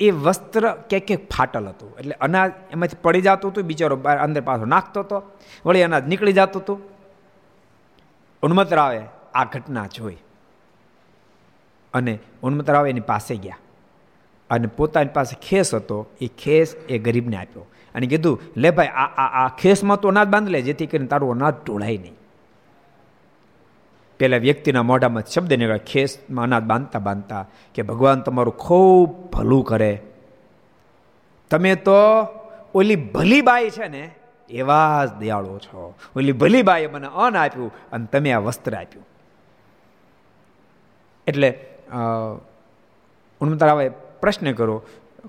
એ 0.00 0.08
વસ્ત્ર 0.24 0.64
ક્યાંક 0.90 1.06
ક્યાંક 1.08 1.24
ફાટલ 1.34 1.66
હતું. 1.72 1.90
એટલે 2.00 2.14
અનાજ 2.26 2.50
એમાંથી 2.74 3.02
પડી 3.04 3.24
જતું 3.26 3.50
હતું, 3.52 3.64
બિચારો 3.70 3.96
અંદર 4.24 4.42
પાછો 4.48 4.66
નાખતો 4.74 4.98
હતો, 5.04 5.18
વળી 5.66 5.86
અનાજ 5.88 6.04
નીકળી 6.10 6.36
જતું 6.38 6.62
હતું. 6.62 6.78
ઉન્મતરાવે 8.42 9.00
આ 9.38 9.46
ઘટના 9.52 9.86
જોઈ 9.94 10.18
અને 11.94 12.12
ઉન્મતરાવ 12.46 12.86
એની 12.90 13.06
પાસે 13.10 13.34
ગયા 13.44 13.60
અને 14.50 14.66
પોતાની 14.76 15.14
પાસે 15.16 15.34
ખેસ 15.46 15.74
હતો. 15.74 15.96
એ 16.24 16.26
ખેસ 16.42 16.68
એ 16.88 16.98
ગરીબને 17.06 17.36
આપ્યો 17.40 17.66
અને 17.94 18.06
કીધું, 18.12 18.36
લે 18.62 18.68
ભાઈ 18.76 18.92
આ 19.02 19.28
આ 19.40 19.48
ખેસમાં 19.60 19.98
તો 20.02 20.08
અનાજ 20.12 20.28
બાંધ 20.34 20.50
લે, 20.54 20.58
જેથી 20.68 20.88
કરીને 20.92 21.10
તારું 21.12 21.30
અનાજ 21.36 21.54
ઢોળાય 21.64 21.98
નહીં. 22.04 22.17
પેલા 24.18 24.36
વ્યક્તિના 24.36 24.82
મોઢામાં 24.82 25.26
શબ્દ 25.32 25.52
નીકળે 25.52 25.78
ખેસમાં 25.90 26.44
અનાજ 26.44 26.64
બાંધતા 26.64 26.98
બાંધતા, 26.98 27.44
કે 27.74 27.80
ભગવાન 27.82 28.20
તમારું 28.20 28.56
ખૂબ 28.56 29.10
ભલું 29.32 29.64
કરે. 29.64 29.92
તમે 31.50 31.74
તો 31.86 31.98
ઓલી 32.74 32.96
ભલી 33.14 33.42
બાઈ 33.42 33.70
છે 33.70 33.88
ને, 33.88 34.04
એવા 34.50 35.04
જ 35.06 35.10
દયાળો 35.20 35.58
છો. 35.58 35.94
ઓલી 36.16 36.32
ભલી 36.32 36.62
બાઈએ 36.62 36.86
મને 36.86 37.08
અન્ન 37.16 37.36
આપ્યું 37.36 37.72
અને 37.92 38.06
તમે 38.12 38.32
આ 38.32 38.42
વસ્ત્ર 38.46 38.74
આપ્યું. 38.74 39.06
એટલે 41.26 41.50
ઉન્મતરાવે 43.40 43.86
પ્રશ્ન 44.20 44.52
કરો 44.52 44.76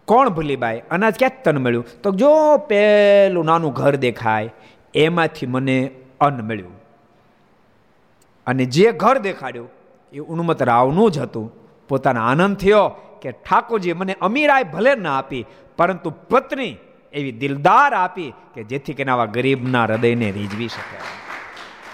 કોણ 0.05 0.29
ભલી 0.29 0.55
બાઈ 0.55 0.81
અનાજ 0.91 1.15
ક્યાંક 1.19 1.43
તન 1.45 1.57
મળ્યું? 1.57 1.85
તો 2.03 2.11
જો 2.11 2.33
પેલું 2.69 3.45
નાનું 3.45 3.73
ઘર 3.73 3.95
દેખાય, 3.95 4.49
એમાંથી 4.95 5.45
મને 5.47 5.77
અન્ન 6.21 6.41
મળ્યું. 6.41 6.78
અને 8.47 8.65
જે 8.65 8.91
ઘર 8.91 9.17
દેખાડ્યું, 9.17 9.69
એ 10.13 10.19
ઉન્મત 10.19 10.61
રાવનું 10.63 11.11
જ 11.11 11.17
હતું. 11.17 11.47
પોતાનો 11.87 12.21
આનંદ 12.21 12.57
થયો 12.57 12.87
કે 13.21 13.31
ઠાકોરજી 13.31 13.93
મને 13.93 14.13
અમીરાય 14.21 14.63
ભલે 14.63 14.95
ના 14.95 15.17
આપી, 15.17 15.45
પરંતુ 15.77 16.09
પત્ની 16.29 16.77
એવી 17.13 17.31
દિલદાર 17.31 17.93
આપી 17.93 18.33
કે 18.53 18.63
જેથી 18.63 18.93
કરીને 18.93 19.11
આવા 19.11 19.25
ગરીબના 19.25 19.83
હૃદયને 19.83 20.31
રીઝવી 20.31 20.67
શકે. 20.67 20.97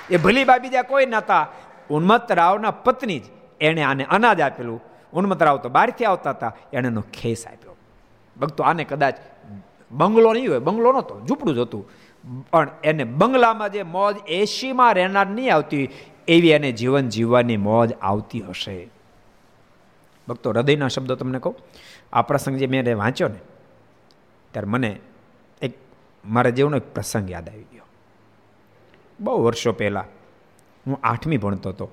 એ 0.09 0.17
ભલી 0.17 0.43
બા 0.43 0.57
બીજા 0.57 0.81
કોઈ 0.81 1.05
નહોતા 1.05 1.47
ઉન્મત 1.89 2.31
રાવના 2.31 2.71
પત્ની 2.71 3.19
જ 3.19 3.25
એણે 3.61 3.83
આને 3.83 4.03
અનાજ 4.03 4.41
આપેલું. 4.41 4.83
ઉન્મત 5.13 5.43
રાવ 5.43 5.57
તો 5.57 5.69
બહારથી 5.69 6.05
આવતા 6.05 6.29
હતા, 6.29 6.53
એણે 6.73 6.87
એનો 6.87 7.01
ખેસ 7.01 7.47
આપ્યો. 7.47 7.75
ભક્તો, 8.39 8.63
આને 8.63 8.83
કદાચ 8.83 9.15
બંગલો 9.91 10.33
નહીં 10.33 10.49
હોય, 10.49 10.59
બંગલો 10.59 10.91
નહોતો, 10.91 11.21
ઝૂંપડું 11.27 11.55
જ 11.55 11.59
હતું. 11.59 11.89
પણ 12.51 12.69
એને 12.83 13.03
બંગલામાં 13.03 13.69
જે 13.69 13.83
મોજ 13.83 14.15
એસીમાં 14.27 14.93
રહેનાર 14.93 15.27
નહીં 15.27 15.53
આવતી 15.55 15.89
એવી 16.27 16.49
એને 16.49 16.71
જીવન 16.71 17.09
જીવવાની 17.09 17.57
મોજ 17.57 17.93
આવતી 17.93 18.41
હશે. 18.41 18.89
ભક્તો, 20.27 20.49
હૃદયના 20.49 20.87
શબ્દો 20.87 21.15
તમને 21.15 21.39
કહું. 21.39 21.55
આ 22.13 22.21
પ્રસંગ 22.21 22.57
જે 22.57 22.67
મેં 22.67 22.97
વાંચ્યો 22.97 23.27
ને, 23.27 23.39
ત્યારે 24.51 24.67
મને 24.67 24.99
એક, 25.61 25.77
મારા 26.25 26.49
જેવનો 26.49 26.77
એક 26.77 26.93
પ્રસંગ 26.93 27.31
યાદ 27.31 27.49
આવી 27.49 27.63
ગયો. 27.63 27.83
બહુ 29.19 29.43
વર્ષો 29.43 29.71
પહેલાં 29.71 30.03
હું 30.87 30.99
આઠમી 31.03 31.37
ભણતો 31.37 31.69
હતો. 31.69 31.91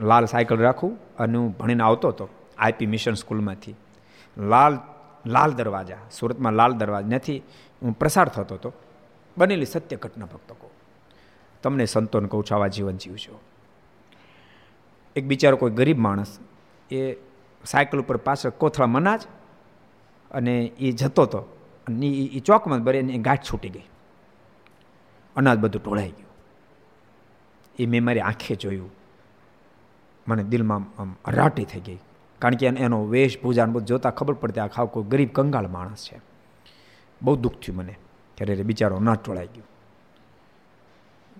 લાલ 0.00 0.24
સાયકલ 0.24 0.58
રાખું 0.58 0.98
અને 1.18 1.38
હું 1.38 1.50
ભણીને 1.50 1.82
આવતો 1.82 2.08
હતો 2.08 2.28
આઈપી 2.58 2.86
મિશન 2.86 3.12
સ્કૂલમાંથી. 3.12 3.74
લાલ 4.38 4.78
લાલ 5.26 5.52
દરવાજા, 5.52 5.96
સુરતમાં 6.12 6.52
લાલ 6.52 6.72
દરવાજા 6.72 7.08
નથી 7.08 7.42
હું 7.82 7.92
પ્રસાર 7.92 8.28
થતો 8.28 8.54
હતો. 8.54 8.72
બનેલી 9.36 9.66
સત્ય 9.66 9.96
ઘટના 9.96 10.24
ભક્તો 10.24 10.63
તમને 11.64 11.86
સંતોને 11.86 12.28
કહું 12.28 12.44
છું 12.44 12.56
આવા 12.56 12.68
જીવન 12.68 12.96
જીવજો 12.96 13.40
એક 15.16 15.24
બિચારો 15.24 15.56
કોઈ 15.56 15.70
ગરીબ 15.70 15.98
માણસ 15.98 16.38
એ 16.90 17.12
સાયકલ 17.64 18.00
ઉપર 18.00 18.16
પાછળ 18.16 18.50
કોથળા 18.50 18.86
મનાજ 18.86 19.22
અને 20.30 20.64
એ 20.64 20.92
જતો 20.92 21.22
હતો 21.22 21.38
અને 21.86 22.06
એ 22.08 22.40
ચોકમાં 22.40 22.88
એ 22.88 23.18
ગાંઠ 23.18 23.42
છૂટી 23.42 23.68
ગઈ. 23.68 23.82
અનાજ 25.36 25.58
બધું 25.58 25.82
ઢોળાઈ 25.84 26.10
ગયું. 26.10 26.28
એ 27.78 27.86
મેં 27.86 28.04
મારી 28.04 28.20
આંખે 28.20 28.54
જોયું. 28.54 28.90
મને 30.28 30.44
દિલમાં 30.44 31.02
આમ 31.02 31.16
હરાટી 31.26 31.64
થઈ 31.64 31.80
ગઈ. 31.80 31.98
કારણ 32.38 32.54
કે 32.54 32.66
એનો 32.66 33.04
વેશભૂજા 33.04 33.66
બધું 33.66 33.86
જોતાં 33.86 34.14
ખબર 34.14 34.34
પડતી 34.34 34.60
આ 34.60 34.66
ખાવ 34.66 34.86
કોઈ 34.86 35.04
ગરીબ 35.04 35.28
કંગાળ 35.32 35.68
માણસ 35.68 36.08
છે. 36.12 36.20
બહુ 37.22 37.36
દુઃખ 37.36 37.54
થયું 37.54 37.76
મને. 37.76 37.94
ત્યારે 38.34 38.62
બિચારો 38.62 38.96
અનાજ 38.96 39.18
ઢોળાઈ 39.24 39.46
ગયું. 39.46 39.73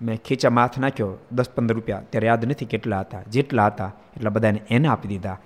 મેં 0.03 0.23
ખીચામાં 0.23 0.63
માથ 0.63 0.79
નાખ્યો, 0.79 1.17
દસ 1.33 1.51
પંદર 1.51 1.75
રૂપિયા. 1.75 2.03
ત્યારે 2.11 2.27
યાદ 2.27 2.45
નથી 2.45 2.65
કેટલા 2.65 3.01
હતા, 3.01 3.23
જેટલા 3.23 3.67
હતા, 3.67 3.93
એટલા 4.17 4.31
બધાને 4.31 4.63
એને 4.71 4.89
આપી 4.89 5.09
દીધા. 5.09 5.39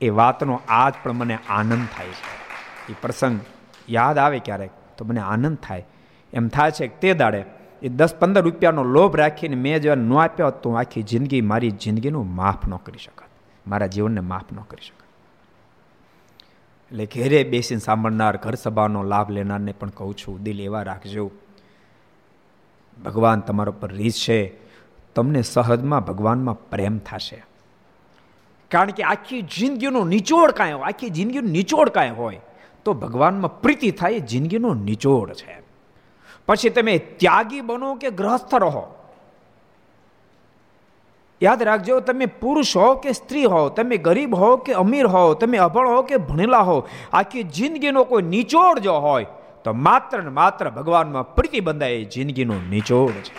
એ 0.00 0.08
વાતનો 0.08 0.60
આજ 0.68 0.94
પણ 1.02 1.12
મને 1.12 1.38
આનંદ 1.48 1.86
થાય 1.96 2.06
છે. 2.06 2.46
એ 2.92 2.96
પ્રસંગ 3.02 3.40
યાદ 3.88 4.18
આવે 4.18 4.38
ક્યારેક, 4.38 4.70
તો 4.96 5.04
મને 5.04 5.20
આનંદ 5.20 5.56
થાય. 5.56 5.86
એમ 6.32 6.48
થાય 6.48 6.70
છે 6.70 6.86
કે 6.86 6.96
તે 7.00 7.14
દાડે 7.14 7.44
એ 7.82 7.88
દસ 7.88 8.14
પંદર 8.14 8.42
રૂપિયાનો 8.42 8.84
લોભ 8.84 9.16
રાખીને 9.16 9.56
મેં 9.56 9.80
જો 9.80 9.94
ન 9.94 10.14
આપ્યો 10.14 10.50
તો 10.50 10.70
આખી 10.70 11.02
જિંદગી 11.02 11.40
મારી 11.40 11.70
જિંદગીનું 11.70 12.34
માફ 12.34 12.68
ન 12.68 12.76
કરી 12.76 12.98
શકત. 12.98 13.24
મારા 13.66 13.86
જીવનને 13.86 14.20
માફ 14.20 14.52
ન 14.52 14.56
કરી 14.56 14.86
શકત. 14.86 15.02
એટલે 16.90 17.06
ઘેરે 17.06 17.44
બેસીને 17.44 17.80
સાંભળનાર 17.80 18.36
ઘર 18.36 18.54
સભાનો 18.54 19.02
લાભ 19.02 19.30
લેનારને 19.30 19.72
પણ 19.72 19.88
કહું 19.88 20.16
છું, 20.16 20.42
દિલ 20.42 20.60
એવા 20.60 20.82
રાખજો. 20.82 21.30
ભગવાન 23.04 23.40
તમારો 23.40 23.72
પર 23.72 23.92
રીત 23.92 24.12
છે, 24.12 24.58
તમને 25.14 25.42
સહજમાં 25.42 26.04
ભગવાનમાં 26.04 26.70
પ્રેમ 26.70 26.98
થશે. 26.98 27.44
કારણ 28.70 28.90
કે 28.90 29.02
આખી 29.02 29.42
જિંદગીનો 29.42 30.04
નિચોડ 30.04 30.50
કાંઈ 30.50 30.72
હોય, 30.72 30.82
આખી 30.82 31.10
જિંદગીનો 31.10 31.48
નિચોડ 31.48 31.88
કાંઈ 31.88 32.10
હોય, 32.10 32.40
તો 32.84 32.92
ભગવાનમાં 32.92 33.60
પ્રીતિ 33.60 33.90
થાય 33.90 34.12
એ 34.12 34.20
જિંદગીનો 34.20 34.74
નિચોડ 34.74 35.32
છે. 35.32 35.60
પછી 36.46 36.70
તમે 36.70 36.98
ત્યાગી 36.98 37.60
બનો 37.60 37.94
કે 37.94 38.10
ગ્રહસ્થ 38.10 38.54
રહો? 38.54 38.94
યાદ 41.42 41.62
રાખજો, 41.62 42.00
તમે 42.00 42.26
પુરુષ 42.26 42.76
હો 42.76 42.94
કે 42.94 43.12
સ્ત્રી 43.12 43.44
હો, 43.44 43.68
તમે 43.68 43.96
ગરીબ 43.96 44.34
હો 44.34 44.56
કે 44.56 44.72
અમીર 44.72 45.06
હો, 45.06 45.34
તમે 45.34 45.58
અભણ 45.58 45.88
હો 45.88 46.02
કે 46.02 46.16
ભણેલા 46.16 46.58
હો, 46.58 46.88
આખી 47.12 47.42
જિંદગીનો 47.42 48.04
કોઈ 48.04 48.22
નિચોડ 48.22 48.78
જો 48.78 48.92
હોય 48.92 49.26
તો 49.66 49.72
માત્ર 49.72 50.22
ને 50.22 50.28
માત્ર 50.28 50.70
ભગવાનમાં 50.70 51.34
પ્રીતિ 51.34 51.60
બંધાય 51.60 51.90
એ 51.90 52.04
જિંદગીનો 52.04 52.54
નિચોડ 52.70 53.10
છે. 53.10 53.34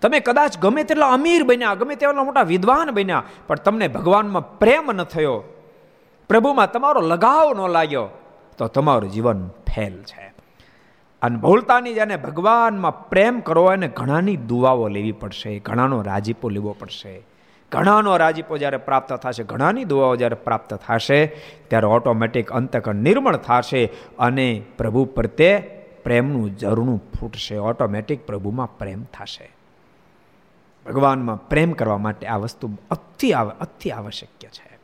તમે 0.00 0.20
કદાચ 0.20 0.58
ગમે 0.58 0.82
તેટલા 0.82 1.12
અમીર 1.12 1.42
બન્યા, 1.42 1.74
ગમે 1.74 1.94
તેટલા 1.94 2.24
મોટા 2.24 2.42
વિદ્વાન 2.42 2.90
બન્યા, 2.90 3.22
પણ 3.46 3.56
તમને 3.56 3.88
ભગવાનમાં 3.88 4.58
પ્રેમ 4.58 4.92
ન 4.92 5.02
થયો, 5.02 5.42
પ્રભુમાં 6.28 6.72
તમારો 6.72 7.00
લગાવ 7.00 7.54
ન 7.54 7.70
લાગ્યો, 7.70 8.08
તો 8.58 8.66
તમારું 8.66 9.10
જીવન 9.10 9.48
ફેલ 9.74 10.02
છે. 10.02 10.32
અને 11.22 11.36
ભૂલતાની 11.36 11.94
જેને 11.94 12.16
ભગવાનમાં 12.16 13.08
પ્રેમ 13.08 13.40
કરવો 13.40 13.72
એને 13.72 13.88
ઘણાની 13.88 14.36
દુવાઓ 14.36 14.88
લેવી 14.88 15.12
પડશે, 15.12 15.58
ઘણાનો 15.58 16.02
રાજીપો 16.02 16.48
લેવો 16.48 16.76
પડશે. 16.78 17.35
ઘણાનો 17.72 18.16
રાજીપો 18.16 18.58
જ્યારે 18.58 18.76
પ્રાપ્ત 18.76 19.12
થશે, 19.12 19.44
ઘણાની 19.44 19.84
દુઆઓ 19.84 20.16
જ્યારે 20.16 20.34
પ્રાપ્ત 20.34 20.74
થશે, 20.74 21.26
ત્યારે 21.68 21.86
ઓટોમેટિક 21.86 22.50
અંતકણ 22.50 22.94
નિર્મળ 22.94 23.36
થશે 23.36 23.92
અને 24.18 24.62
પ્રભુ 24.78 25.04
પ્રત્યે 25.04 25.60
પ્રેમનું 26.04 26.56
ઝરણું 26.58 27.04
ફૂટશે. 27.20 27.56
ઓટોમેટિક 27.56 28.26
પ્રભુમાં 28.26 28.78
પ્રેમ 28.78 29.04
થશે. 29.04 29.50
ભગવાનમાં 30.86 31.48
પ્રેમ 31.48 31.72
કરવા 31.72 31.98
માટે 31.98 32.26
આ 32.26 32.36
વસ્તુ 32.36 32.70
અતિ 32.90 33.30
અતિ 33.60 33.90
આવશ્યક 33.90 34.50
છે. 34.50 34.78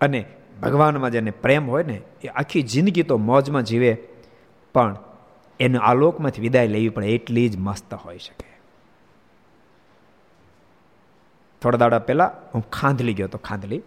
અને 0.00 0.24
ભગવાનમાં 0.62 1.10
જેને 1.10 1.30
પ્રેમ 1.30 1.70
હોય 1.70 1.82
ને, 1.82 2.02
એ 2.24 2.28
આખી 2.28 2.62
જિંદગી 2.62 3.02
તો 3.02 3.18
મોજમાં 3.18 3.62
જીવે, 3.62 3.98
પણ 4.74 4.96
એને 5.60 5.78
આલોકમાંથી 5.78 6.42
વિદાય 6.42 6.66
લેવી 6.66 6.88
પણ 6.88 7.04
એટલી 7.04 7.48
જ 7.48 7.58
મસ્ત 7.58 7.94
હોઈ 7.94 8.18
શકે. 8.18 8.61
થોડા 11.62 11.78
દાડા 11.78 11.98
પહેલાં 11.98 12.30
હું 12.54 12.70
ખાંધલી 12.70 13.14
ગયો 13.14 13.26
હતો, 13.26 13.38
ખાંધલી. 13.38 13.82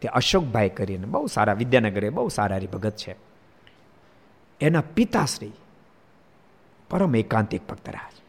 તે 0.00 0.08
અશોકભાઈ 0.08 0.68
કરીને 0.68 1.06
બહુ 1.06 1.26
સારા, 1.26 1.52
વિદ્યાનગરે 1.52 2.10
બહુ 2.10 2.28
સારા 2.28 2.56
હરિભગત 2.56 2.96
છે. 2.96 3.16
એના 4.60 4.80
પિતાશ્રી 4.80 5.52
પરમ 6.90 7.16
એકાંતિક 7.16 7.68
ભક્ત 7.68 7.88
રહ્યા 7.88 8.10
છે. 8.10 8.22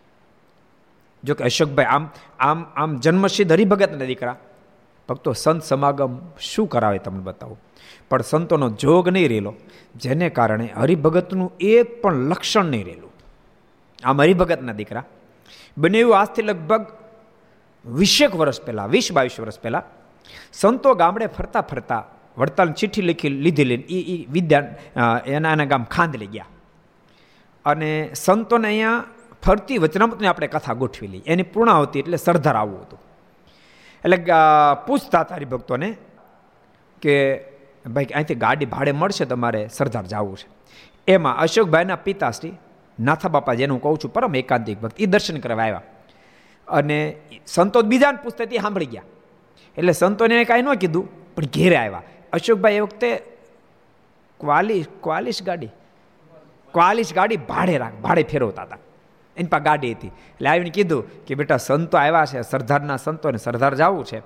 જો 1.23 1.36
કે 1.36 1.43
અશોકભાઈ 1.43 1.86
આમ 1.86 2.09
આમ 2.39 2.65
આમ 2.75 2.97
જન્મસિદ્ધ 2.97 3.51
હરિભગતના 3.51 4.05
દીકરા. 4.05 4.38
ભક્તો 5.09 5.34
સંત 5.34 5.63
સમાગમ 5.63 6.19
શું 6.39 6.67
કરાવે 6.67 6.97
તમને 6.97 7.19
બતાવું? 7.19 7.59
પણ 8.09 8.21
સંતોનો 8.21 8.69
જોગ 8.69 9.09
નહીં 9.09 9.29
રહેલો 9.29 9.53
જેને 9.95 10.29
કારણે 10.29 10.69
હરિભગતનું 10.75 11.51
એક 11.59 12.01
પણ 12.01 12.15
લક્ષણ 12.15 12.65
નહીં 12.65 12.86
રહેલું 12.86 13.11
આમ 14.03 14.21
હરિભગતના 14.21 14.73
દીકરા. 14.73 15.03
બને 15.77 15.99
એવું 15.99 16.19
આજથી 16.19 16.41
લગભગ 16.41 16.86
વીસેક 17.86 18.36
વર્ષ 18.36 18.61
પહેલાં, 18.65 18.89
વીસ 18.89 19.11
બાવીસ 19.11 19.39
વર્ષ 19.39 19.59
પહેલાં, 19.59 19.84
સંતો 20.51 20.95
ગામડે 20.95 21.27
ફરતા 21.27 21.63
ફરતા 21.71 22.01
વડતાલની 22.38 22.79
ચિઠ્ઠી 22.79 23.07
લખી 23.09 23.31
લીધેલી 23.45 23.84
એ 23.95 23.99
એ 24.13 24.15
વિદ્યા 24.36 25.17
એના 25.36 25.53
એના 25.55 25.69
ગામ 25.73 25.84
ખાંદલી 25.95 26.29
ગયા. 26.36 26.49
અને 27.65 27.89
સંતોને 28.25 28.67
અહીંયા 28.67 29.05
ફરતી 29.45 29.77
વચનામતની 29.84 30.29
આપણે 30.31 30.47
કથા 30.55 30.75
ગોઠવી 30.81 31.11
લઈ 31.13 31.23
એની 31.25 31.51
પૂર્ણાવતી 31.53 32.01
એટલે 32.03 32.17
સરદાર 32.17 32.55
આવવું 32.61 32.81
હતું. 32.86 32.99
એટલે 34.03 34.17
પૂછતા 34.88 35.23
તારી 35.29 35.49
ભક્તોને 35.53 35.89
કે, 37.01 37.15
ભાઈ, 37.93 38.13
અહીંથી 38.17 38.41
ગાડી 38.45 38.69
ભાડે 38.73 38.91
મળશે 38.91 39.25
તમારે 39.25 39.61
સરદાર 39.77 40.05
જવું 40.11 40.38
છે. 40.39 40.47
એમાં 41.07 41.36
અશોકભાઈના 41.45 41.99
પિતાશ્રી 42.07 42.53
નાથા 42.97 43.34
બાપા 43.36 43.55
જેનું 43.61 43.81
કહું 43.84 43.99
છું, 44.01 44.11
પરમ 44.15 44.36
એકાંતિક 44.41 44.77
ભક્ત 44.81 45.01
એ 45.03 45.05
દર્શન 45.05 45.38
કરવા 45.43 45.65
આવ્યા. 45.65 45.86
અને 46.74 47.15
સંતો 47.45 47.82
બીજાને 47.82 48.17
પૂછતા 48.24 48.45
તે 48.45 48.57
સાંભળી 48.57 48.86
ગયા. 48.86 49.03
એટલે 49.78 49.91
સંતોને 49.91 50.43
કાંઈ 50.43 50.61
ન 50.61 50.74
કીધું, 50.74 51.36
પણ 51.36 51.45
ઘેરે 51.45 51.76
આવ્યા. 51.76 52.03
અશોકભાઈ 52.34 52.74
એ 52.74 52.80
વખતે 52.80 53.09
ક્વાલિશ 54.39 54.86
ક્વાલિશ 55.03 55.43
ગાડી 55.43 55.69
ક્વાલિશ 56.74 57.13
ગાડી 57.13 57.38
ભાડે 57.38 57.78
રાખ, 57.78 57.93
ભાડે 57.93 58.24
ફેરવતા 58.24 58.61
હતા. 58.61 58.78
એની 59.38 59.47
પાસે 59.47 59.63
ગાડી 59.63 59.93
હતી. 59.93 60.07
એટલે 60.07 60.49
આવીને 60.49 60.69
કીધું 60.69 61.26
કે 61.26 61.36
બેટા 61.36 61.57
સંતો 61.57 61.97
આવ્યા 61.97 62.26
છે, 62.26 62.41
સરદારના 62.41 62.97
સંતોને 62.97 63.38
સરદાર 63.38 63.76
જવું 63.76 64.05
છે. 64.05 64.19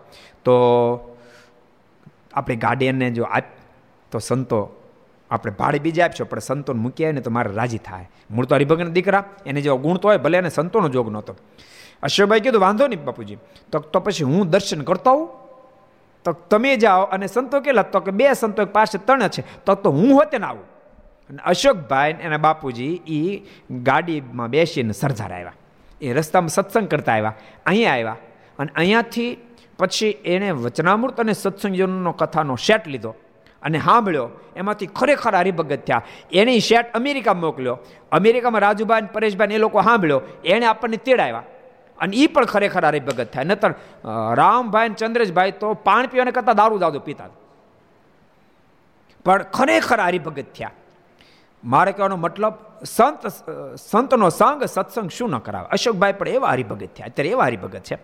તો 0.44 0.54
આપણી 2.34 2.56
ગાડીને 2.56 3.12
જો 3.12 3.24
આપ, 3.24 3.44
તો 4.12 4.20
સંતો 4.20 4.60
આપણે 5.32 5.52
ભાડે 5.52 5.80
બીજે 5.80 6.02
આપશો, 6.02 6.26
પણ 6.26 6.40
સંતોને 6.40 6.80
મૂકી 6.80 7.06
આવીને 7.06 7.22
તો 7.22 7.32
મારે 7.32 7.52
રાજી 7.54 7.78
થાય. 7.78 8.10
મૂળ 8.32 8.46
તો 8.46 8.56
હરિભગન 8.56 8.94
દીકરા, 8.94 9.24
એને 9.46 9.62
જેવો 9.62 9.78
ગુણ 9.78 9.98
તો 9.98 10.08
હોય, 10.08 10.18
ભલે 10.18 10.38
એને 10.38 10.50
સંતોનો 10.50 10.90
જોગ 10.90 11.12
નહોતો. 11.12 11.36
અશ્વભાઈ 12.04 12.40
કીધું, 12.40 12.62
વાંધો 12.62 12.88
નહીં 12.88 13.04
બાપુજી. 13.04 13.38
તો 13.72 13.80
તો 13.80 14.00
પછી 14.00 14.24
હું 14.24 14.50
દર્શન 14.50 14.82
કરતો 14.82 15.12
હોઉં 15.12 15.48
તો 16.26 16.32
તમે 16.32 16.76
જાઓ 16.76 17.04
અને 17.04 17.28
સંતો 17.28 17.60
કેટલા? 17.60 17.82
તો 17.82 18.00
કે 18.00 18.12
બે 18.12 18.34
સંતો 18.34 18.66
પાસે 18.66 18.98
ત્રણ 18.98 19.28
છે. 19.28 19.44
તો 19.66 19.76
તો 19.76 19.92
હું 19.92 20.18
હોતે 20.18 20.38
ને 20.38 20.46
આવું. 20.46 20.64
અને 21.30 21.38
અશોકભાઈ 21.46 22.16
એના 22.22 22.38
બાપુજી 22.38 23.02
એ 23.08 23.42
ગાડીમાં 23.72 24.50
બેસીને 24.50 24.92
સરદાર 24.92 25.34
આવ્યા. 25.34 25.54
એ 26.02 26.14
રસ્તામાં 26.14 26.50
સત્સંગ 26.50 26.88
કરતા 26.88 27.12
આવ્યા. 27.12 27.34
અહીંયા 27.66 27.94
આવ્યા. 27.94 28.18
અને 28.60 28.72
અહીંયાથી 28.76 29.38
પછી 29.78 30.08
એણે 30.08 30.52
વચનામૃત 30.52 31.20
અને 31.20 31.34
સત્સંગજનનો 31.34 32.12
કથાનો 32.12 32.56
સેટ 32.56 32.88
લીધો. 32.88 33.16
અને 33.62 33.80
સાંભળ્યો, 33.80 34.30
એમાંથી 34.56 34.86
ખરેખર 34.86 35.36
હરિભગત 35.36 35.80
થયા. 35.88 36.02
એણે 36.32 36.60
સેટ 36.60 36.94
અમેરિકા 36.94 37.34
મોકલ્યો. 37.34 37.80
અમેરિકામાં 38.12 38.62
રાજુભાઈ 38.62 39.02
પરેશભાઈ 39.14 39.48
એ 39.52 39.58
લોકો 39.58 39.82
સાંભળ્યો. 39.82 40.22
એણે 40.46 40.66
આપણને 40.66 40.98
તેડાવ્યા. 40.98 41.44
અને 42.00 42.18
એ 42.18 42.28
પણ 42.28 42.46
ખરેખર 42.46 42.84
હરિભગત 42.86 43.30
થયા. 43.34 43.44
નતર 43.44 43.72
રામભાઈ 44.34 44.86
અને 44.86 44.96
ચંદ્રેશભાઈ 44.96 45.52
તો 45.52 45.74
પાણ 45.74 46.08
પીવાને 46.08 46.32
કરતાં 46.32 46.56
દારૂ 46.56 46.78
દાદુ 46.78 47.00
પીતા 47.00 47.30
પણ 49.26 49.44
ખરેખર 49.54 50.00
હરિભગત 50.00 50.54
થયા. 50.58 50.72
મારે 51.64 51.92
કહેવાનો 51.92 52.16
મતલબ, 52.16 52.54
સંત 52.84 53.28
સંતનો 53.76 54.30
સંગ 54.30 54.64
સત્સંગ 54.64 55.10
શું 55.10 55.30
ન 55.30 55.38
કરાવે? 55.38 55.68
અશોકભાઈ 55.68 56.14
પણ 56.14 56.28
એવા 56.28 56.52
હરિભગત 56.52 56.90
થયા. 56.96 57.06
અત્યારે 57.06 57.30
એવા 57.30 57.46
હરિભગત 57.46 57.84
છે. 57.84 57.98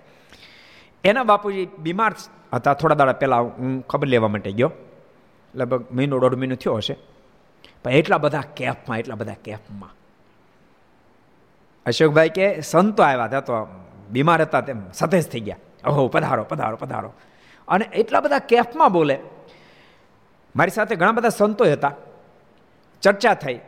એના 1.04 1.24
બાપુજી 1.24 1.68
બીમાર 1.80 2.14
હતા 2.54 2.74
થોડા 2.74 2.96
દાડા 2.96 3.14
પહેલાં, 3.14 3.44
હું 3.58 3.88
ખબર 3.88 4.08
લેવા 4.08 4.28
માટે 4.28 4.52
ગયો. 4.52 4.72
લગભગ 5.56 5.84
મહિનો, 5.91 6.20
દોઢ 6.20 6.36
મહિનો 6.36 6.56
થયો 6.56 6.76
હશે. 6.76 6.96
પણ 7.84 7.91
એટલા 7.91 8.18
બધા 8.18 8.44
કેફમાં, 8.58 8.98
એટલા 9.00 9.16
બધા 9.16 9.36
કેફમાં. 9.44 9.91
અશોકભાઈ 11.86 12.30
કે, 12.30 12.62
સંતો 12.62 13.04
આવ્યા 13.04 13.26
હતા 13.26 13.40
તો 13.40 13.68
બીમાર 14.10 14.42
હતા 14.42 14.62
તેમ 14.62 14.82
સતેજ 14.94 15.28
થઈ 15.30 15.40
ગયા. 15.40 15.90
ઓહો, 15.90 16.08
પધારો 16.08 16.44
પધારો 16.44 16.76
પધારો. 16.76 17.14
અને 17.68 17.86
એટલા 17.86 18.20
બધા 18.20 18.40
કેફમાં 18.40 18.92
બોલે, 18.92 19.20
મારી 20.56 20.72
સાથે 20.72 20.96
ઘણા 20.96 21.12
બધા 21.12 21.30
સંતો 21.30 21.66
હતા. 21.66 21.92
ચર્ચા 23.02 23.34
થઈ 23.34 23.60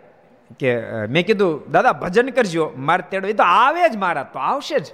કે 0.60 0.70
મેં 1.10 1.26
કીધું, 1.26 1.72
દાદા, 1.72 1.92
ભજન 1.92 2.30
કરજો, 2.30 2.74
મારે 2.78 3.04
તેડવા. 3.12 3.30
એ 3.30 3.34
તો 3.34 3.44
આવે 3.44 3.90
જ 3.90 3.96
મારા 3.98 4.24
તો 4.24 4.40
આવશે 4.40 4.80
જ. 4.80 4.94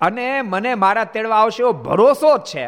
અને 0.00 0.42
મને 0.42 0.74
મારા 0.74 1.04
તેડવા 1.04 1.36
આવશે 1.36 1.62
એવો 1.62 1.72
ભરોસો 1.72 2.36
જ 2.38 2.40
છે. 2.40 2.66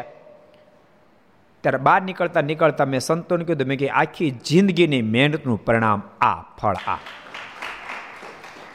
ત્યારે 1.61 1.77
બહાર 1.77 2.01
નીકળતા 2.01 2.41
નીકળતા 2.41 2.85
મેં 2.85 2.99
સંતોને 2.99 3.45
કીધું, 3.45 3.67
મેં 3.67 3.77
કે 3.77 3.89
આખી 3.89 4.31
જિંદગીની 4.31 5.01
મહેનતનું 5.01 5.65
પરિણામ 5.65 6.01
આ 6.21 6.41
ફળ 6.41 6.75
આ. 6.87 6.97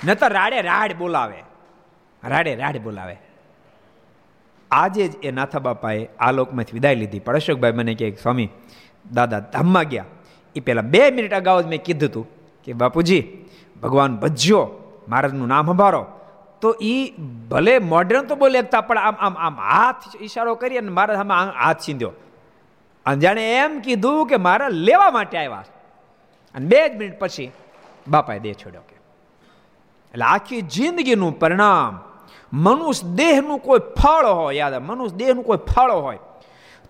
ન 0.06 0.14
તો 0.14 0.26
રાડે 0.28 0.60
રાડ 0.60 0.92
બોલાવે. 0.92 1.42
રાડે 2.24 2.54
રાડ 2.54 2.76
બોલાવે. 2.76 3.16
આજે 4.70 5.08
જ 5.08 5.24
એ 5.24 5.30
નાથા 5.30 5.58
બાપાએ 5.58 6.08
આ 6.18 6.30
લોકમાંથી 6.30 6.72
વિદાય 6.72 6.94
લીધી. 6.94 7.20
પણ 7.20 7.36
અશોકભાઈ 7.36 7.72
મને 7.72 7.94
કહે 7.94 8.10
સ્વામી, 8.10 8.48
દાદા 9.12 9.38
ધામમાં 9.38 9.82
ગયા. 9.82 10.04
એ 10.56 10.60
પહેલાં 10.60 10.84
બે 10.84 11.10
મિનિટ 11.10 11.34
અગાઉ 11.34 11.62
જ 11.62 11.66
મેં 11.66 11.82
કીધું 11.82 12.08
હતું 12.08 12.26
કે, 12.64 12.72
બાપુજી, 12.72 13.44
ભગવાન 13.82 14.16
ભજ્યો, 14.16 14.62
મહારાજનું 15.08 15.48
નામ 15.48 15.66
સંભાળો. 15.66 16.06
તો 16.60 16.76
એ 16.80 17.10
ભલે 17.50 17.78
મોડર્ન 17.78 18.24
તો 18.24 18.36
બોલે 18.36 18.60
શકતા 18.60 18.80
પણ 18.80 18.98
આમ 18.98 19.16
આમ 19.18 19.34
આમ 19.38 19.60
હાથ 19.60 20.22
ઈશારો 20.22 20.54
કરી 20.54 20.78
અને 20.78 20.88
મારા 20.88 21.20
આમાં 21.20 21.50
હાથ 21.50 21.80
છીંધ્યો 21.88 22.12
અને 23.06 23.20
જાણે 23.20 23.56
એમ 23.56 23.80
કીધું 23.80 24.26
કે, 24.26 24.36
મારા 24.36 24.68
લેવા 24.68 25.10
માટે 25.10 25.38
આવ્યા. 25.38 25.64
અને 26.54 26.66
બે 26.66 26.88
જ 26.88 26.96
મિનિટ 26.96 27.18
પછી 27.18 27.52
બાપાએ 28.08 28.38
દે 28.38 28.54
છોડ્યો 28.54 28.80
કે. 28.80 29.01
એટલે 30.14 30.24
આખી 30.24 30.62
જિંદગીનું 30.62 31.38
પરિણામ, 31.38 32.00
મનુષ્ય 32.52 33.14
દેહનું 33.14 33.58
કોઈ 33.60 33.80
ફળ 34.00 34.26
હોય, 34.26 34.58
યાદ 34.58 34.74
મનુષ્ય 34.82 35.16
દેહનું 35.16 35.44
કોઈ 35.44 35.58
ફળ 35.72 35.90
હોય. 35.90 36.18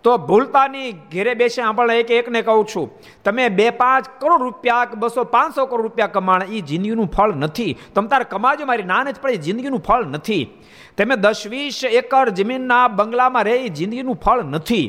તો 0.04 0.18
ભૂલતાની 0.18 0.92
ઘેરે 1.10 1.34
બેસે 1.34 1.62
આપણે 1.62 1.94
એક 2.00 2.10
એકને 2.10 2.40
કહું 2.42 2.64
છું, 2.66 2.90
તમે 3.24 3.48
બે 3.48 3.70
પાંચ 3.70 4.08
કરોડ 4.20 4.40
રૂપિયા 4.40 4.84
કે 4.84 4.96
બસો 4.96 5.24
પાંચસો 5.24 5.66
કરોડ 5.66 5.84
રૂપિયા 5.86 6.06
કમાણ 6.06 6.42
એ 6.42 6.60
જિંદગીનું 6.60 7.06
ફળ 7.06 7.32
નથી. 7.34 7.76
તમે 7.94 8.08
તારે 8.08 8.24
કમાજો, 8.24 8.66
મારી 8.66 8.82
નાને 8.82 9.12
જ 9.12 9.20
પડે, 9.20 9.36
જિંદગીનું 9.36 9.80
ફળ 9.80 10.04
નથી. 10.06 10.48
તમે 10.96 11.14
દસ 11.16 11.46
વીસ 11.46 11.84
એકર 11.84 12.26
જમીનના 12.30 12.88
બંગલામાં 12.88 13.44
રહે 13.44 13.56
એ 13.66 13.68
જિંદગીનું 13.68 14.18
ફળ 14.24 14.42
નથી. 14.42 14.88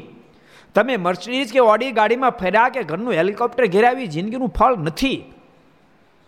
તમે 0.76 0.98
મર્સિડીઝ 0.98 1.54
કે 1.54 1.62
ઓડી 1.62 1.92
ગાડીમાં 1.92 2.34
ફેર્યા 2.42 2.70
કે 2.70 2.82
ઘરનું 2.84 3.14
હેલિકોપ્ટર 3.14 3.66
ઘેરાવી, 3.68 4.08
જિંદગીનું 4.08 4.50
ફળ 4.50 4.76
નથી. 4.78 5.33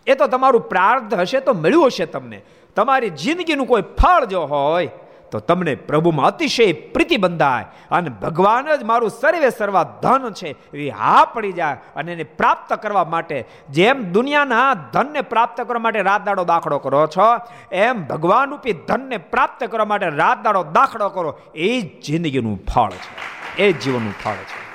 એ 0.06 0.14
તો 0.14 0.26
તમારું 0.26 0.68
પ્રાર્થ 0.68 1.14
હશે 1.14 1.40
તો 1.40 1.54
મળ્યું 1.54 1.86
હશે 1.86 2.06
તમને. 2.06 2.42
તમારી 2.76 3.10
જિંદગીનું 3.10 3.66
કોઈ 3.66 3.82
ફળ 3.82 4.24
જો 4.24 4.44
હોય, 4.44 4.88
તો 5.30 5.38
તમને 5.38 5.74
પ્રભુમાં 5.74 6.26
અતિશય 6.26 6.72
પ્રીતિ 6.72 7.16
બંધાય 7.16 7.64
અને 7.90 8.08
ભગવાન 8.08 8.76
જ 8.76 8.84
મારું 8.84 9.10
સર્વે 9.10 9.50
સર્વા 9.50 9.82
ધન 10.02 10.30
છે 10.30 10.48
એવી 10.48 10.90
હા 10.90 11.24
પડી 11.24 11.52
જાય 11.52 11.74
અને 11.96 12.12
એને 12.12 12.22
પ્રાપ્ત 12.22 12.72
કરવા 12.72 13.04
માટે. 13.04 13.44
જેમ 13.70 14.12
દુનિયાના 14.12 14.74
ધનને 14.74 15.20
પ્રાપ્ત 15.20 15.60
કરવા 15.60 15.78
માટે 15.78 16.00
રાત 16.00 16.24
દાડો 16.24 16.44
દાખલો 16.44 16.78
કરો 16.78 17.06
છો, 17.06 17.26
એમ 17.72 18.06
ભગવાન 18.06 18.50
રૂપી 18.50 18.72
ધનને 18.72 19.16
પ્રાપ્ત 19.16 19.64
કરવા 19.64 19.84
માટે 19.84 20.08
રાત 20.08 20.42
દાડો 20.42 20.62
દાખલો 20.62 21.08
કરો. 21.08 21.38
એ 21.54 21.80
જિંદગીનું 21.80 22.64
ફળ 22.74 22.90
છે. 22.90 23.62
એ 23.62 23.72
જીવનનું 23.72 24.14
ફળ 24.24 24.34
છે. 24.34 24.66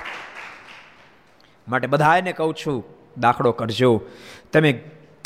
માટે 1.68 1.86
બધાને 1.86 2.32
કહું 2.32 2.54
છું, 2.54 2.84
દાખલો 3.18 3.52
કરજો. 3.52 4.00
તમે 4.52 4.72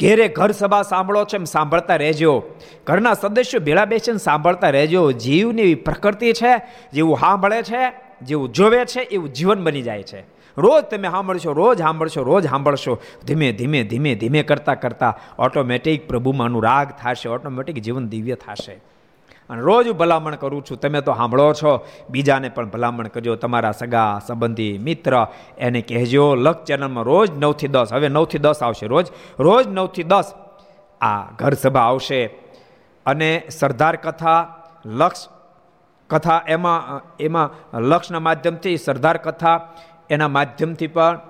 ઘેરે 0.00 0.28
ઘર 0.28 0.50
સભા 0.50 0.82
સાંભળો 0.82 1.24
છો 1.24 1.36
એમ 1.36 1.44
સાંભળતા 1.44 1.96
રહેજો. 1.96 2.44
ઘરના 2.86 3.14
સદસ્યો 3.14 3.60
ભેળા 3.60 3.84
બેસીને 3.84 4.18
સાંભળતા 4.18 4.70
રહેજો. 4.70 5.12
જીવની 5.12 5.62
એવી 5.62 5.74
પ્રકૃતિ 5.74 6.32
છે, 6.32 6.56
જેવું 6.92 7.18
સાંભળે 7.18 7.62
છે, 7.62 7.92
જેવું 8.22 8.52
જોવે 8.52 8.84
છે, 8.84 9.00
એવું 9.00 9.32
જીવન 9.32 9.64
બની 9.64 9.82
જાય 9.82 10.02
છે. 10.02 10.20
રોજ 10.58 10.84
તમે 10.84 11.08
સાંભળશો, 11.10 11.52
રોજ 11.52 11.78
સાંભળશો 11.78 12.22
રોજ 12.22 12.48
સાંભળશો. 12.48 13.00
ધીમે 13.26 13.52
ધીમે 13.52 13.82
ધીમે 13.84 14.14
ધીમે 14.14 14.42
કરતાં 14.42 14.80
કરતાં 14.80 15.42
ઓટોમેટિક 15.42 16.08
પ્રભુમાં 16.08 16.46
અનુરાગ 16.46 16.88
થશે 16.90 17.28
ઓટોમેટિક 17.28 17.76
જીવન 17.76 18.08
દિવ્ય 18.08 18.34
થશે. 18.34 18.95
અને 19.50 19.62
રોજ 19.62 19.90
ભલામણ 19.90 20.34
કરું 20.34 20.64
છું. 20.64 20.80
તમે 20.80 21.00
તો 21.00 21.14
સાંભળો 21.14 21.52
છો, 21.52 21.86
બીજાને 22.10 22.48
પણ 22.48 22.68
ભલામણ 22.68 23.06
કરજો. 23.06 23.34
તમારા 23.34 23.72
સગા, 23.72 24.20
સંબંધી, 24.26 24.78
મિત્ર, 24.78 25.26
એને 25.58 25.80
કહેજો 25.80 26.34
લક 26.34 26.64
ચેનલમાં 26.64 27.04
રોજ 27.04 27.38
નવથી 27.38 27.68
દસ. 27.68 27.92
હવે 27.92 28.08
નવથી 28.08 28.38
દસ 28.38 28.62
આવશે 28.62 28.86
રોજ. 28.86 29.06
રોજ 29.38 29.66
નવથી 29.66 30.02
દસ 30.02 30.34
આ 31.00 31.22
ઘર 31.22 31.52
સભા 31.52 31.80
આવશે. 31.80 32.26
અને 33.06 33.42
સરદાર 33.50 33.96
કથા, 33.96 34.54
લક્ષ 34.86 35.28
કથા 36.10 36.42
એમાં 36.48 37.00
એમાં 37.20 37.78
લક્ષના 37.78 38.20
માધ્યમથી, 38.20 38.76
સરદાર 38.76 39.16
કથા 39.16 39.68
એના 40.10 40.28
માધ્યમથી 40.28 40.86
પણ 40.86 41.20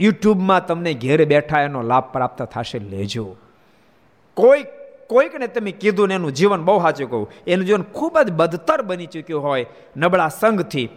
યુટ્યુબમાં 0.00 0.66
તમને 0.66 0.94
ઘેર 0.94 1.24
બેઠા 1.24 1.60
એનો 1.60 1.82
લાભ 1.82 2.04
પ્રાપ્ત 2.04 2.42
થશે. 2.42 2.78
લેજો. 2.78 3.36
કોઈ 4.34 4.64
કોઈકને 5.08 5.46
તમે 5.46 5.72
કીધું 5.72 6.08
ને 6.08 6.14
એનું 6.14 6.32
જીવન 6.32 6.62
બહુ 6.64 6.78
સાચું 6.80 7.10
કહું. 7.10 7.30
એનું 7.46 7.66
જીવન 7.66 7.82
ખૂબ 7.82 8.20
જ 8.20 8.32
બદતર 8.32 8.82
બની 8.82 9.06
ચૂક્યું 9.06 9.42
હોય 9.42 9.66
નબળા 9.96 10.28
સંઘથી. 10.28 10.88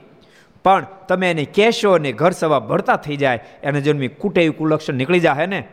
પણ 0.64 0.86
તમે 1.08 1.32
એને 1.32 1.46
કહેશો 1.46 1.98
ને 1.98 2.12
ઘર 2.12 2.32
સવા 2.32 2.60
ભરતા 2.60 2.96
થઈ 2.96 3.18
જાય, 3.18 3.40
એને 3.64 3.82
જન્મી 3.82 4.08
કુટેવ 4.08 4.52
કુલક્ષણ 4.52 4.94
નીકળી 4.94 5.20
જાય 5.20 5.46
ને? 5.46 5.68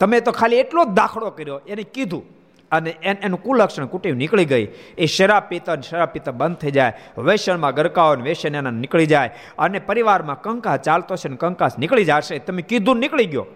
તમે 0.00 0.20
તો 0.20 0.32
ખાલી 0.32 0.56
એટલો 0.56 0.84
જ 0.84 0.88
દાખલો 0.88 1.30
કર્યો, 1.30 1.60
એને 1.68 1.82
કીધું. 1.82 2.24
અને 2.72 2.90
એનું 2.90 3.42
કુલક્ષણ 3.42 3.86
કુટેવ 3.86 4.14
નીકળી 4.14 4.44
ગઈ. 4.44 4.68
એ 4.98 5.06
શરાબ 5.06 5.42
પીતા 5.48 5.76
શરાબ 5.80 6.08
પીતા 6.08 6.32
બંધ 6.32 6.56
થઈ 6.56 6.70
જાય. 6.70 6.92
વ્યસનમાં 7.18 7.74
ગરકાઓ 7.74 8.14
વ્યસન 8.14 8.54
એના 8.54 8.70
નીકળી 8.70 9.06
જાય. 9.06 9.30
અને 9.58 9.78
પરિવારમાં 9.78 10.40
કંકાસ 10.42 10.80
ચાલતો 10.80 11.16
છે 11.16 11.28
ને 11.28 11.36
કંકાસ 11.36 11.78
નીકળી 11.78 12.04
જશે. 12.04 12.38
તમે 12.38 12.62
કીધું 12.62 12.98
નીકળી 12.98 13.26
ગયો. 13.26 13.46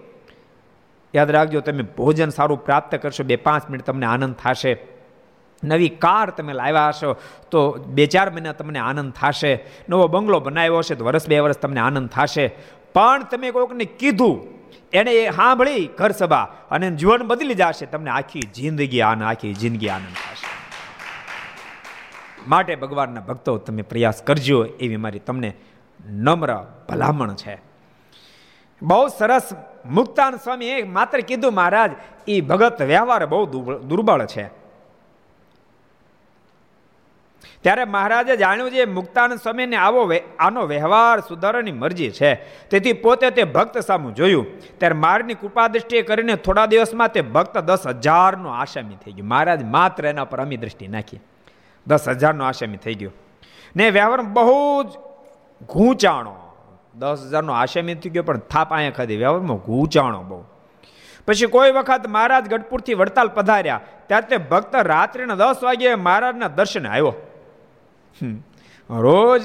યાદ 1.17 1.31
રાખજો, 1.31 1.61
તમે 1.61 1.83
ભોજન 1.83 2.29
સારું 2.29 2.65
પ્રાપ્ત 2.65 2.95
કરશો, 2.95 3.25
બે 3.25 3.37
પાંચ 3.37 3.71
મિનિટ 3.71 3.87
તમને 3.87 4.07
આનંદ 4.07 4.35
થશે. 4.35 4.77
નવી 5.65 5.89
કાર 5.89 6.31
તમે 6.31 6.53
લાવ્યા 6.53 6.89
હશો, 6.89 7.17
તો 7.51 7.73
બે 7.73 8.07
ચાર 8.07 8.31
મહિના 8.31 8.53
તમને 8.53 8.79
આનંદ 8.79 9.13
થશે. 9.13 9.65
નવો 9.89 10.07
બંગલો 10.07 10.41
બનાવ્યો 10.41 10.79
હશે, 10.79 10.95
તો 10.95 11.05
વર્ષ 11.05 11.29
બે 11.29 11.39
વર્ષ 11.39 11.57
તમને 11.57 11.81
આનંદ 11.81 12.09
થશે. 12.09 12.49
પણ 12.95 13.25
તમે 13.25 13.51
કોઈકને 13.51 13.85
કીધું 13.85 14.57
એને 14.93 15.11
એ 15.13 15.31
સાંભળી 15.31 15.87
ઘર 15.87 16.11
સભા, 16.11 16.49
અને 16.71 16.91
જીવન 16.91 17.23
બદલી 17.23 17.55
જશે, 17.55 17.87
તમને 17.87 18.11
આખી 18.11 18.41
જિંદગી 18.41 19.01
આનંદ 19.01 19.23
આખી 19.23 19.55
જિંદગી 19.55 19.89
આનંદ 19.89 20.09
થશે. 20.09 20.47
માટે 22.49 22.77
ભગવાનના 22.77 23.21
ભક્તો, 23.21 23.59
તમે 23.59 23.83
પ્રયાસ 23.83 24.23
કરજો, 24.23 24.65
એવી 24.65 24.97
મારી 24.97 25.19
તમને 25.19 25.55
નમ્ર 26.11 26.57
ભલામણ 26.89 27.35
છે. 27.35 27.61
બહુ 28.83 29.09
સરસ 29.09 29.49
મુક્તાન 29.91 30.37
સ્વામી 30.37 30.83
માત્ર 30.83 31.21
કીધું, 31.21 31.55
મહારાજ 31.55 31.91
એ 32.29 32.41
ભગત 32.41 32.83
વ્યવહાર 32.83 33.27
બહુ 33.27 33.47
દુર્બળ 33.79 34.27
છે. 34.27 34.67
ત્યારે 37.63 37.85
મહારાજે 37.85 38.37
જાણ્યું 38.37 38.71
છે 38.71 38.85
મુક્તાનંદ 38.85 39.39
સ્વામીને 39.39 39.77
આવો 39.77 40.13
આનો 40.39 40.67
વ્યવહાર 40.67 41.21
સુધારવાની 41.21 41.73
મરજી 41.73 42.11
છે. 42.11 42.35
તેથી 42.71 42.93
પોતે 42.93 43.31
તે 43.31 43.45
ભક્ત 43.45 43.79
સામું 43.79 44.15
જોયું. 44.15 44.59
ત્યારે 44.79 44.95
મારની 44.95 45.35
કૃપા 45.35 45.67
દ્રષ્ટિએ 45.67 46.03
કરીને 46.03 46.35
થોડા 46.35 46.67
દિવસમાં 46.67 47.13
તે 47.13 47.21
ભક્ત 47.21 47.59
દસ 47.59 47.87
હજારનો 47.87 48.51
આસામી 48.51 48.95
થઈ 48.95 49.13
ગયો. 49.13 49.25
મહારાજ 49.25 49.65
માત્ર 49.65 50.07
એના 50.07 50.25
પર 50.25 50.41
અમી 50.41 50.57
દ્રષ્ટિ 50.57 50.89
નાખી. 50.89 51.21
દસ 51.87 52.09
હજારનો 52.09 52.45
આસામી 52.45 52.77
થઈ 52.77 52.95
ગયો. 52.95 53.11
ને 53.77 53.91
વ્યવહાર 53.91 54.23
બહુ 54.23 54.83
જ 54.83 54.87
ઘૂંચાણો 55.67 56.46
દસ 56.99 57.29
હજારનો 57.29 57.53
આસામી 57.53 57.95
થઈ 57.95 58.11
ગયો, 58.11 58.23
પણ 58.23 58.39
થાપ 58.39 58.73
અહીંયા 58.73 58.91
ખાધી. 58.91 59.17
વ્યવહારમાં 59.17 59.57
ઘૂંચાણો 59.57 60.23
બહુ. 60.23 60.45
પછી 61.27 61.47
કોઈ 61.47 61.71
વખત 61.71 62.09
મહારાજ 62.09 62.49
ગઢપુરથી 62.49 62.95
વડતાલ 62.95 63.29
પધાર્યા. 63.29 63.81
ત્યારે 64.07 64.27
તે 64.27 64.37
ભક્ત 64.37 64.75
રાત્રિના 64.75 65.35
દસ 65.35 65.63
વાગ્યે 65.63 65.95
મહારાજના 65.95 66.49
દર્શને 66.49 66.89
આવ્યો. 66.89 67.15
રોજ 68.91 69.43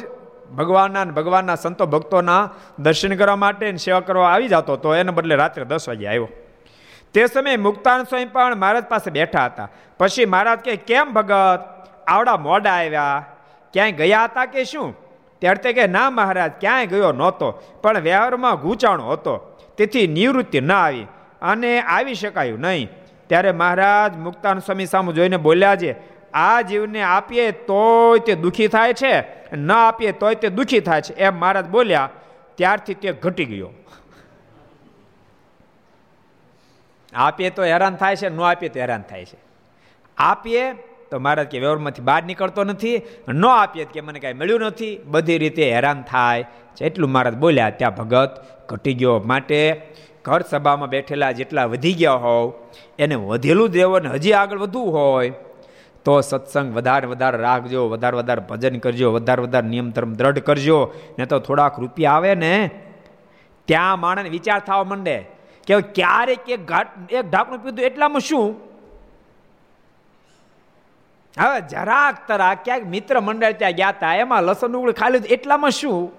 ભગવાનના 0.57 1.03
ભગવાનના 1.03 1.55
સંતો 1.55 1.85
ભક્તોના 1.85 2.49
દર્શન 2.79 3.15
કરવા 3.15 3.35
માટે 3.35 3.77
સેવા 3.77 3.99
કરવા 3.99 4.31
આવી 4.31 4.47
જતો 4.47 4.75
તો 4.75 4.95
એને 4.95 5.11
બદલે 5.11 5.35
રાત્રે 5.35 5.65
દસ 5.65 5.89
વાગે 5.89 6.07
આવ્યો. 6.07 6.29
તે 7.13 7.27
સમયે 7.27 7.57
મુક્તાન 7.57 8.03
સ્વામી 8.03 8.25
પણ 8.25 8.55
મહારાજ 8.55 8.85
પાસે 8.85 9.11
બેઠા 9.11 9.45
હતા. 9.45 9.69
પછી 9.97 10.25
મહારાજ 10.25 10.59
કે 10.59 10.75
કેમ 10.75 11.13
ભગત? 11.13 11.59
આવડા 12.07 12.37
મોડા 12.37 12.71
આવ્યા. 12.71 13.25
ક્યાંય 13.73 13.91
ગયા 13.91 14.23
હતા 14.23 14.45
કે 14.45 14.63
શું? 14.63 15.10
ત્યારે 15.41 15.61
તે 15.61 15.73
કે, 15.73 15.87
ના 15.87 16.09
મહારાજ, 16.09 16.51
ક્યાંય 16.59 16.85
ગયો 16.85 17.11
નહોતો, 17.11 17.51
પણ 17.81 17.99
વ્યવહારમાં 17.99 18.61
ગૂંચાણો 18.61 19.09
હતો. 19.09 19.57
તેથી 19.77 20.07
નિવૃત્તિ 20.07 20.61
ન 20.61 20.71
આવી 20.71 21.07
અને 21.41 21.81
આવી 21.81 22.15
શકાયું 22.15 22.59
નહીં. 22.59 22.89
ત્યારે 23.27 23.51
મહારાજ 23.51 24.17
મુક્તાન 24.17 24.59
સ્વામી 24.59 24.85
સામે 24.85 25.13
જોઈને 25.13 25.37
બોલ્યા 25.37 25.75
છે, 25.75 25.95
આ 26.33 26.61
જીવને 26.61 27.01
આપીએ 27.01 27.51
તોય 27.51 28.19
તે 28.19 28.35
દુઃખી 28.35 28.67
થાય 28.67 28.93
છે, 28.93 29.13
ન 29.55 29.71
આપીએ 29.71 30.11
તોય 30.11 30.35
તે 30.35 30.49
દુઃખી 30.49 30.79
થાય 30.79 31.01
છે. 31.01 31.13
એમ 31.13 31.39
મહારાજ 31.39 31.65
બોલ્યા, 31.65 32.09
ત્યારથી 32.55 32.93
તે 32.93 33.11
ઘટી 33.11 33.45
ગયો. 33.45 33.69
આપીએ 37.13 37.49
તો 37.49 37.63
હેરાન 37.63 37.95
થાય 37.95 38.15
છે, 38.15 38.29
ન 38.29 38.41
આપીએ 38.41 38.69
તો 38.69 38.79
હેરાન 38.79 39.01
થાય 39.01 39.25
છે. 39.25 39.37
આપીએ 40.17 40.90
તો 41.11 41.19
મહારાજ 41.19 41.47
કે 41.47 41.59
વ્યવહારમાંથી 41.59 42.01
બહાર 42.01 42.23
નીકળતો 42.23 42.63
નથી, 42.63 43.01
ન 43.27 43.45
આપીએ 43.45 43.85
કે 43.85 44.01
મને 44.01 44.19
કાંઈ 44.19 44.33
મળ્યું 44.33 44.59
નથી, 44.59 44.99
બધી 45.05 45.37
રીતે 45.37 45.73
હેરાન 45.73 46.01
થાય. 46.01 46.43
છે 46.75 46.85
એટલું 46.85 47.09
મહારાજ 47.09 47.35
બોલ્યા 47.35 47.69
ત્યાં 47.69 47.95
ભગત 47.95 48.41
ઘટી 48.69 48.93
ગયો. 48.93 49.19
માટે 49.19 49.81
ઘર 50.25 50.41
સભામાં 50.41 50.89
બેઠેલા 50.89 51.31
જેટલા 51.31 51.65
વધી 51.65 51.93
ગયા 51.93 52.11
હોવ, 52.11 52.53
એને 52.99 53.15
વધેલું 53.15 53.69
દેવોને 53.69 54.09
હજી 54.09 54.33
આગળ 54.33 54.57
વધવું 54.57 54.93
હોય, 54.93 55.29
તો 56.05 56.21
સત્સંગ 56.21 56.73
વધારે 56.73 57.07
વધારે 57.07 57.37
રાખજો, 57.37 57.89
વધારે 57.89 58.17
વધારે 58.17 58.41
ભજન 58.49 58.79
કરજો, 58.79 59.11
વધારે 59.11 59.41
વધારે 59.41 59.67
નિયમ 59.67 59.89
ધર્મ 59.89 60.13
દ્રઢ 60.13 60.39
કરજો. 60.39 60.93
ને 61.19 61.25
તો 61.25 61.39
થોડાક 61.39 61.79
રૂપિયા 61.79 62.11
આવે 62.11 62.35
ને 62.35 62.69
ત્યાં 63.65 63.99
માણસ 63.99 64.29
વિચાર 64.29 64.59
થવા 64.59 64.83
માંડે. 64.83 65.17
કે 65.67 65.81
ક્યારેક 65.81 66.49
એક 66.49 66.67
ઘાટ, 66.67 66.87
એક 67.11 67.31
ઢાંકણું 67.31 67.63
પીધું 67.63 67.85
એટલામાં 67.85 68.21
શું? 68.21 68.70
હવે 71.39 71.61
જરાક 71.61 72.27
તરા 72.27 72.53
ક્યાંક 72.53 72.83
મિત્ર 72.83 73.19
મંડળ 73.19 73.51
ત્યાં 73.51 73.71
ગયા 73.71 73.89
હતા 73.89 74.15
એમાં 74.15 74.43
લસણ 74.43 74.67
ઉગડું 74.67 74.93
ખાલી 74.93 75.17
એટલામાં 75.17 75.71
શું? 75.71 76.11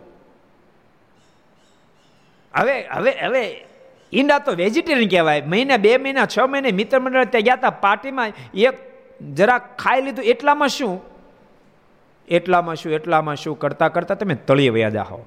હવે 2.57 2.83
હવે 2.83 3.11
હવે 3.11 3.65
ઈંડા 4.13 4.39
તો 4.39 4.53
વેજીટેરિયન 4.53 5.09
કહેવાય. 5.09 5.43
મહિને, 5.43 5.77
બે 5.77 5.97
મહિના, 5.97 6.27
છ 6.27 6.39
મહિને 6.39 6.73
મિત્ર 6.73 7.01
મંડળ 7.01 7.25
ત્યાં 7.25 7.43
ગયા 7.43 7.55
હતા 7.55 7.71
પાર્ટીમાં 7.71 8.33
એક 8.55 8.75
જરાક 9.35 9.77
ખાઈ 9.77 10.03
લીધું, 10.03 10.25
એટલામાં 10.25 10.69
શું? 10.69 11.01
એટલામાં 12.29 12.77
શું 12.77 12.93
એટલામાં 12.93 13.37
શું? 13.37 13.59
કરતા 13.59 13.89
કરતા 13.89 14.15
તમે 14.15 14.35
તળી 14.35 14.69
વયા 14.69 14.89
જાઓ. 14.89 15.21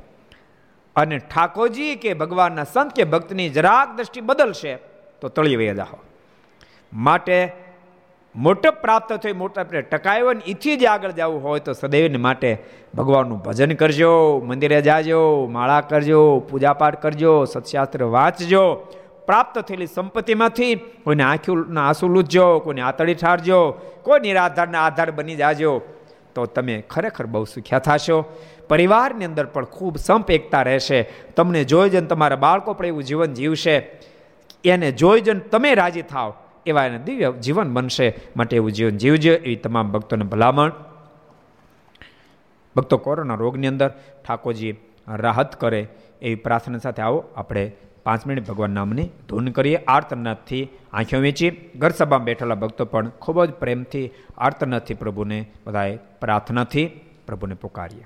અને 0.95 1.17
ઠાકોરજી 1.17 1.95
કે 1.95 2.13
ભગવાનના 2.13 2.63
સંત 2.63 2.93
કે 2.93 3.03
ભક્તની 3.03 3.49
જરાક 3.49 3.95
દ્રષ્ટિ 3.95 4.21
બદલશે, 4.21 4.75
તો 5.21 5.27
તળી 5.27 5.55
વયા 5.55 5.73
જાઓ. 5.73 5.99
માટે 6.93 7.64
મોટો 8.35 8.71
પ્રાપ્ત 8.71 9.13
થયો, 9.13 9.33
મોટા 9.35 9.61
આપણે 9.61 9.81
ટકાયો 9.81 10.33
ને 10.33 10.39
એથી 10.47 10.77
જ 10.77 10.85
આગળ 10.85 11.11
જવું 11.11 11.43
હોય 11.43 11.59
તો 11.59 11.73
સદૈવને 11.73 12.17
માટે 12.17 12.57
ભગવાનનું 12.95 13.37
ભજન 13.37 13.73
કરજો, 13.73 14.39
મંદિરે 14.39 14.81
જાજો, 14.81 15.47
માળા 15.51 15.81
કરજો, 15.81 16.39
પૂજાપાઠ 16.39 17.01
કરજો, 17.01 17.45
સત્શાસ્ત્ર 17.45 18.03
વાંચજો, 18.03 18.75
પ્રાપ્ત 19.25 19.59
થયેલી 19.59 19.87
સંપત્તિમાંથી 19.87 20.75
કોઈને 20.75 21.23
આંખીના 21.23 21.87
આંસુ 21.87 22.07
લૂજજો, 22.07 22.59
કોઈને 22.59 22.81
આતળી 22.81 23.13
ઠારજો 23.13 23.71
કોઈ 24.03 24.19
નિરાધારના 24.19 24.79
આધાર 24.79 25.11
બની 25.11 25.35
જાજો, 25.35 25.81
તો 26.35 26.45
તમે 26.45 26.83
ખરેખર 26.89 27.25
બહુ 27.25 27.43
સુખ્યા 27.43 27.79
થશો. 27.79 28.25
પરિવારની 28.69 29.25
અંદર 29.25 29.45
પણ 29.45 29.65
ખૂબ 29.65 29.97
સંપ 29.97 30.31
એકતા 30.31 30.61
રહેશે. 30.61 31.09
તમને 31.35 31.63
જોઈ 31.63 31.89
જન 31.89 32.05
તમારા 32.05 32.35
બાળકો 32.35 32.73
પણ 32.73 32.85
એવું 32.85 33.03
જીવન 33.03 33.33
જીવશે. 33.33 33.89
એને 34.65 34.91
જોઈ 34.91 35.21
જન 35.21 35.39
તમે 35.39 35.73
રાજી 35.73 36.01
થાવ. 36.01 36.33
એવા 36.65 36.85
એને 36.85 36.99
દિવ્ય 36.99 37.31
જીવન 37.31 37.73
બનશે 37.73 38.15
માટે 38.37 38.55
એવું 38.55 38.71
જીવન 38.71 38.97
જીવજો 38.97 39.33
એવી 39.33 39.55
તમામ 39.55 39.91
ભક્તોને 39.91 40.25
ભલામણ. 40.25 40.71
ભક્તો 42.75 42.97
કોરોના 42.97 43.35
રોગની 43.35 43.67
અંદર 43.67 43.89
ઠાકોરજી 44.27 44.75
રાહત 45.07 45.59
કરે 45.59 45.87
એવી 46.21 46.35
પ્રાર્થના 46.35 46.77
સાથે 46.77 47.01
આવો. 47.01 47.23
આપણે 47.35 47.71
પાંચ 48.03 48.27
મિનિટ 48.27 48.47
ભગવાન 48.47 48.71
નામની 48.71 49.09
ધૂન 49.29 49.47
કરીએ. 49.47 49.75
આર્તનાથથી 49.75 50.69
આંખો 50.93 51.17
વેચી 51.17 51.51
ઘર 51.75 51.89
સભામાં 51.89 52.25
બેઠેલા 52.25 52.55
ભક્તો 52.55 52.85
પણ 52.85 53.09
ખૂબ 53.09 53.45
જ 53.45 53.51
પ્રેમથી 53.51 54.11
આર્તનાથથી 54.37 54.93
પ્રભુને 54.93 55.45
બધાએ 55.67 55.95
પ્રાર્થનાથી 55.95 56.85
પ્રભુને 57.27 57.55
પુકારીએ. 57.55 58.05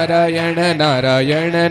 નારાયણ 0.00 0.76
નારાયણ 0.76 1.70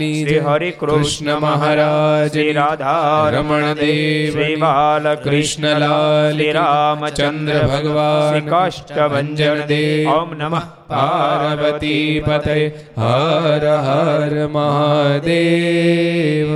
ભગવાનની 0.00 0.20
શ્રી 0.20 0.40
હરિ 0.40 0.72
કૃષ્ણ 0.72 1.38
મહારાજ 1.38 2.52
રાધા 2.52 3.30
રમણ 3.32 3.74
દેવ 3.74 4.32
શ્રી 4.32 4.56
બાલકૃષ્ણ 4.56 5.26
કૃષ્ણલાલ 5.26 6.32
શ્રી 6.32 6.52
રામચંદ્ર 6.52 7.66
ભગવાન 7.66 8.24
શ્રી 8.24 8.48
કાષ્ટભંજન 8.48 9.66
દેવ 9.66 10.10
ઓમ 10.10 10.36
નમઃ 10.36 10.62
પાર્વતી 10.88 12.22
પતય 12.22 12.72
હર 12.98 13.64
હર 13.84 14.48
મહાદેવ 14.50 16.48